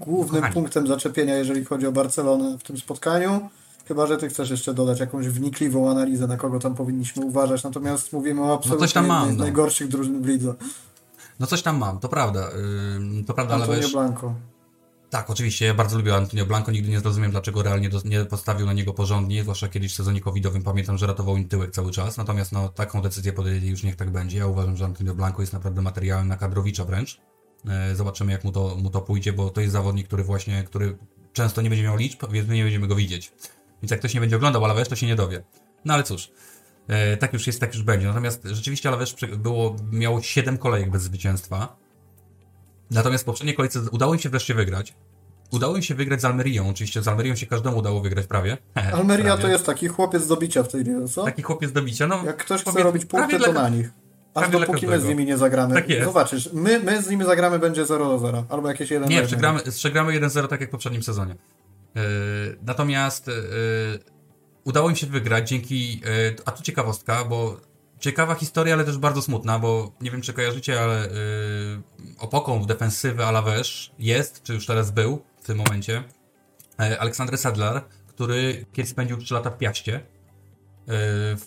[0.00, 0.54] głównym Kochani.
[0.54, 3.48] punktem zaczepienia, jeżeli chodzi o Barcelonę w tym spotkaniu.
[3.88, 7.64] Chyba, że ty chcesz jeszcze dodać jakąś wnikliwą analizę, na kogo tam powinniśmy uważać.
[7.64, 9.42] Natomiast mówimy o absolutnie No coś tam mam, no.
[9.44, 10.54] najgorszych drużyn w lidze.
[11.40, 12.50] No coś tam mam, to prawda.
[13.10, 13.92] Yy, to prawda, ale Antonio wiesz...
[13.92, 14.34] Blanco.
[15.10, 18.66] Tak, oczywiście, ja bardzo lubię Antonio Blanco, nigdy nie zrozumiem, dlaczego realnie do, nie postawił
[18.66, 22.16] na niego porządnie, zwłaszcza kiedyś w sezonie covidowym pamiętam, że ratował im tyłek cały czas,
[22.16, 24.38] natomiast no, taką decyzję podjęli, już niech tak będzie.
[24.38, 27.20] Ja uważam, że Antonio Blanco jest naprawdę materiałem na kadrowicza wręcz.
[27.68, 30.98] E, Zobaczymy, jak mu to, mu to pójdzie, bo to jest zawodnik, który właśnie, który
[31.32, 33.32] często nie będzie miał liczb, więc my nie będziemy go widzieć.
[33.82, 35.42] Więc jak ktoś nie będzie oglądał Alaves, to się nie dowie.
[35.84, 36.30] No ale cóż,
[36.88, 38.06] e, tak już jest, tak już będzie.
[38.06, 41.76] Natomiast rzeczywiście Alaves prze- było, miało 7 kolejek bez zwycięstwa.
[42.90, 44.94] Natomiast w poprzedniej kolejce udało im się wreszcie wygrać.
[45.52, 46.68] Udało im się wygrać z Almerią.
[46.68, 48.56] Oczywiście z Almerią się każdemu udało wygrać prawie.
[48.92, 49.42] Almeria prawie.
[49.42, 51.24] to jest taki chłopiec do bicia w tej lidze, co?
[51.24, 52.06] Taki chłopiec do bicia.
[52.06, 53.90] No, Jak ktoś chce robić punkty, to na nich.
[54.34, 55.74] Aż dopóki my z nimi nie zagramy.
[55.74, 56.04] Tak jest.
[56.04, 58.44] Zobaczysz, my, my z nimi zagramy będzie 0 do 0.
[58.48, 61.36] Albo jakieś 1 Nie, przegramy, przegramy 1-0 tak jak w poprzednim sezonie.
[61.98, 63.34] Yy, natomiast yy,
[64.64, 66.00] udało im się wygrać dzięki.
[66.00, 67.60] Yy, a tu ciekawostka, bo
[67.98, 71.08] ciekawa historia, ale też bardzo smutna, bo nie wiem czy kojarzycie, ale
[72.18, 76.04] opoką w defensywy Alaves jest, czy już teraz był w tym momencie,
[76.98, 80.00] Aleksander Sadlar, który kiedyś spędził 3 lata w Piaście.
[80.86, 81.46] W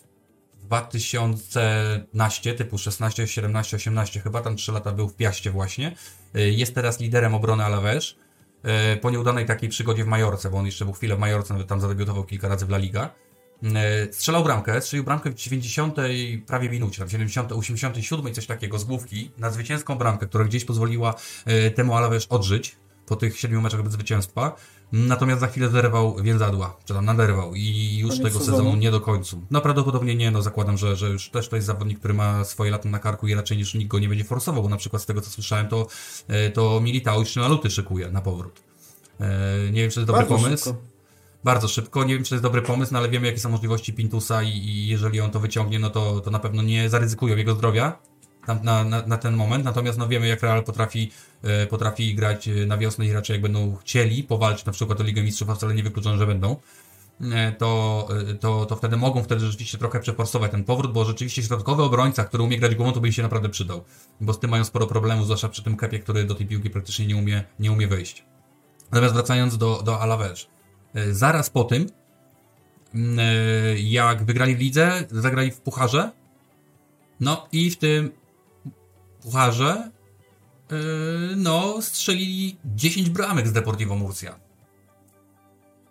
[0.62, 5.96] 2011, typu 16, 17, 18, chyba tam 3 lata był w Piaście właśnie.
[6.34, 8.16] Jest teraz liderem obrony Alaves.
[8.94, 11.68] Y, Po nieudanej takiej przygodzie w Majorce, bo on jeszcze był chwilę w Majorce, nawet
[11.68, 13.10] tam zadebiutował kilka razy w La Liga.
[13.64, 15.98] Y, Strzelał bramkę, strzelił bramkę w 90
[16.48, 21.16] prawie minucie, tam 70, 87 coś takiego z główki na zwycięską bramkę, która gdzieś pozwoliła
[21.68, 22.76] y, temu Alaves odżyć
[23.06, 24.56] po tych siedmiu meczach bez zwycięstwa.
[24.92, 28.58] Natomiast za chwilę zerwał więzadła, czy tam naderwał i już Koniec tego sezonu.
[28.58, 29.42] sezonu nie do końcu.
[29.52, 32.72] No prawdopodobnie nie, no zakładam, że, że już też to jest zawodnik, który ma swoje
[32.72, 35.06] lata na karku i raczej niż nikt go nie będzie forsował, bo na przykład z
[35.06, 35.88] tego co słyszałem, to,
[36.28, 38.60] e, to Militao już na luty szykuje na powrót.
[39.20, 39.28] E,
[39.72, 40.64] Nie wiem, czy to jest dobry Bardzo pomysł.
[40.64, 40.82] szybko.
[41.44, 42.04] Bardzo szybko.
[42.04, 44.50] Nie wiem, czy to jest dobry pomysł, no ale wiemy, jakie są możliwości Pintusa i,
[44.50, 48.00] i jeżeli on to wyciągnie, no to, to na pewno nie zaryzykują jego zdrowia
[48.48, 49.66] na, na, na ten moment.
[49.66, 51.12] Natomiast no wiemy, jak Real potrafi,
[51.44, 55.04] e, potrafi grać e, na wiosnę i raczej jak będą chcieli powalczyć na przykład o
[55.04, 56.56] Ligę Mistrzów, a wcale nie wykluczone, że będą
[57.22, 61.44] e, to, e, to, to wtedy mogą wtedy rzeczywiście trochę przeforsować ten powrót, bo rzeczywiście
[61.44, 63.84] środkowy obrońca, który umie grać głową, to by im się naprawdę przydał.
[64.22, 67.08] Bo z tym mają sporo problemów, zwłaszcza przy tym kepie, który do tej piłki praktycznie
[67.08, 68.26] nie umie, nie umie wejść.
[68.92, 70.48] Natomiast wracając do, do Alaves.
[70.94, 71.88] E, Zaraz po tym,
[72.96, 76.12] mm, e, jak wygrali w lidze, zagrali w pucharze.
[77.20, 78.12] No i w tym
[79.22, 79.92] pucharze
[80.72, 80.76] e,
[81.36, 84.40] no, strzelili 10 bramek z Deportivo Murcia.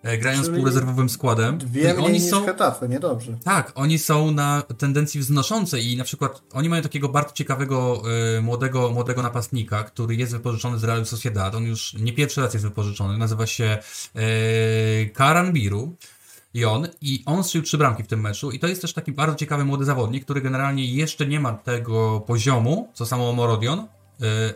[0.02, 1.58] E, Grając Czyli półrezerwowym składem.
[1.58, 3.36] Dwie mniej oni niż są, Hetafe, niedobrze.
[3.44, 8.02] tak, oni są na tendencji wznoszącej i na przykład oni mają takiego bardzo ciekawego
[8.36, 11.54] e, młodego, młodego napastnika, który jest wypożyczony z Real Sociedad.
[11.54, 13.18] On już nie pierwszy raz jest wypożyczony.
[13.18, 13.78] Nazywa się
[14.14, 14.20] e,
[15.06, 15.96] Karan Biru.
[16.54, 19.12] I on, i on strzelił trzy bramki w tym meczu i to jest też taki
[19.12, 23.86] bardzo ciekawy młody zawodnik, który generalnie jeszcze nie ma tego poziomu, co samo Morodion, y,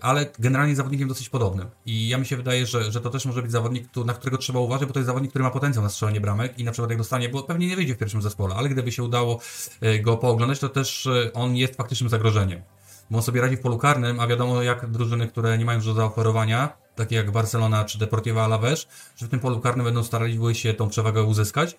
[0.00, 1.70] ale generalnie zawodnikiem dosyć podobnym.
[1.86, 4.60] I ja mi się wydaje, że, że to też może być zawodnik, na którego trzeba
[4.60, 6.98] uważać, bo to jest zawodnik, który ma potencjał na strzelanie bramek i na przykład jak
[6.98, 9.40] dostanie, bo pewnie nie wyjdzie w pierwszym zespole, ale gdyby się udało
[9.82, 12.62] y, go pooglądać, to też y, on jest faktycznym zagrożeniem.
[13.10, 15.94] Bo on sobie radzi w polu karnym, a wiadomo jak drużyny, które nie mają dużo
[15.94, 20.74] zaoferowania, takie jak Barcelona czy Deportivo Alaves, że w tym polu karnym będą starali się
[20.74, 21.76] tą przewagę uzyskać.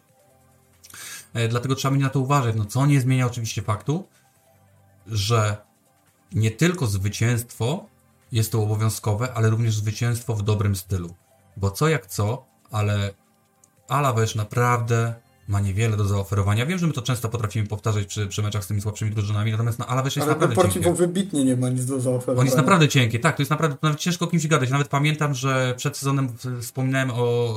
[1.34, 2.56] E, Dlatego trzeba mieć na to uważać.
[2.56, 4.08] No, co nie zmienia oczywiście faktu,
[5.08, 5.58] że
[6.32, 7.86] nie tylko zwycięstwo
[8.32, 11.16] jest to obowiązkowe, ale również zwycięstwo w dobrym stylu.
[11.58, 13.14] Bo co jak co, ale
[13.88, 15.16] Alaves naprawdę
[15.48, 16.66] ma niewiele do zaoferowania.
[16.66, 19.80] Wiem, że my to często potrafimy powtarzać przy, przy meczach z tymi słabszymi drużynami, natomiast
[19.80, 21.00] no, Alaves jest Ale naprawdę Deportivo cienkie.
[21.00, 22.40] wybitnie nie ma nic do zaoferowania.
[22.40, 24.70] On jest naprawdę cienki, tak, to jest naprawdę, to nawet ciężko o kimś gadać.
[24.70, 26.30] Nawet pamiętam, że przed sezonem
[26.62, 27.56] wspominałem o,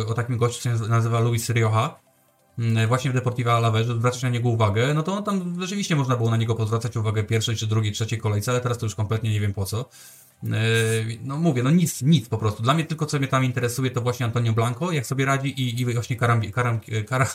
[0.00, 1.94] y, o takim gościu, który się nazywa Luis Rioja,
[2.58, 6.16] mm, właśnie w Deportivo Alaves, żeby zwracać na niego uwagę, no to tam rzeczywiście można
[6.16, 9.30] było na niego pozwracać uwagę pierwszej, czy drugiej, trzeciej kolejce, ale teraz to już kompletnie
[9.30, 9.88] nie wiem po co.
[10.42, 12.62] Yy, No mówię, no nic, nic po prostu.
[12.62, 15.80] Dla mnie tylko co mnie tam interesuje, to właśnie Antonio Blanco, jak sobie radzi i,
[15.80, 17.26] i właśnie Karam, Karam, Kara,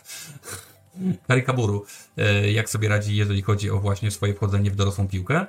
[1.27, 1.85] Karikaburu,
[2.17, 5.45] yy, jak sobie radzi, jeżeli chodzi o właśnie swoje wchodzenie w dorosłą piłkę.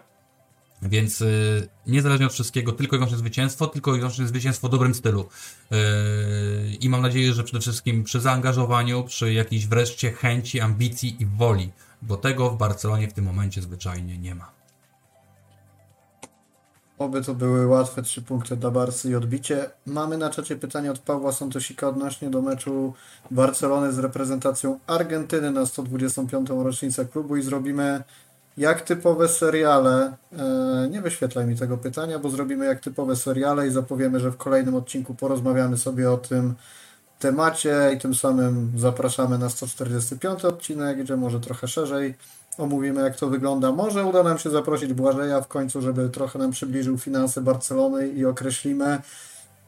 [0.82, 4.94] Więc y, niezależnie od wszystkiego, tylko i wyłącznie zwycięstwo, tylko i wyłącznie zwycięstwo w dobrym
[4.94, 5.28] stylu.
[5.70, 5.78] Yy,
[6.80, 11.72] I mam nadzieję, że przede wszystkim przy zaangażowaniu, przy jakiejś wreszcie chęci, ambicji i woli,
[12.02, 14.55] bo tego w Barcelonie w tym momencie zwyczajnie nie ma.
[16.98, 19.70] Oby to były łatwe trzy punkty dla Barsy i odbicie.
[19.86, 22.94] Mamy na czacie pytanie od Pawła Santosika odnośnie do meczu
[23.31, 26.48] Barcelony z reprezentacją Argentyny na 125.
[26.48, 28.02] rocznicę klubu i zrobimy
[28.56, 30.16] jak typowe seriale.
[30.39, 34.36] E, nie wyświetlaj mi tego pytania, bo zrobimy jak typowe seriale i zapowiemy, że w
[34.36, 36.55] kolejnym odcinku porozmawiamy sobie o tym
[37.18, 42.14] temacie i tym samym zapraszamy na 145 odcinek, gdzie może trochę szerzej
[42.58, 43.72] omówimy, jak to wygląda.
[43.72, 48.24] Może uda nam się zaprosić Błażeja w końcu, żeby trochę nam przybliżył finanse Barcelony i
[48.24, 48.98] określimy,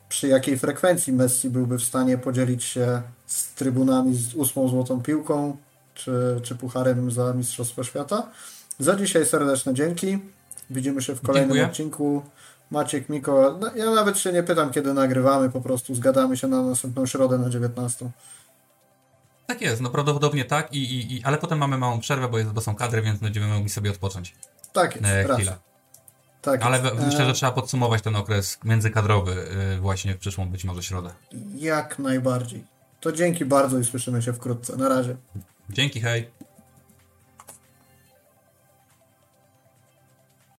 [0.09, 5.57] przy jakiej frekwencji Messi byłby w stanie podzielić się z trybunami z ósmą złotą piłką,
[5.95, 8.29] czy, czy pucharem za Mistrzostwo Świata.
[8.79, 10.19] Za dzisiaj serdeczne dzięki.
[10.71, 11.67] Widzimy się w kolejnym Dziękuję.
[11.67, 12.23] odcinku.
[12.71, 16.63] Maciek, Miko, no, ja nawet się nie pytam, kiedy nagrywamy, po prostu zgadamy się na
[16.63, 18.11] następną środę na 19.
[19.49, 22.51] Tak jest, no prawdopodobnie tak, i, i, i, ale potem mamy małą przerwę, bo, jest,
[22.51, 24.35] bo są kadry, więc będziemy mogli sobie odpocząć
[24.73, 25.57] Tak jest, e, chwilę.
[26.43, 26.95] Tak Ale jest.
[27.07, 29.33] myślę, że trzeba podsumować ten okres międzykadrowy
[29.77, 31.11] y, właśnie w przyszłą być może środę.
[31.55, 32.65] Jak najbardziej.
[33.01, 34.77] To dzięki bardzo i słyszymy się wkrótce.
[34.77, 35.17] Na razie.
[35.71, 36.31] Dzięki, hej!